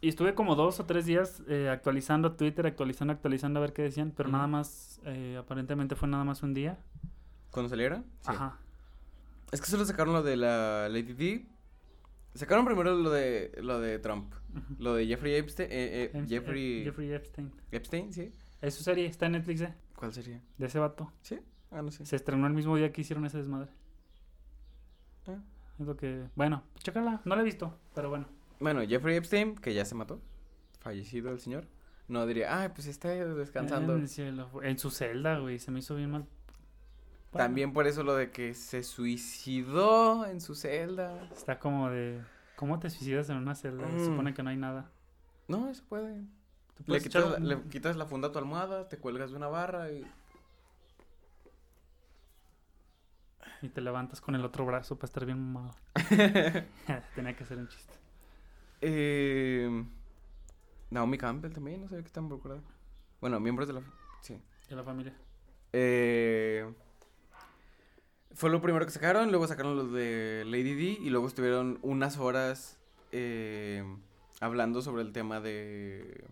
y 0.01 0.09
estuve 0.09 0.35
como 0.35 0.57
dos 0.57 0.81
o 0.81 0.85
tres 0.87 1.07
días 1.07 1.43
eh, 1.49 1.69
actualizando 1.71 2.33
Twitter, 2.33 2.67
actualizando, 2.67 3.13
actualizando 3.13 3.61
a 3.61 3.63
ver 3.63 3.73
qué 3.73 3.83
decían, 3.83 4.13
pero 4.15 4.29
nada 4.29 4.47
más, 4.49 5.01
eh, 5.05 5.39
aparentemente 5.41 5.95
fue 5.95 6.09
nada 6.09 6.25
más 6.25 6.43
un 6.43 6.53
día. 6.53 6.79
¿Cuándo 7.51 7.71
saliera? 7.71 8.03
Sí. 8.21 8.27
Ajá. 8.27 8.59
Es 9.53 9.61
que 9.61 9.69
solo 9.69 9.85
sacaron 9.87 10.13
lo 10.13 10.23
de 10.25 10.37
la 10.37 10.89
Lady 10.91 11.15
D. 11.15 11.47
Sacaron 12.35 12.67
primero 12.67 12.97
lo 12.97 13.11
de 13.11 13.53
lo 13.63 13.79
de 13.79 14.01
Trump. 14.01 14.35
Lo 14.79 14.95
de 14.97 15.07
Jeffrey 15.07 15.37
Epstein. 15.37 15.69
eh, 15.71 16.11
eh, 16.13 16.25
Jeffrey... 16.29 16.83
Jeffrey 16.85 17.13
Epstein. 17.13 17.53
Epstein, 17.71 18.13
sí. 18.13 18.33
Es 18.61 18.75
su 18.75 18.83
serie, 18.83 19.07
está 19.07 19.27
en 19.27 19.33
Netflix, 19.33 19.61
eh, 19.61 19.75
¿Cuál 19.95 20.13
sería? 20.13 20.43
de 20.59 20.67
ese 20.67 20.81
vato. 20.81 21.13
¿Sí? 21.23 21.39
Ah, 21.71 21.81
no 21.83 21.91
sé. 21.93 22.05
Se 22.05 22.17
estrenó 22.17 22.47
el 22.47 22.53
mismo 22.53 22.77
día 22.77 22.93
que 22.93 23.01
hicieron 23.01 23.25
ese 23.25 23.39
desmadre. 23.39 23.71
Ah. 25.29 25.39
Es 25.79 25.87
lo 25.87 25.97
que... 25.97 26.29
Bueno, 26.37 26.63
chécala, 26.79 27.21
no 27.25 27.35
la 27.35 27.43
he 27.43 27.45
visto, 27.45 27.77
pero 27.95 28.09
bueno. 28.11 28.27
Bueno, 28.61 28.83
Jeffrey 28.87 29.17
Epstein, 29.17 29.57
que 29.57 29.75
ya 29.75 29.85
se 29.85 29.95
mató. 29.95 30.21
Fallecido 30.81 31.31
el 31.31 31.41
señor. 31.41 31.67
No 32.07 32.27
diría, 32.27 32.63
ah, 32.65 32.73
pues 32.75 32.87
está 32.87 33.09
descansando. 33.09 33.95
En, 33.95 34.03
el 34.03 34.09
cielo, 34.09 34.49
en 34.63 34.79
su 34.79 34.91
celda, 34.91 35.39
güey, 35.39 35.59
se 35.59 35.71
me 35.71 35.79
hizo 35.81 35.95
bien 35.97 36.11
mal. 36.11 36.27
Bueno, 37.33 37.45
También 37.47 37.73
por 37.73 37.87
eso 37.87 38.03
lo 38.05 38.15
de 38.15 38.31
que 38.31 38.55
se 38.55 38.83
suicidó 38.83 40.27
en 40.27 40.41
su 40.41 40.55
celda. 40.55 41.29
Está 41.33 41.59
como 41.59 41.91
de... 41.91 42.21
¿Cómo 42.57 42.79
te 42.79 42.89
suicidas 42.91 43.29
en 43.31 43.37
una 43.39 43.55
celda? 43.55 43.87
Se 43.91 43.97
Mm. 43.97 44.05
supone 44.05 44.35
que 44.35 44.43
no 44.43 44.51
hay 44.51 44.57
nada. 44.57 44.91
No, 45.49 45.69
eso 45.71 45.83
puede. 45.89 46.23
Le 46.87 47.01
quitas, 47.01 47.25
un- 47.39 47.49
le 47.49 47.61
quitas 47.63 47.97
la 47.97 48.07
funda 48.07 48.29
a 48.29 48.33
tu 48.33 48.39
almohada, 48.39 48.89
te 48.89 48.99
cuelgas 48.99 49.31
de 49.31 49.37
una 49.37 49.49
barra 49.49 49.91
y... 49.91 50.07
Y 53.65 53.71
te 53.71 53.81
levantas 53.81 54.21
con 54.21 54.35
el 54.35 54.45
otro 54.45 54.67
brazo 54.67 54.97
para 54.97 55.07
estar 55.07 55.25
bien 55.25 55.41
mamado. 55.41 55.75
Tenía 57.15 57.35
que 57.35 57.47
ser 57.47 57.57
un 57.57 57.67
chiste. 57.67 57.95
Eh, 58.83 59.87
Naomi 60.91 61.17
Campbell 61.17 61.51
también, 61.51 61.81
no 61.81 61.89
sé 61.89 62.05
qué 62.05 62.11
tan 62.11 62.25
involucrada. 62.25 62.61
Bueno, 63.23 63.41
miembros 63.41 63.67
de 63.67 63.73
la... 63.73 63.81
Sí. 64.21 64.39
De 64.69 64.77
la 64.77 64.85
familia. 64.85 65.15
Eh, 65.73 66.71
fue 68.35 68.51
lo 68.51 68.61
primero 68.61 68.85
que 68.85 68.93
sacaron, 68.93 69.31
luego 69.31 69.47
sacaron 69.47 69.77
los 69.77 69.91
de 69.93 70.43
Lady 70.45 70.75
D 70.75 70.83
y 71.01 71.09
luego 71.09 71.27
estuvieron 71.27 71.79
unas 71.81 72.19
horas 72.19 72.79
eh, 73.13 73.83
hablando 74.41 74.83
sobre 74.83 75.01
el 75.01 75.13
tema 75.13 75.41
de... 75.41 76.23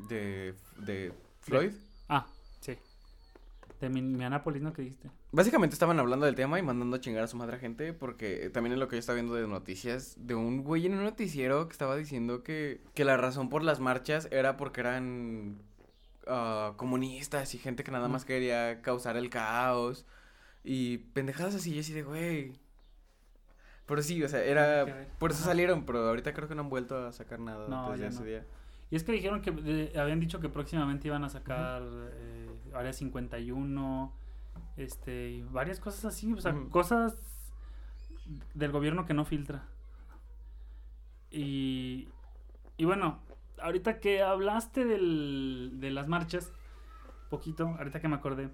De, 0.00 0.56
de 0.78 1.12
Floyd. 1.42 1.74
Ah. 2.08 2.26
De 3.80 3.88
Minneapolis, 3.88 4.62
¿no? 4.62 4.72
Que 4.72 4.82
dijiste. 4.82 5.10
Básicamente 5.32 5.74
estaban 5.74 5.98
hablando 5.98 6.26
del 6.26 6.34
tema 6.34 6.58
y 6.58 6.62
mandando 6.62 6.96
a 6.96 7.00
chingar 7.00 7.24
a 7.24 7.26
su 7.26 7.36
madre 7.36 7.56
a 7.56 7.58
gente 7.58 7.92
porque 7.92 8.50
también 8.50 8.72
es 8.72 8.78
lo 8.78 8.88
que 8.88 8.96
yo 8.96 9.00
estaba 9.00 9.14
viendo 9.16 9.34
de 9.34 9.46
noticias 9.46 10.14
de 10.18 10.34
un 10.34 10.62
güey 10.62 10.86
en 10.86 10.94
un 10.94 11.04
noticiero 11.04 11.66
que 11.68 11.72
estaba 11.72 11.96
diciendo 11.96 12.42
que, 12.42 12.80
que 12.94 13.04
la 13.04 13.16
razón 13.16 13.48
por 13.48 13.62
las 13.62 13.80
marchas 13.80 14.28
era 14.30 14.56
porque 14.56 14.80
eran 14.80 15.58
ah, 16.26 16.72
comunistas 16.76 17.54
y 17.54 17.58
gente 17.58 17.84
que 17.84 17.90
nada 17.90 18.08
más 18.08 18.24
quería 18.24 18.80
causar 18.80 19.16
el 19.16 19.28
caos 19.28 20.06
y 20.62 20.98
pendejadas 20.98 21.54
así, 21.56 21.74
yo 21.74 21.80
así 21.80 21.92
de 21.92 22.02
güey. 22.04 22.52
Pero 23.86 24.00
sí, 24.02 24.22
o 24.22 24.28
sea, 24.30 24.42
era... 24.42 25.06
Por 25.18 25.32
eso 25.32 25.44
salieron, 25.44 25.84
pero 25.84 26.08
ahorita 26.08 26.32
creo 26.32 26.48
que 26.48 26.54
no 26.54 26.62
han 26.62 26.70
vuelto 26.70 26.96
a 27.06 27.12
sacar 27.12 27.38
nada 27.40 27.68
No, 27.68 27.90
desde 27.92 28.06
ese 28.06 28.20
no. 28.20 28.24
día. 28.24 28.46
Y 28.90 28.96
es 28.96 29.04
que 29.04 29.12
dijeron 29.12 29.42
que 29.42 29.50
de- 29.50 29.92
habían 29.98 30.20
dicho 30.20 30.40
que 30.40 30.48
próximamente 30.48 31.08
iban 31.08 31.22
a 31.24 31.28
sacar 31.28 31.82
eh, 31.82 32.43
Área 32.74 32.92
51, 32.92 34.12
este, 34.76 35.30
y 35.30 35.42
varias 35.42 35.80
cosas 35.80 36.04
así, 36.06 36.32
o 36.32 36.40
sea, 36.40 36.54
cosas 36.70 37.16
del 38.54 38.72
gobierno 38.72 39.06
que 39.06 39.14
no 39.14 39.24
filtra. 39.24 39.64
Y, 41.30 42.08
y 42.76 42.84
bueno, 42.84 43.20
ahorita 43.60 44.00
que 44.00 44.22
hablaste 44.22 44.84
del, 44.84 45.72
de 45.74 45.90
las 45.90 46.08
marchas, 46.08 46.52
poquito, 47.30 47.68
ahorita 47.78 48.00
que 48.00 48.08
me 48.08 48.16
acordé, 48.16 48.50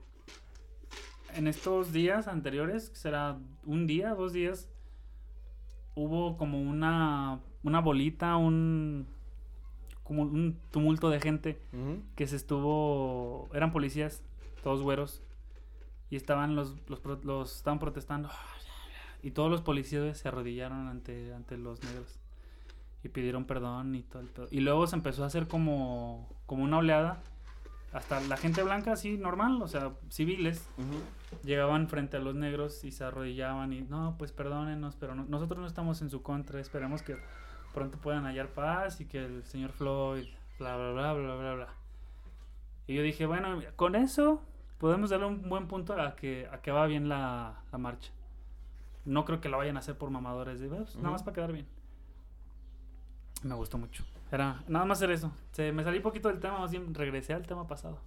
en 1.35 1.47
estos 1.47 1.93
días 1.93 2.29
anteriores, 2.29 2.91
que 2.91 2.97
será 2.97 3.39
un 3.65 3.87
día, 3.87 4.15
dos 4.15 4.33
días, 4.33 4.69
hubo 5.95 6.37
como 6.37 6.61
una, 6.61 7.41
una 7.63 7.81
bolita, 7.81 8.37
un, 8.37 9.07
un 10.19 10.59
tumulto 10.71 11.09
de 11.11 11.21
gente 11.21 11.61
Ujú. 11.73 12.03
que 12.17 12.27
se 12.27 12.37
estuvo, 12.37 13.49
eran 13.55 13.73
policías, 13.73 14.23
todos 14.63 14.83
güeros, 14.83 15.23
y 16.11 16.17
estaban 16.17 16.57
los, 16.57 16.77
los, 16.89 17.01
los 17.25 17.57
estaban 17.57 17.79
protestando, 17.79 18.29
y 19.23 19.31
todos 19.31 19.51
los 19.51 19.63
policías 19.63 20.19
se 20.19 20.29
arrodillaron 20.29 20.89
ante, 20.89 21.33
ante 21.35 21.57
los 21.57 21.83
negros 21.85 22.19
y 23.03 23.09
pidieron 23.09 23.45
perdón 23.45 23.95
y 23.95 24.03
todo 24.03 24.21
el 24.23 24.29
pedo. 24.29 24.49
Y 24.51 24.61
luego 24.61 24.87
se 24.87 24.97
empezó 24.97 25.23
a 25.25 25.27
hacer 25.27 25.47
como, 25.49 26.29
como 26.47 26.65
una 26.65 26.79
oleada, 26.79 27.23
hasta 27.93 28.21
la 28.21 28.37
gente 28.37 28.63
blanca 28.63 28.93
así 28.93 29.17
normal, 29.17 29.61
o 29.63 29.69
sea, 29.69 29.93
civiles, 30.11 30.69
Ujú. 30.79 31.45
llegaban 31.47 31.89
frente 31.89 32.17
a 32.19 32.21
los 32.21 32.35
negros 32.35 32.85
y 32.85 32.93
se 32.93 33.03
arrodillaban 33.05 33.73
y 33.73 33.83
no, 33.83 34.17
pues 34.19 34.33
perdónenos, 34.33 34.97
pero 34.97 35.15
no- 35.15 35.25
nosotros 35.25 35.59
no 35.61 35.67
estamos 35.67 36.01
en 36.03 36.11
su 36.11 36.23
contra, 36.23 36.61
esperemos 36.61 37.03
que 37.03 37.17
pronto 37.75 37.99
puedan 37.99 38.25
hallar 38.25 38.49
paz 38.49 39.01
y 39.01 39.07
que 39.07 39.25
el 39.25 39.45
señor 39.45 39.73
Floyd, 39.73 40.27
bla, 40.59 40.77
bla, 40.77 40.93
bla, 40.93 41.13
bla, 41.15 41.35
bla, 41.37 41.55
bla. 41.55 41.69
Y 42.87 42.95
yo 42.95 43.03
dije, 43.03 43.27
bueno, 43.27 43.61
con 43.77 43.95
eso 43.95 44.43
podemos 44.79 45.11
darle 45.11 45.27
un 45.27 45.49
buen 45.49 45.69
punto 45.69 45.93
a 46.01 46.17
que, 46.17 46.49
a 46.51 46.61
que 46.61 46.71
va 46.73 46.87
bien 46.87 47.09
la, 47.09 47.61
la 47.71 47.79
marcha. 47.79 48.11
No 49.05 49.25
creo 49.25 49.41
que 49.41 49.49
lo 49.49 49.59
vayan 49.59 49.77
a 49.77 49.81
hacer 49.81 49.97
por 49.97 50.11
mamadores 50.11 50.61
de 50.61 50.69
"Pues, 50.69 50.95
nada 50.97 51.01
Ujú. 51.09 51.13
más 51.13 51.23
para 51.23 51.35
quedar 51.35 51.53
bien. 51.53 51.67
Me 53.43 53.55
gustó 53.55 53.79
mucho. 53.79 54.05
Era 54.31 54.63
nada 54.69 54.85
más 54.85 54.99
hacer 54.99 55.11
eso. 55.11 55.33
Se, 55.53 55.73
me 55.73 55.83
salí 55.83 55.97
un 55.99 56.03
poquito 56.03 56.29
del 56.29 56.41
tema, 56.41 56.59
más 56.59 56.71
bien 56.71 56.95
regresé 56.95 57.33
al 57.33 57.47
tema 57.47 57.67
pasado. 57.67 57.99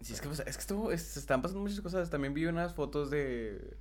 Sí, 0.00 0.12
es 0.12 0.20
que, 0.20 0.34
sea, 0.34 0.44
es 0.46 0.56
que 0.56 0.60
estuvo, 0.60 0.90
es- 0.90 1.02
se 1.02 1.20
están 1.20 1.42
pasando 1.42 1.60
muchas 1.62 1.80
cosas. 1.80 2.10
También 2.10 2.34
vi 2.34 2.46
unas 2.46 2.74
fotos 2.74 3.10
de. 3.10 3.76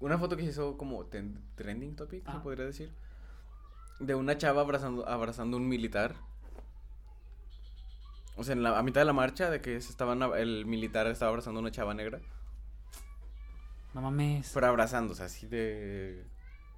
Una 0.00 0.16
foto 0.16 0.36
que 0.36 0.44
se 0.44 0.50
hizo 0.50 0.76
como 0.78 1.04
ten- 1.06 1.40
trending 1.56 1.96
topic, 1.96 2.24
se 2.30 2.38
podría 2.38 2.64
decir. 2.66 2.92
De 4.00 4.14
una 4.14 4.36
chava 4.38 4.60
abrazando, 4.60 5.08
abrazando 5.08 5.56
un 5.56 5.68
militar. 5.68 6.14
O 8.36 8.44
sea, 8.44 8.52
en 8.54 8.62
la, 8.62 8.78
a 8.78 8.82
mitad 8.82 9.00
de 9.00 9.04
la 9.06 9.12
marcha, 9.12 9.50
de 9.50 9.60
que 9.60 9.80
se 9.80 9.90
estaban, 9.90 10.20
ab- 10.20 10.36
el 10.36 10.64
militar 10.66 11.06
estaba 11.08 11.30
abrazando 11.30 11.58
a 11.58 11.62
una 11.62 11.70
chava 11.72 11.94
negra. 11.94 12.20
No 13.94 14.00
mames. 14.02 14.50
Pero 14.54 14.66
abrazando, 14.68 15.12
o 15.12 15.16
sea, 15.16 15.26
así 15.26 15.46
de. 15.48 16.24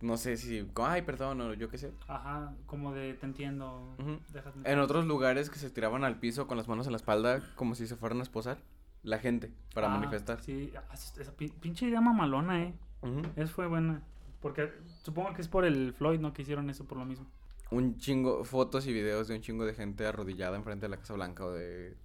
No 0.00 0.16
sé 0.16 0.38
si. 0.38 0.66
Ay, 0.76 1.02
perdón, 1.02 1.40
o 1.42 1.52
yo 1.52 1.68
qué 1.68 1.76
sé. 1.76 1.92
Ajá, 2.08 2.54
como 2.66 2.94
de 2.94 3.12
te 3.14 3.26
entiendo. 3.26 3.94
Déjate- 4.32 4.60
En 4.72 4.78
otros 4.78 5.04
lugares 5.04 5.50
que 5.50 5.58
se 5.58 5.68
tiraban 5.68 6.04
al 6.04 6.18
piso 6.18 6.46
con 6.46 6.56
las 6.56 6.68
manos 6.68 6.86
en 6.86 6.92
la 6.92 6.96
espalda, 6.96 7.42
como 7.56 7.74
si 7.74 7.86
se 7.86 7.96
fueran 7.96 8.20
a 8.20 8.22
esposar. 8.22 8.58
La 9.02 9.18
gente, 9.18 9.50
para 9.74 9.88
Ah, 9.88 9.90
manifestar. 9.98 10.40
Sí, 10.42 10.72
ah, 10.76 10.84
es- 10.94 11.16
esa 11.18 11.32
pin- 11.36 11.52
pinche 11.60 11.86
idea 11.86 12.00
mamalona, 12.00 12.62
eh. 12.62 12.74
Ujú. 13.02 13.22
Eso 13.36 13.52
fue 13.52 13.66
buena. 13.66 14.02
Porque 14.40 14.72
supongo 15.02 15.34
que 15.34 15.42
es 15.42 15.48
por 15.48 15.64
el 15.64 15.92
Floyd, 15.92 16.18
¿no? 16.20 16.32
Que 16.32 16.42
hicieron 16.42 16.70
eso 16.70 16.84
por 16.86 16.98
lo 16.98 17.04
mismo. 17.04 17.26
un 17.70 17.98
chingo, 17.98 18.42
fotos 18.44 18.86
y 18.86 18.92
videos 18.92 19.28
de 19.28 19.36
un 19.36 19.42
chingo 19.42 19.64
de 19.64 19.74
gente 19.74 20.06
arrodillada 20.06 20.56
enfrente 20.56 20.86
de 20.86 20.90
la 20.90 20.96
Casa 20.96 21.14
Blanca 21.14 21.44
o 21.44 21.52
de 21.52 21.96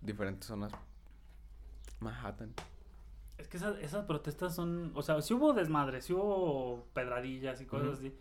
diferentes 0.00 0.46
zonas. 0.46 0.72
Manhattan. 2.00 2.54
Es 3.38 3.48
que 3.48 3.56
esas, 3.56 3.78
esas 3.78 4.04
protestas 4.06 4.54
son. 4.54 4.92
O 4.94 5.02
sea, 5.02 5.20
sí 5.22 5.34
hubo 5.34 5.52
desmadre, 5.52 6.00
sí 6.00 6.12
hubo 6.12 6.84
pedradillas 6.94 7.60
y 7.60 7.66
cosas 7.66 7.98
así. 7.98 8.12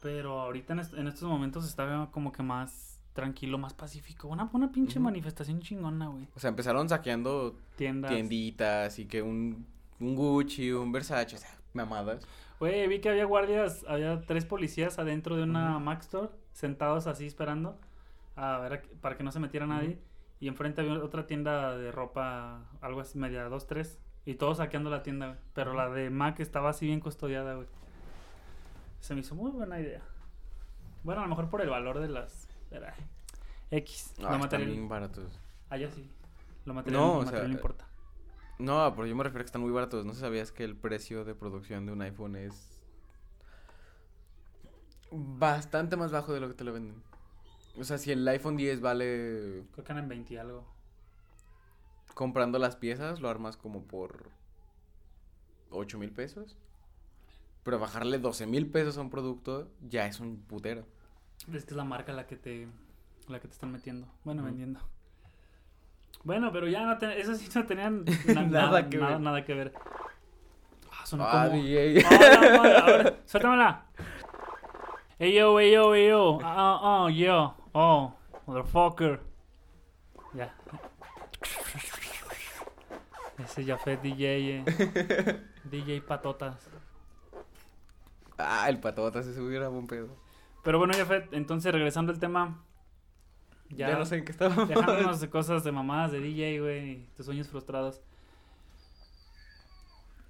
Pero 0.00 0.40
ahorita 0.40 0.74
en, 0.74 0.78
est- 0.80 0.94
en 0.94 1.08
estos 1.08 1.28
momentos 1.28 1.66
está 1.66 2.08
como 2.12 2.30
que 2.32 2.42
más 2.42 3.00
tranquilo, 3.14 3.58
más 3.58 3.74
pacífico. 3.74 4.28
Una, 4.28 4.48
una 4.52 4.70
pinche 4.70 5.00
manifestación 5.00 5.60
chingona, 5.60 6.06
güey. 6.08 6.28
O 6.36 6.40
sea, 6.40 6.48
empezaron 6.50 6.88
saqueando 6.88 7.56
Tiendas. 7.76 8.10
tienditas 8.12 8.98
y 9.00 9.06
que 9.06 9.20
un, 9.22 9.66
un 9.98 10.14
Gucci, 10.14 10.70
un 10.70 10.92
Versace, 10.92 11.34
o 11.36 11.38
sea, 11.38 11.57
mamadas. 11.72 12.26
Güey, 12.60 12.88
vi 12.88 13.00
que 13.00 13.08
había 13.08 13.24
guardias, 13.24 13.84
había 13.88 14.20
tres 14.22 14.44
policías 14.44 14.98
adentro 14.98 15.36
de 15.36 15.44
una 15.44 15.76
Ujú. 15.76 15.84
Mac 15.84 16.00
Store, 16.00 16.28
sentados 16.52 17.06
así 17.06 17.26
esperando 17.26 17.78
a 18.36 18.58
ver 18.58 18.82
para 19.00 19.16
que 19.16 19.24
no 19.24 19.32
se 19.32 19.40
metiera 19.40 19.66
nadie. 19.66 19.98
Y 20.40 20.46
enfrente 20.46 20.80
había 20.80 20.94
otra 21.02 21.26
tienda 21.26 21.76
de 21.76 21.90
ropa, 21.90 22.60
algo 22.80 23.00
así, 23.00 23.18
media, 23.18 23.44
dos, 23.48 23.66
tres. 23.66 23.98
Y 24.24 24.34
todos 24.34 24.58
saqueando 24.58 24.88
la 24.90 25.02
tienda, 25.02 25.26
güey. 25.26 25.38
Pero 25.54 25.74
la 25.74 25.88
de 25.90 26.10
Mac 26.10 26.38
estaba 26.38 26.70
así 26.70 26.86
bien 26.86 27.00
custodiada, 27.00 27.54
güey. 27.54 27.66
Se 29.00 29.14
me 29.14 29.20
hizo 29.20 29.34
muy 29.34 29.50
buena 29.50 29.80
idea. 29.80 30.02
Bueno, 31.02 31.22
a 31.22 31.24
lo 31.24 31.30
mejor 31.30 31.48
por 31.48 31.60
el 31.60 31.70
valor 31.70 31.98
de 31.98 32.08
las... 32.08 32.48
era 32.70 32.94
X. 33.70 34.14
No, 34.18 34.24
lo 34.24 34.28
están 34.28 34.40
material... 34.40 34.70
bien 34.70 34.88
baratos. 34.88 35.40
Allá 35.70 35.90
sí. 35.90 36.08
Lo 36.64 36.74
material, 36.74 37.02
No, 37.02 37.14
lo 37.14 37.18
o 37.20 37.26
sea, 37.26 37.42
no 37.42 37.48
importa. 37.48 37.87
No, 38.58 38.92
pero 38.94 39.06
yo 39.06 39.14
me 39.14 39.22
refiero 39.22 39.40
a 39.40 39.44
que 39.44 39.46
están 39.46 39.62
muy 39.62 39.70
baratos. 39.70 40.04
No 40.04 40.14
sabías 40.14 40.50
que 40.52 40.64
el 40.64 40.76
precio 40.76 41.24
de 41.24 41.34
producción 41.34 41.86
de 41.86 41.92
un 41.92 42.02
iPhone 42.02 42.36
es 42.36 42.80
bastante 45.10 45.96
más 45.96 46.10
bajo 46.12 46.32
de 46.32 46.40
lo 46.40 46.48
que 46.48 46.54
te 46.54 46.64
lo 46.64 46.72
venden. 46.72 47.02
O 47.78 47.84
sea, 47.84 47.98
si 47.98 48.10
el 48.10 48.26
iPhone 48.26 48.56
10 48.56 48.80
vale 48.80 49.64
Creo 49.72 49.84
que 49.84 49.92
eran 49.92 50.04
en 50.04 50.08
20 50.08 50.34
y 50.34 50.36
algo. 50.36 50.64
comprando 52.14 52.58
las 52.58 52.76
piezas, 52.76 53.20
lo 53.20 53.28
armas 53.28 53.56
como 53.56 53.84
por 53.84 54.30
8 55.70 55.98
mil 55.98 56.10
pesos. 56.10 56.56
Pero 57.62 57.78
bajarle 57.78 58.18
12 58.18 58.46
mil 58.46 58.70
pesos 58.70 58.98
a 58.98 59.02
un 59.02 59.10
producto 59.10 59.70
ya 59.88 60.06
es 60.06 60.18
un 60.20 60.38
putero. 60.38 60.84
Es 61.52 61.64
que 61.64 61.70
es 61.70 61.76
la 61.76 61.84
marca 61.84 62.12
la 62.12 62.26
que 62.26 62.36
te, 62.36 62.66
la 63.28 63.40
que 63.40 63.46
te 63.46 63.54
están 63.54 63.70
metiendo. 63.70 64.08
Bueno, 64.24 64.42
vendiendo. 64.42 64.80
Bueno, 66.24 66.52
pero 66.52 66.66
ya 66.68 66.82
no 66.84 66.98
te, 66.98 67.20
eso 67.20 67.34
sí 67.34 67.48
no 67.54 67.66
tenían 67.66 68.04
na- 68.26 68.42
Nada 68.42 68.88
que 68.88 68.98
nada, 68.98 69.12
ver. 69.12 69.20
nada 69.20 69.44
que 69.44 69.54
ver. 69.54 69.72
Ah, 70.92 71.06
sonó 71.06 71.24
Ah, 71.26 71.46
como... 71.48 71.62
DJ. 71.62 72.04
¡Hola, 72.60 73.14
suéltamela. 73.24 73.84
Ey, 75.18 75.34
yo, 75.34 75.58
ey, 75.60 75.72
yo, 75.72 75.94
ey, 75.94 76.08
yo. 76.08 76.38
Ah, 76.42 77.04
ah, 77.06 77.10
yo. 77.10 77.54
Oh, 77.72 78.14
motherfucker. 78.46 79.20
Ya. 80.34 80.54
Ese 83.42 83.64
ya 83.64 83.76
fue 83.78 83.96
DJ, 83.96 84.58
eh. 84.58 84.64
DJ 85.64 86.00
Patotas. 86.02 86.68
Ah, 88.36 88.68
el 88.68 88.78
patotas, 88.78 89.26
ese 89.26 89.40
hubiera 89.40 89.68
buen 89.68 89.86
pedo. 89.86 90.08
Pero 90.62 90.78
bueno, 90.78 90.92
ya 90.96 91.06
fue. 91.06 91.28
Entonces, 91.32 91.72
regresando 91.72 92.12
al 92.12 92.18
tema. 92.20 92.62
Ya, 93.70 93.96
no 93.98 94.04
sé 94.06 94.16
en 94.18 94.24
qué 94.24 94.32
estaba. 94.32 94.64
Dejándonos 94.64 95.20
de 95.20 95.28
cosas 95.30 95.62
de 95.64 95.72
mamadas 95.72 96.12
de 96.12 96.20
DJ, 96.20 96.60
güey, 96.60 96.90
y 96.90 97.08
tus 97.16 97.26
sueños 97.26 97.48
frustrados. 97.48 98.00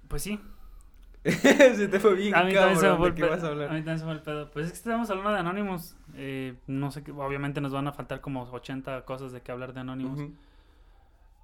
Pues 0.07 0.23
sí, 0.23 0.39
se 1.23 1.87
te 1.87 1.99
fue 1.99 2.15
bien, 2.15 2.33
a 2.35 2.43
mí 2.43 2.53
también 2.53 2.77
se 2.79 2.89
me 2.89 2.97
cabrón, 2.97 2.97
fue 2.97 3.07
¿de 3.07 3.09
el 3.09 3.15
qué 3.15 3.21
pedo. 3.21 3.31
vas 3.31 3.43
a 3.43 3.47
A 3.47 3.49
mí 3.49 3.53
hablar? 3.53 3.67
también 3.69 3.99
se 3.99 4.05
me 4.05 4.11
fue 4.11 4.13
el 4.13 4.21
pedo. 4.23 4.51
Pues 4.51 4.65
es 4.65 4.71
que 4.71 4.77
estamos 4.77 5.09
hablando 5.09 5.31
de 5.31 5.39
Anonymous. 5.39 5.95
Eh, 6.15 6.55
no 6.67 6.91
sé 6.91 7.03
qué, 7.03 7.11
obviamente 7.11 7.61
nos 7.61 7.71
van 7.71 7.87
a 7.87 7.93
faltar 7.93 8.21
como 8.21 8.43
80 8.43 9.05
cosas 9.05 9.31
de 9.31 9.41
que 9.41 9.51
hablar 9.51 9.73
de 9.73 9.81
Anonymous. 9.81 10.21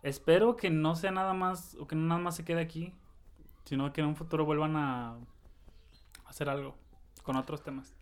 Espero 0.01 0.55
que 0.55 0.69
no 0.69 0.95
sea 0.95 1.11
nada 1.11 1.33
más, 1.33 1.75
o 1.79 1.87
que 1.87 1.95
no 1.95 2.05
nada 2.07 2.21
más 2.21 2.35
se 2.35 2.45
quede 2.45 2.61
aquí, 2.61 2.93
sino 3.65 3.91
que 3.93 4.01
en 4.01 4.07
un 4.07 4.15
futuro 4.15 4.45
vuelvan 4.45 4.75
a 4.75 5.15
hacer 6.25 6.49
algo 6.49 6.75
con 7.23 7.35
otros 7.35 7.63
temas. 7.63 7.93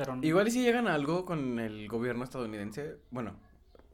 Pero 0.00 0.16
no- 0.16 0.24
Igual 0.26 0.48
y 0.48 0.50
si 0.50 0.62
llegan 0.62 0.88
a 0.88 0.94
algo 0.94 1.26
con 1.26 1.58
el 1.58 1.86
gobierno 1.86 2.24
estadounidense, 2.24 2.96
bueno, 3.10 3.36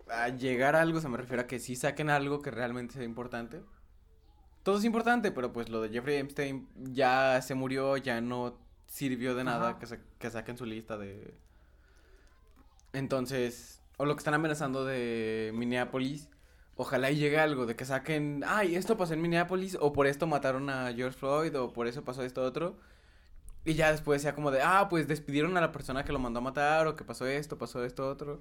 a 0.08 0.28
llegar 0.28 0.76
a 0.76 0.80
algo 0.82 1.00
se 1.00 1.08
me 1.08 1.16
refiere 1.16 1.42
a 1.42 1.46
que 1.48 1.58
sí 1.58 1.74
saquen 1.74 2.10
algo 2.10 2.42
que 2.42 2.52
realmente 2.52 2.94
sea 2.94 3.02
importante. 3.02 3.60
Todo 4.62 4.78
es 4.78 4.84
importante, 4.84 5.32
pero 5.32 5.52
pues 5.52 5.68
lo 5.68 5.80
de 5.82 5.88
Jeffrey 5.88 6.16
Epstein 6.18 6.68
ya 6.76 7.40
se 7.42 7.56
murió, 7.56 7.96
ya 7.96 8.20
no 8.20 8.56
sirvió 8.86 9.34
de 9.34 9.42
nada 9.42 9.70
Ajá. 9.70 9.78
que, 9.80 9.86
sa- 9.86 9.98
que 10.20 10.30
saquen 10.30 10.56
su 10.56 10.64
lista 10.64 10.96
de... 10.96 11.34
Entonces, 12.92 13.82
o 13.96 14.04
lo 14.04 14.14
que 14.14 14.20
están 14.20 14.34
amenazando 14.34 14.84
de 14.84 15.50
Minneapolis, 15.54 16.28
ojalá 16.76 17.10
y 17.10 17.16
llegue 17.16 17.38
algo, 17.38 17.66
de 17.66 17.76
que 17.76 17.84
saquen, 17.84 18.44
ay, 18.46 18.76
esto 18.76 18.96
pasó 18.96 19.14
en 19.14 19.22
Minneapolis, 19.22 19.76
o 19.80 19.92
por 19.92 20.06
esto 20.06 20.26
mataron 20.26 20.70
a 20.70 20.92
George 20.94 21.18
Floyd, 21.18 21.58
o 21.58 21.72
por 21.72 21.86
eso 21.88 22.04
pasó 22.04 22.22
esto 22.22 22.42
otro. 22.42 22.78
Y 23.66 23.74
ya 23.74 23.90
después 23.90 24.22
sea 24.22 24.34
como 24.34 24.52
de, 24.52 24.62
ah, 24.62 24.86
pues 24.88 25.08
despidieron 25.08 25.56
a 25.56 25.60
la 25.60 25.72
persona 25.72 26.04
que 26.04 26.12
lo 26.12 26.20
mandó 26.20 26.38
a 26.38 26.42
matar, 26.42 26.86
o 26.86 26.94
que 26.94 27.02
pasó 27.04 27.26
esto, 27.26 27.58
pasó 27.58 27.84
esto 27.84 28.08
otro. 28.08 28.40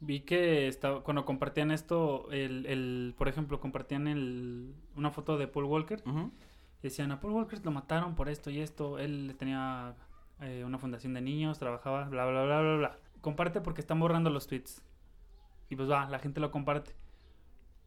Vi 0.00 0.20
que 0.20 0.68
estaba, 0.68 1.02
cuando 1.02 1.26
compartían 1.26 1.70
esto, 1.70 2.30
el, 2.30 2.64
el, 2.66 3.14
por 3.16 3.28
ejemplo, 3.28 3.60
compartían 3.60 4.08
el, 4.08 4.74
una 4.96 5.10
foto 5.10 5.36
de 5.36 5.48
Paul 5.48 5.66
Walker. 5.66 6.02
Ujú. 6.06 6.32
y 6.80 6.82
decían, 6.82 7.12
a 7.12 7.20
Paul 7.20 7.34
Walker 7.34 7.60
lo 7.62 7.70
mataron 7.72 8.14
por 8.14 8.30
esto 8.30 8.50
y 8.50 8.60
esto. 8.60 8.98
Él 8.98 9.36
tenía 9.38 9.94
eh, 10.40 10.64
una 10.64 10.78
fundación 10.78 11.12
de 11.12 11.20
niños, 11.20 11.58
trabajaba, 11.58 12.04
bla, 12.08 12.24
bla, 12.24 12.42
bla, 12.44 12.60
bla, 12.62 12.76
bla. 12.76 12.98
Comparte 13.20 13.60
porque 13.60 13.82
están 13.82 14.00
borrando 14.00 14.30
los 14.30 14.46
tweets. 14.46 14.82
Y 15.68 15.76
pues 15.76 15.90
va, 15.90 16.08
la 16.08 16.18
gente 16.18 16.40
lo 16.40 16.50
comparte. 16.50 16.92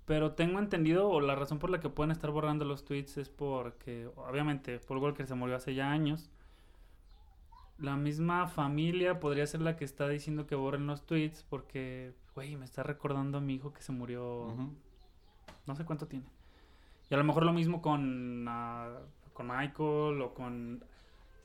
Pero 0.07 0.31
tengo 0.31 0.57
entendido, 0.59 1.07
o 1.09 1.19
la 1.21 1.35
razón 1.35 1.59
por 1.59 1.69
la 1.69 1.79
que 1.81 1.89
pueden 1.89 2.11
estar 2.11 2.31
borrando 2.31 2.63
los 2.65 2.85
tweets 2.85 3.17
es 3.17 3.29
porque, 3.29 4.09
obviamente, 4.15 4.79
Paul 4.79 4.99
Walker 4.99 5.27
se 5.27 5.35
murió 5.35 5.57
hace 5.57 5.75
ya 5.75 5.91
años. 5.91 6.29
La 7.77 7.95
misma 7.97 8.47
familia 8.47 9.19
podría 9.19 9.45
ser 9.45 9.61
la 9.61 9.75
que 9.75 9.83
está 9.85 10.07
diciendo 10.07 10.47
que 10.47 10.55
borren 10.55 10.87
los 10.87 11.05
tweets 11.05 11.43
porque, 11.49 12.13
güey, 12.33 12.55
me 12.55 12.63
está 12.65 12.81
recordando 12.83 13.37
a 13.37 13.41
mi 13.41 13.55
hijo 13.55 13.73
que 13.73 13.81
se 13.83 13.91
murió 13.91 14.55
no 15.67 15.75
sé 15.75 15.83
cuánto 15.85 16.07
tiene. 16.07 16.25
Y 17.09 17.13
a 17.13 17.17
lo 17.17 17.23
mejor 17.25 17.45
lo 17.45 17.51
mismo 17.53 17.81
con, 17.81 18.45
ah, 18.47 18.99
con 19.33 19.47
Michael 19.47 20.21
o 20.21 20.33
con 20.33 20.83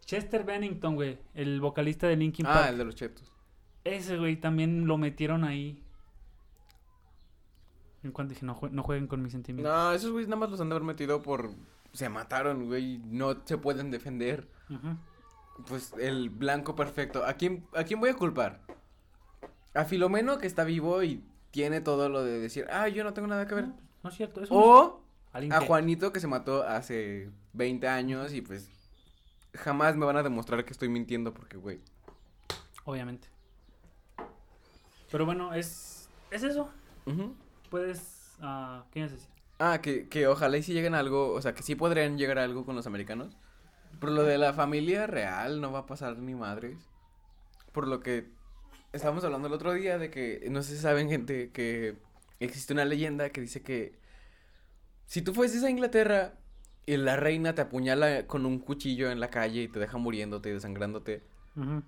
Chester 0.04 0.44
Bennington, 0.44 0.94
güey, 0.94 1.18
el 1.34 1.60
vocalista 1.60 2.06
de 2.06 2.16
Linkin 2.16 2.46
Ah, 2.46 2.52
Park. 2.54 2.68
el 2.70 2.78
de 2.78 2.84
los 2.84 2.94
chetos. 2.94 3.30
Ese, 3.84 4.16
güey, 4.18 4.36
también 4.36 4.86
lo 4.86 4.96
metieron 4.98 5.42
ahí. 5.44 5.82
En 8.03 8.12
cuanto 8.12 8.34
dije, 8.34 8.44
no, 8.44 8.55
jue- 8.57 8.70
no 8.70 8.82
jueguen 8.82 9.07
con 9.07 9.22
mis 9.22 9.32
sentimientos. 9.32 9.72
No, 9.72 9.92
esos 9.92 10.11
güeyes 10.11 10.28
nada 10.28 10.40
más 10.40 10.50
los 10.50 10.61
han 10.61 10.68
de 10.68 10.74
haber 10.74 10.86
metido 10.86 11.22
por... 11.22 11.50
Se 11.92 12.09
mataron, 12.09 12.66
güey, 12.66 12.98
no 13.05 13.36
se 13.44 13.59
pueden 13.59 13.90
defender. 13.90 14.48
Pues 15.68 15.92
el 15.98 16.30
blanco 16.30 16.74
perfecto. 16.74 17.24
¿A 17.24 17.34
quién, 17.34 17.66
¿A 17.74 17.84
quién 17.84 18.00
voy 18.00 18.11
a 18.11 18.14
culpar? 18.16 18.61
A 19.74 19.84
Filomeno, 19.84 20.38
que 20.38 20.46
está 20.46 20.64
vivo 20.64 21.03
y 21.03 21.22
tiene 21.50 21.80
todo 21.82 22.09
lo 22.09 22.24
de 22.24 22.40
decir, 22.40 22.66
ah, 22.70 22.88
yo 22.88 23.05
no 23.05 23.12
tengo 23.12 23.28
nada 23.28 23.46
que 23.46 23.55
ver. 23.55 23.66
No, 23.68 23.76
no 24.05 24.11
es 24.11 24.16
cierto. 24.16 24.42
Eso 24.42 24.55
no 24.55 24.61
es- 24.61 24.66
O 24.66 25.03
a 25.55 25.61
Juanito, 25.66 26.12
que 26.12 26.20
se 26.20 26.26
mató 26.26 26.62
hace 26.62 27.30
20 27.53 27.86
años 27.88 28.32
y 28.32 28.40
pues 28.42 28.68
jamás 29.55 29.96
me 29.96 30.07
van 30.07 30.16
a 30.16 30.22
demostrar 30.22 30.64
que 30.64 30.72
estoy 30.72 30.88
mintiendo 30.88 31.32
porque, 31.34 31.57
güey. 31.59 31.80
Obviamente. 32.84 33.28
Pero 35.11 35.26
bueno, 35.26 35.53
es, 35.55 36.09
es 36.30 36.42
eso. 36.42 36.70
Ujú. 37.07 37.34
Puedes... 37.72 38.36
ah, 38.42 38.84
¿Qué 38.92 38.98
ibas 38.98 39.12
a 39.12 39.14
decir? 39.14 39.30
Ah, 39.58 39.80
que, 39.80 40.06
que 40.08 40.26
ojalá 40.26 40.58
y 40.58 40.62
si 40.62 40.74
lleguen 40.74 40.94
a 40.94 40.98
algo, 40.98 41.32
o 41.32 41.40
sea, 41.40 41.54
que 41.54 41.62
sí 41.62 41.74
podrían 41.74 42.18
llegar 42.18 42.38
a 42.38 42.44
algo 42.44 42.66
con 42.66 42.76
los 42.76 42.86
americanos. 42.86 43.38
Pero 43.98 44.12
lo 44.12 44.24
de 44.24 44.36
la 44.36 44.52
familia 44.52 45.06
real 45.06 45.62
no 45.62 45.72
va 45.72 45.80
a 45.80 45.86
pasar 45.86 46.18
ni 46.18 46.34
madres. 46.34 46.76
Por 47.72 47.88
lo 47.88 48.00
que 48.00 48.28
estábamos 48.92 49.24
hablando 49.24 49.48
el 49.48 49.54
otro 49.54 49.72
día 49.72 49.96
de 49.96 50.10
que, 50.10 50.46
no 50.50 50.62
sé 50.62 50.76
si 50.76 50.82
saben 50.82 51.08
gente, 51.08 51.50
que 51.50 51.96
existe 52.40 52.74
una 52.74 52.84
leyenda 52.84 53.30
que 53.30 53.40
dice 53.40 53.62
que 53.62 53.98
si 55.06 55.22
tú 55.22 55.32
fueses 55.32 55.64
a 55.64 55.70
Inglaterra 55.70 56.34
y 56.84 56.98
la 56.98 57.16
reina 57.16 57.54
te 57.54 57.62
apuñala 57.62 58.26
con 58.26 58.44
un 58.44 58.58
cuchillo 58.58 59.10
en 59.10 59.18
la 59.18 59.30
calle 59.30 59.62
y 59.62 59.68
te 59.68 59.78
deja 59.80 59.96
muriéndote 59.96 60.50
y 60.50 60.52
desangrándote, 60.52 61.22
Ujú. 61.56 61.82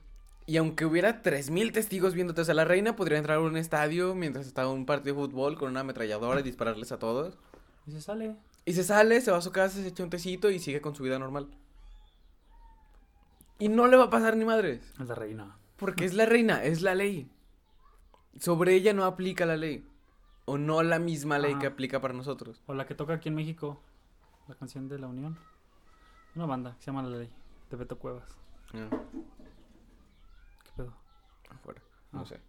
Y 0.47 0.59
aunque 0.59 0.85
hubiera 0.85 1.23
3.000 1.23 1.73
testigos 1.73 2.15
viéndote, 2.15 2.43
o 2.43 2.45
sea, 2.45 2.55
la 2.55 2.67
reina 2.67 2.97
podría 2.97 3.19
entrar 3.19 3.39
a 3.39 3.41
un 3.41 3.57
estadio 3.57 4.15
mientras 4.15 4.47
estaba 4.47 4.71
un 4.71 4.85
partido 4.85 5.15
de 5.15 5.23
fútbol 5.23 5.57
con 5.57 5.71
una 5.71 5.81
ametralladora 5.81 6.41
y 6.41 6.43
dispararles 6.43 6.93
a 6.93 6.99
todos. 6.99 7.39
Y 7.87 7.93
se 7.93 8.03
sale. 8.03 8.37
Y 8.67 8.75
se 8.75 8.85
sale, 8.85 9.21
se 9.21 9.31
va 9.31 9.39
a 9.39 9.43
su 9.43 9.53
casa, 9.53 9.81
se 9.81 9.89
echa 9.89 10.05
un 10.05 10.11
tecito 10.11 10.51
y 10.51 10.59
sigue 10.59 10.83
con 10.83 10.95
su 10.95 11.03
vida 11.03 11.19
normal. 11.19 11.49
Y 13.59 13.69
no 13.69 13.87
le 13.87 13.97
va 13.97 14.05
a 14.05 14.11
pasar 14.11 14.37
ni 14.37 14.45
madres. 14.45 14.83
Es 15.01 15.09
la 15.09 15.15
reina. 15.15 15.57
Porque 15.77 16.05
es 16.05 16.13
la 16.13 16.27
reina, 16.27 16.63
es 16.63 16.83
la 16.83 16.95
ley. 16.95 17.31
Sobre 18.39 18.75
ella 18.75 18.93
no 18.93 19.05
aplica 19.05 19.47
la 19.47 19.57
ley. 19.57 19.87
O 20.45 20.59
no 20.59 20.83
la 20.83 20.99
misma 20.99 21.39
ley 21.39 21.55
que 21.59 21.67
aplica 21.67 22.01
para 22.01 22.13
nosotros. 22.13 22.63
O 22.67 22.75
la 22.75 22.87
que 22.87 22.95
toca 22.95 23.15
aquí 23.15 23.31
en 23.31 23.35
México. 23.35 23.81
La 24.49 24.55
canción 24.57 24.89
de 24.89 24.99
la 24.99 25.07
Unión. 25.07 25.39
Una 26.35 26.47
banda 26.47 26.75
que 26.77 26.85
se 26.85 26.87
llama 26.87 27.03
La 27.03 27.17
Ley. 27.17 27.31
De 27.71 27.77
Beto 27.77 27.99
Cuevas. 27.99 28.29
Ah. 28.75 28.91
Afuera. 31.51 31.81
No 32.13 32.21
Ah. 32.21 32.27
sé. 32.27 32.41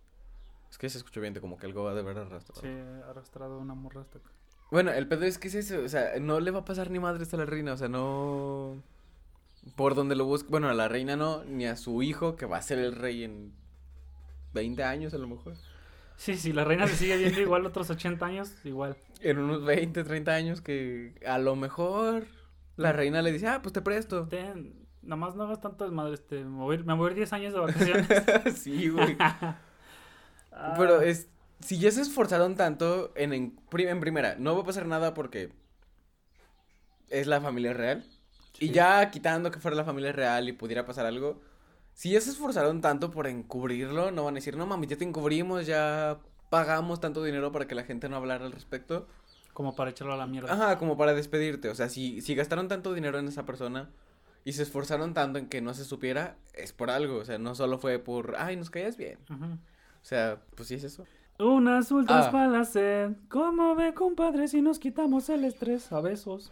Es 0.69 0.77
que 0.77 0.89
se 0.89 0.97
escuchó 0.97 1.21
bien, 1.21 1.33
como 1.39 1.57
que 1.57 1.65
algo 1.67 1.83
va 1.83 1.93
de 1.93 2.01
ver 2.03 2.17
arrastrado. 2.17 2.61
Sí, 2.61 2.67
arrastrado 3.09 3.59
una 3.59 3.75
morra 3.75 4.01
hasta 4.01 4.17
acá. 4.17 4.29
Bueno, 4.71 4.91
el 4.91 5.07
pedo 5.07 5.23
es 5.25 5.37
que 5.37 5.47
es 5.47 5.55
eso. 5.55 5.79
O 5.83 5.87
sea, 5.89 6.19
no 6.19 6.39
le 6.39 6.51
va 6.51 6.59
a 6.59 6.65
pasar 6.65 6.89
ni 6.89 6.99
madres 6.99 7.33
a 7.33 7.37
la 7.37 7.45
reina. 7.45 7.73
O 7.73 7.77
sea, 7.77 7.87
no. 7.87 8.81
Por 9.75 9.95
donde 9.95 10.15
lo 10.15 10.25
busque. 10.25 10.49
Bueno, 10.49 10.69
a 10.69 10.73
la 10.73 10.87
reina 10.87 11.15
no, 11.15 11.43
ni 11.45 11.65
a 11.65 11.75
su 11.77 12.01
hijo, 12.03 12.35
que 12.35 12.45
va 12.45 12.57
a 12.57 12.61
ser 12.61 12.79
el 12.79 12.95
rey 12.95 13.23
en 13.23 13.53
20 14.53 14.83
años 14.83 15.13
a 15.13 15.17
lo 15.17 15.27
mejor. 15.27 15.53
Sí, 16.17 16.35
sí, 16.35 16.53
la 16.53 16.63
reina 16.63 16.87
se 16.87 16.95
sigue 16.95 17.17
viendo 17.17 17.41
igual 17.41 17.65
otros 17.65 17.89
80 17.89 18.25
años, 18.25 18.53
igual. 18.63 18.95
En 19.21 19.37
unos 19.37 19.63
20, 19.65 20.03
30 20.03 20.31
años 20.33 20.61
que 20.61 21.13
a 21.27 21.37
lo 21.39 21.55
mejor 21.55 22.25
la 22.77 22.91
reina 22.93 23.21
le 23.21 23.31
dice, 23.31 23.47
ah, 23.47 23.61
pues 23.61 23.73
te 23.73 23.81
presto. 23.81 24.27
Ten, 24.27 24.84
nomás 25.05 25.35
no 25.35 25.43
hagas 25.43 25.59
este, 26.13 26.43
me 26.43 26.57
voy, 26.63 26.75
a 26.75 26.79
ir- 26.79 26.85
me 26.85 26.93
ir 27.09 27.15
10 27.15 27.33
años 27.33 27.53
de 27.53 27.59
vacaciones. 27.59 28.07
sí, 28.55 28.89
güey. 28.89 29.17
Ah, 30.57 30.73
Pero 30.77 31.01
es, 31.01 31.27
si 31.59 31.79
ya 31.79 31.91
se 31.91 31.99
esforzaron 32.01 32.55
tanto 32.55 33.11
en, 33.17 33.33
en, 33.33 33.59
en 33.73 33.99
primera, 33.99 34.35
no 34.39 34.55
va 34.55 34.61
a 34.61 34.65
pasar 34.65 34.85
nada 34.85 35.13
porque 35.13 35.51
es 37.09 37.27
la 37.27 37.41
familia 37.41 37.73
real. 37.73 38.05
Y 38.59 38.71
ya 38.71 39.11
quitando 39.11 39.51
que 39.51 39.59
fuera 39.59 39.75
la 39.75 39.83
familia 39.83 40.13
real 40.13 40.47
y 40.47 40.53
pudiera 40.53 40.85
pasar 40.85 41.05
algo, 41.05 41.41
si 41.93 42.11
ya 42.11 42.21
se 42.21 42.29
esforzaron 42.29 42.79
tanto 42.79 43.11
por 43.11 43.27
encubrirlo, 43.27 44.11
no 44.11 44.23
van 44.23 44.35
a 44.35 44.39
decir, 44.39 44.55
no 44.55 44.65
mami, 44.65 44.87
ya 44.87 44.95
te 44.97 45.03
encubrimos, 45.03 45.65
ya 45.65 46.19
pagamos 46.49 47.01
tanto 47.01 47.21
dinero 47.23 47.51
para 47.51 47.67
que 47.67 47.75
la 47.75 47.83
gente 47.83 48.07
no 48.07 48.15
hablara 48.15 48.45
al 48.45 48.53
respecto. 48.53 49.07
Como 49.53 49.75
para 49.75 49.91
echarlo 49.91 50.13
a 50.13 50.17
la 50.17 50.27
mierda. 50.27 50.53
Ajá, 50.53 50.77
como 50.77 50.97
para 50.97 51.13
despedirte. 51.13 51.69
O 51.69 51.75
sea, 51.75 51.89
si, 51.89 52.21
si 52.21 52.33
gastaron 52.35 52.67
tanto 52.69 52.93
dinero 52.93 53.19
en 53.19 53.27
esa 53.27 53.45
persona 53.45 53.89
y 54.45 54.53
se 54.53 54.63
esforzaron 54.63 55.13
tanto 55.13 55.37
en 55.39 55.49
que 55.49 55.59
no 55.61 55.73
se 55.73 55.83
supiera, 55.83 56.37
es 56.53 56.71
por 56.71 56.89
algo. 56.89 57.17
O 57.17 57.25
sea, 57.25 57.37
no 57.37 57.53
solo 57.55 57.77
fue 57.79 57.99
por, 57.99 58.35
ay, 58.37 58.55
nos 58.55 58.69
caías 58.69 58.95
bien. 58.95 59.19
O 59.29 60.05
sea, 60.05 60.39
pues 60.55 60.69
sí 60.69 60.75
es 60.75 60.83
eso. 60.85 61.05
Unas 61.39 61.91
ultras 61.91 62.27
Ah. 62.27 62.31
para 62.31 62.47
la 62.47 62.63
sed. 62.63 63.11
¿Cómo 63.27 63.75
ve, 63.75 63.93
compadre, 63.93 64.47
si 64.47 64.61
nos 64.61 64.79
quitamos 64.79 65.27
el 65.27 65.43
estrés 65.43 65.91
a 65.91 65.99
besos? 65.99 66.51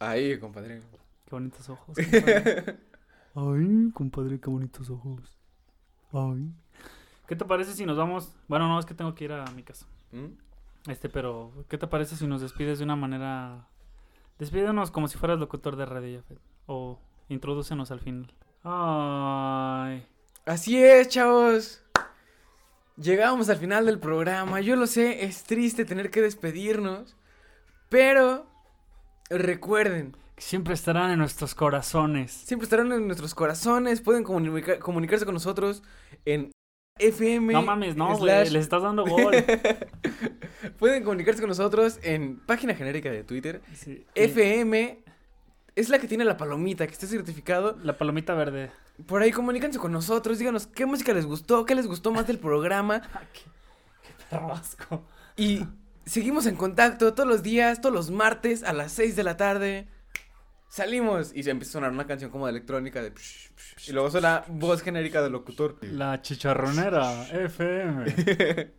Ahí, 0.00 0.38
compadre. 0.40 0.80
Qué 1.26 1.30
bonitos 1.30 1.68
ojos. 1.68 1.94
compadre. 1.96 2.78
Ay, 3.34 3.90
compadre, 3.94 4.40
qué 4.40 4.50
bonitos 4.50 4.90
ojos. 4.90 5.38
Ay. 6.12 6.50
¿Qué 7.28 7.36
te 7.36 7.44
parece 7.44 7.74
si 7.74 7.84
nos 7.84 7.96
vamos? 7.98 8.32
Bueno, 8.48 8.66
no, 8.66 8.78
es 8.80 8.86
que 8.86 8.94
tengo 8.94 9.14
que 9.14 9.24
ir 9.24 9.32
a 9.32 9.44
mi 9.52 9.62
casa. 9.62 9.86
¿Mm? 10.10 10.90
Este, 10.90 11.08
pero 11.10 11.52
¿qué 11.68 11.76
te 11.76 11.86
parece 11.86 12.16
si 12.16 12.26
nos 12.26 12.40
despides 12.40 12.78
de 12.78 12.84
una 12.84 12.96
manera... 12.96 13.68
Despídenos 14.38 14.90
como 14.90 15.06
si 15.08 15.18
fueras 15.18 15.38
locutor 15.38 15.76
de 15.76 15.84
radio, 15.84 16.20
Jafet. 16.22 16.38
O 16.68 17.00
introdúcenos 17.28 17.90
al 17.90 18.00
final. 18.00 18.32
Ay. 18.62 20.06
Así 20.46 20.82
es, 20.82 21.08
chavos. 21.08 21.82
Llegamos 22.96 23.48
al 23.48 23.56
final 23.56 23.86
del 23.86 23.98
programa. 23.98 24.60
Yo 24.60 24.76
lo 24.76 24.86
sé, 24.86 25.24
es 25.24 25.44
triste 25.44 25.84
tener 25.84 26.10
que 26.10 26.20
despedirnos. 26.22 27.16
Pero 27.88 28.46
recuerden, 29.30 30.16
Siempre 30.36 30.74
estarán 30.74 31.10
en 31.10 31.18
nuestros 31.18 31.54
corazones. 31.54 32.30
siempre 32.30 32.64
estarán 32.64 32.92
en 32.92 33.06
nuestros 33.06 33.34
corazones. 33.34 34.00
Pueden 34.00 34.22
comunica- 34.24 34.78
comunicarse 34.78 35.24
con 35.24 35.34
nosotros 35.34 35.82
en 36.24 36.52
FM. 36.98 37.52
No 37.54 37.62
mames, 37.62 37.96
no, 37.96 38.06
güey. 38.08 38.18
slash- 38.18 38.50
Les 38.52 38.62
estás 38.62 38.82
dando 38.82 39.04
gol. 39.04 39.34
Pueden 40.78 41.02
comunicarse 41.02 41.40
con 41.40 41.48
nosotros 41.48 41.98
en 42.02 42.38
página 42.40 42.74
genérica 42.74 43.10
de 43.10 43.24
Twitter. 43.24 43.62
Sí. 43.74 44.04
FM 44.14 44.98
es 45.78 45.88
la 45.88 45.98
que 45.98 46.08
tiene 46.08 46.24
la 46.24 46.36
palomita, 46.36 46.86
que 46.86 46.92
está 46.92 47.06
certificado. 47.06 47.76
La 47.82 47.96
palomita 47.96 48.34
verde. 48.34 48.70
Por 49.06 49.22
ahí 49.22 49.30
comuníquense 49.30 49.78
con 49.78 49.92
nosotros, 49.92 50.38
díganos 50.38 50.66
qué 50.66 50.86
música 50.86 51.12
les 51.12 51.24
gustó, 51.24 51.64
qué 51.64 51.74
les 51.74 51.86
gustó 51.86 52.10
más 52.10 52.26
del 52.26 52.38
programa. 52.38 53.00
qué, 53.32 53.40
qué 54.02 54.14
perro 54.28 54.52
asco. 54.52 55.04
Y 55.36 55.64
seguimos 56.04 56.46
en 56.46 56.56
contacto 56.56 57.14
todos 57.14 57.28
los 57.28 57.42
días, 57.42 57.80
todos 57.80 57.94
los 57.94 58.10
martes 58.10 58.64
a 58.64 58.72
las 58.72 58.92
6 58.92 59.14
de 59.14 59.22
la 59.22 59.36
tarde. 59.36 59.88
Salimos 60.68 61.32
y 61.34 61.44
se 61.44 61.50
empieza 61.50 61.70
a 61.70 61.72
sonar 61.74 61.92
una 61.92 62.06
canción 62.06 62.30
como 62.30 62.46
de 62.46 62.50
electrónica 62.50 63.00
de 63.00 63.10
psh, 63.10 63.50
psh, 63.56 63.88
y 63.88 63.92
luego 63.92 64.10
suena 64.10 64.44
voz 64.48 64.82
genérica 64.82 65.22
del 65.22 65.32
locutor. 65.32 65.78
La 65.80 66.20
chicharronera 66.20 67.22
FM. 67.30 68.72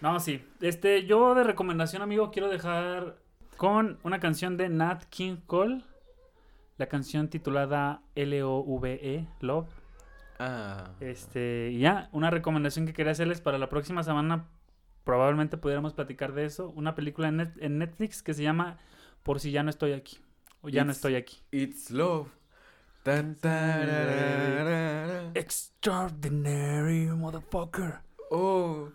No, 0.00 0.20
sí. 0.20 0.44
Este, 0.60 1.06
yo 1.06 1.34
de 1.34 1.42
recomendación, 1.42 2.02
amigo, 2.02 2.30
quiero 2.30 2.48
dejar 2.48 3.18
con 3.56 3.98
una 4.04 4.20
canción 4.20 4.56
de 4.56 4.68
Nat 4.68 5.04
King 5.10 5.38
Cole. 5.46 5.82
La 6.78 6.86
canción 6.86 7.28
titulada 7.28 8.00
L-O-V-E, 8.14 9.26
Love. 9.40 9.68
Ah. 10.38 10.92
Este, 11.00 11.70
y 11.72 11.80
ya, 11.80 12.08
una 12.12 12.30
recomendación 12.30 12.86
que 12.86 12.92
quería 12.92 13.12
hacerles 13.12 13.40
para 13.40 13.58
la 13.58 13.68
próxima 13.68 14.02
semana. 14.02 14.46
Probablemente 15.04 15.56
pudiéramos 15.56 15.92
platicar 15.94 16.32
de 16.34 16.44
eso. 16.44 16.70
Una 16.70 16.94
película 16.94 17.28
en, 17.28 17.38
Net- 17.38 17.58
en 17.60 17.78
Netflix 17.78 18.22
que 18.22 18.34
se 18.34 18.42
llama 18.42 18.78
Por 19.22 19.40
si 19.40 19.50
ya 19.50 19.62
no 19.62 19.70
estoy 19.70 19.92
aquí. 19.92 20.18
O 20.60 20.68
ya 20.68 20.84
no 20.84 20.92
estoy 20.92 21.14
aquí. 21.16 21.38
It's 21.50 21.90
love. 21.90 22.28
Tan, 23.02 23.36
tararara. 23.36 25.30
Extraordinary 25.34 27.06
motherfucker. 27.06 28.00
Oh, 28.30 28.90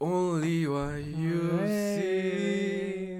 only 0.00 0.66
what 0.66 1.04
you 1.04 1.60
see. 1.68 3.10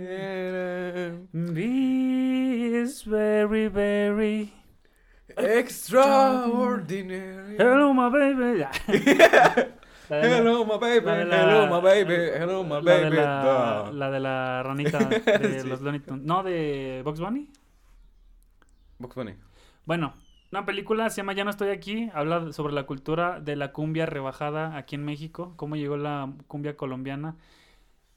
This 1.33 3.03
very, 3.03 3.69
very. 3.69 4.53
Extraordinary. 5.37 7.57
Hello, 7.57 7.93
my 7.93 8.09
baby. 8.11 8.65
Hello, 10.09 10.65
my 10.65 10.77
baby. 10.79 11.07
la 11.07 11.37
Hello, 11.37 11.67
my 11.69 11.81
baby. 11.81 12.15
Hello, 12.39 12.65
my 12.65 12.81
baby. 12.81 13.17
la, 13.17 14.11
de 14.11 14.21
la 14.21 14.63
ranita 14.63 14.99
de 14.99 15.61
Sí. 15.63 15.69
los 15.69 15.81
Looney 15.81 16.01
Tunes. 16.01 16.25
No, 16.25 16.43
de 16.43 17.03
Box 17.05 17.21
Bunny. 17.21 17.49
Bugs 18.99 19.15
Bunny. 19.15 19.35
Bueno, 19.87 20.15
una 20.53 20.65
película 20.67 21.09
se 21.11 21.19
llama 21.19 21.33
Ya 21.33 21.45
no 21.45 21.51
estoy 21.51 21.69
aquí. 21.71 22.11
Habla 22.15 22.53
sobre 22.53 22.73
la 22.75 22.85
cultura 22.85 23.41
de 23.41 23.57
la 23.57 23.73
cumbia 23.73 24.07
rebajada 24.07 24.77
aquí 24.77 24.95
en 24.97 25.05
México. 25.05 25.55
Cómo 25.57 25.77
llegó 25.77 25.97
la 25.97 26.33
cumbia 26.49 26.77
colombiana. 26.77 27.37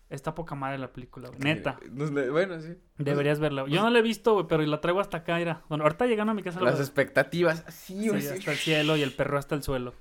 Está 0.10 0.36
poca 0.36 0.54
madre 0.54 0.78
la 0.78 0.94
película, 0.94 1.30
güey. 1.30 1.40
Neta. 1.40 1.80
Bueno, 1.92 2.60
sí. 2.62 2.76
Deberías 3.00 3.40
verla. 3.40 3.66
Yo 3.68 3.82
no 3.82 3.90
la 3.90 4.00
he 4.00 4.02
visto, 4.04 4.34
güey, 4.34 4.46
pero 4.48 4.62
la 4.64 4.80
traigo 4.80 5.00
hasta 5.00 5.18
acá, 5.18 5.38
mira. 5.38 5.62
Bueno, 5.70 5.84
ahorita 5.86 6.06
llegando 6.06 6.32
a 6.32 6.36
mi 6.36 6.44
casa 6.44 6.60
la 6.60 6.66
Las 6.66 6.76
voy 6.76 6.82
a- 6.82 6.84
expectativas. 6.86 7.66
Sí, 7.70 8.10
güey, 8.10 8.22
sí. 8.22 8.28
hasta 8.28 8.52
el 8.52 8.58
cielo 8.58 8.96
y 8.96 9.02
el 9.02 9.12
perro 9.14 9.38
hasta 9.40 9.56
el 9.56 9.64
suelo. 9.64 9.94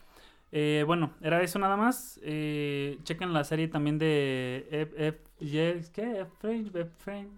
Eh, 0.54 0.84
bueno, 0.86 1.14
era 1.22 1.40
eso 1.42 1.58
nada 1.58 1.78
más. 1.78 2.20
Eh, 2.22 2.98
chequen 3.04 3.32
la 3.32 3.42
serie 3.44 3.68
también 3.68 3.98
de 3.98 4.66
Ep- 4.70 5.16
Ye- 5.40 5.80
¿qué? 5.94 6.20
Efraín. 6.20 7.30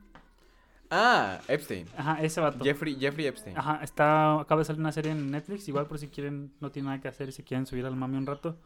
Ah, 0.97 1.41
Epstein. 1.49 1.87
Ajá, 1.97 2.23
ese 2.23 2.41
vato. 2.41 2.63
Jeffrey, 2.63 2.95
Jeffrey 2.99 3.27
Epstein. 3.27 3.59
Ajá, 3.59 3.81
está, 3.83 4.41
acaba 4.41 4.61
de 4.61 4.65
salir 4.65 4.81
una 4.81 4.93
serie 4.93 5.11
en 5.11 5.31
Netflix, 5.31 5.67
igual 5.69 5.87
por 5.87 5.99
si 5.99 6.07
quieren, 6.09 6.53
no 6.61 6.71
tienen 6.71 6.87
nada 6.91 7.01
que 7.01 7.09
hacer 7.09 7.29
y 7.29 7.33
si 7.33 7.43
quieren 7.43 7.67
subir 7.67 7.85
al 7.85 7.97
mami 7.97 8.17
un 8.17 8.27
rato. 8.27 8.57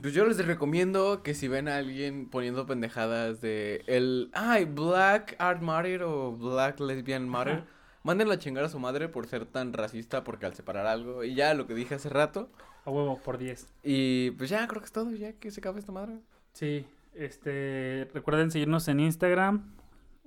Pues 0.00 0.12
yo 0.14 0.24
les 0.26 0.44
recomiendo 0.46 1.22
que 1.22 1.34
si 1.34 1.48
ven 1.48 1.68
a 1.68 1.76
alguien 1.76 2.28
poniendo 2.30 2.66
pendejadas 2.66 3.40
de 3.40 3.82
el, 3.86 4.30
ay, 4.34 4.64
Black 4.66 5.34
Art 5.38 5.62
Matter 5.62 6.02
o 6.02 6.32
Black 6.32 6.78
Lesbian 6.80 7.28
Matter, 7.28 7.54
Ajá. 7.54 7.66
mándenla 8.02 8.34
a 8.34 8.38
chingar 8.38 8.64
a 8.64 8.68
su 8.68 8.78
madre 8.78 9.08
por 9.08 9.26
ser 9.26 9.44
tan 9.46 9.72
racista, 9.72 10.24
porque 10.24 10.46
al 10.46 10.54
separar 10.54 10.86
algo, 10.86 11.24
y 11.24 11.34
ya 11.34 11.54
lo 11.54 11.66
que 11.66 11.74
dije 11.74 11.94
hace 11.94 12.08
rato, 12.08 12.50
A 12.86 12.90
huevo, 12.90 13.18
por 13.22 13.36
10. 13.38 13.66
y 13.82 14.30
pues 14.32 14.48
ya 14.50 14.66
creo 14.66 14.80
que 14.80 14.86
es 14.86 14.92
todo, 14.92 15.10
ya 15.12 15.32
que 15.34 15.50
se 15.50 15.60
acaba 15.60 15.78
esta 15.78 15.92
madre. 15.92 16.18
Sí, 16.54 16.86
este, 17.14 18.08
recuerden 18.14 18.50
seguirnos 18.50 18.88
en 18.88 19.00
Instagram 19.00 19.74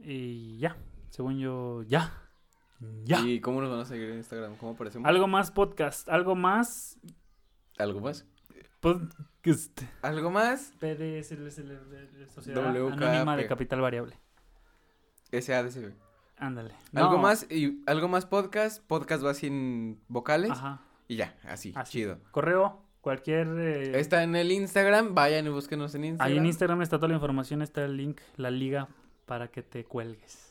y 0.03 0.57
ya, 0.59 0.75
según 1.15 1.39
yo, 1.39 1.83
ya. 1.83 2.11
Ya. 3.05 3.21
¿Y 3.21 3.39
cómo 3.39 3.61
nos 3.61 3.69
van 3.71 3.79
a 3.79 3.85
seguir 3.85 4.09
en 4.09 4.17
Instagram? 4.17 4.57
¿Cómo 4.57 4.73
aparecemos? 4.73 5.07
Algo 5.07 5.27
más 5.27 5.49
podcast, 5.49 6.09
algo 6.09 6.35
más 6.35 6.99
¿Algo 7.77 8.01
más? 8.01 8.25
podcast. 8.81 9.81
¿Algo 10.01 10.29
más? 10.29 10.73
PDS, 10.79 11.29
Sociedad 12.33 12.73
WKP. 12.73 12.93
Anónima 13.01 13.37
de 13.37 13.47
Capital 13.47 13.79
Variable. 13.79 14.19
SADCB. 15.31 15.93
Ándale. 16.37 16.73
¿Algo 16.93 17.17
más? 17.17 17.49
Y 17.49 17.81
algo 17.87 18.09
más 18.09 18.25
podcast, 18.25 18.85
podcast 18.85 19.23
va 19.25 19.33
sin 19.33 20.01
vocales, 20.09 20.51
Ajá. 20.51 20.81
y 21.07 21.15
ya, 21.15 21.33
así, 21.43 21.71
Así. 21.77 21.93
chido. 21.93 22.19
Correo, 22.31 22.83
cualquier... 22.99 23.47
eh, 23.57 23.99
Está 23.99 24.21
en 24.23 24.35
el 24.35 24.51
Instagram, 24.51 25.15
vayan 25.15 25.45
y 25.47 25.49
búsquenos 25.49 25.95
en 25.95 26.03
Instagram. 26.03 26.31
Ahí 26.33 26.37
en 26.37 26.45
Instagram 26.45 26.81
está 26.81 26.97
toda 26.97 27.07
la 27.07 27.15
información, 27.15 27.61
está 27.61 27.85
el 27.85 27.95
link, 27.95 28.19
la 28.35 28.51
liga 28.51 28.89
para 29.25 29.47
que 29.47 29.63
te 29.63 29.85
cuelgues. 29.85 30.44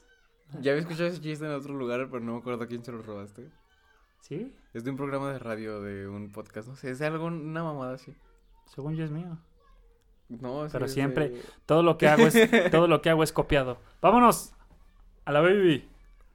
Ya 0.61 0.70
había 0.72 0.82
escuchado 0.82 1.07
ese 1.09 1.20
chiste 1.20 1.45
en 1.45 1.53
otro 1.53 1.74
lugar, 1.74 2.09
pero 2.11 2.20
no 2.24 2.32
me 2.34 2.38
acuerdo 2.38 2.64
a 2.64 2.66
quién 2.66 2.84
se 2.84 2.92
lo 2.92 3.03
robaste. 3.03 3.49
¿Sí? 4.20 4.55
Es 4.72 4.84
de 4.84 4.90
un 4.90 4.97
programa 4.97 5.32
de 5.32 5.38
radio, 5.38 5.82
de 5.82 6.09
un 6.09 6.32
podcast, 6.32 6.68
no 6.68 6.76
sé, 6.76 6.90
es 6.90 6.99
de 6.99 7.07
algo, 7.07 7.26
una 7.26 7.62
mamada 7.62 7.95
así. 7.95 8.14
Según 8.74 8.95
yo 8.97 9.05
es 9.05 9.11
mío. 9.11 9.38
No, 10.28 10.66
Pero 10.72 10.88
siempre- 10.88 11.28
de- 11.30 11.42
Todo 11.66 11.82
lo 11.82 11.99
que 11.99 12.09
hago 12.09 12.26
es, 12.26 12.34
todo 12.70 12.86
lo 12.88 13.03
que 13.03 13.11
hago 13.11 13.22
es 13.22 13.32
copiado. 13.32 13.78
¡Vámonos! 14.01 14.55
A 15.26 15.32
la 15.32 15.40
baby. 15.40 15.88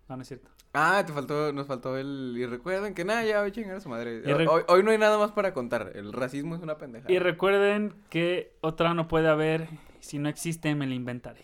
No, 0.07 0.15
no 0.17 0.21
es 0.21 0.27
cierto. 0.27 0.49
Ah, 0.73 1.03
te 1.05 1.11
faltó, 1.13 1.51
nos 1.51 1.65
faltó 1.65 1.97
el... 1.97 2.35
Y 2.37 2.45
recuerden 2.45 2.93
que 2.93 3.03
nada, 3.03 3.23
ya 3.25 3.39
voy 3.39 3.49
a 3.49 3.51
chingar 3.51 3.77
a 3.77 3.79
su 3.81 3.89
madre. 3.89 4.21
Re- 4.21 4.47
Hoy, 4.47 4.61
hoy 4.67 4.83
no 4.83 4.91
hay 4.91 4.99
nada 4.99 5.17
más 5.17 5.31
para 5.31 5.51
contar, 5.53 5.91
el 5.95 6.13
racismo 6.13 6.55
es 6.55 6.61
una 6.61 6.77
pendeja. 6.77 7.11
Y 7.11 7.17
recuerden 7.17 7.95
que 8.09 8.55
otra 8.61 8.93
no 8.93 9.07
puede 9.07 9.27
haber. 9.29 9.67
Si 9.99 10.19
no 10.19 10.29
existe, 10.29 10.73
me 10.75 10.85
la 10.85 10.93
inventaré. 10.93 11.41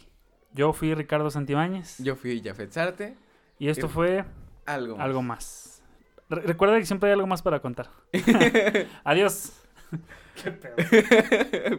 Yo 0.56 0.74
fui 0.74 0.94
Ricardo 0.96 1.30
Santibáñez. 1.30 1.98
Yo 2.00 2.16
fui 2.16 2.42
Jafet 2.44 2.72
Sarte, 2.72 3.16
Y 3.60 3.68
esto 3.70 3.86
y- 3.86 3.90
fue 3.90 4.26
algo 4.66 4.96
más. 4.98 5.06
algo 5.06 5.22
más. 5.22 5.84
Re- 6.30 6.42
recuerda 6.42 6.80
que 6.80 6.86
siempre 6.86 7.10
hay 7.10 7.14
algo 7.14 7.28
más 7.28 7.42
para 7.42 7.60
contar. 7.60 7.90
Adiós. 9.04 9.52
Qué 10.44 10.52
pedo. 10.52 11.78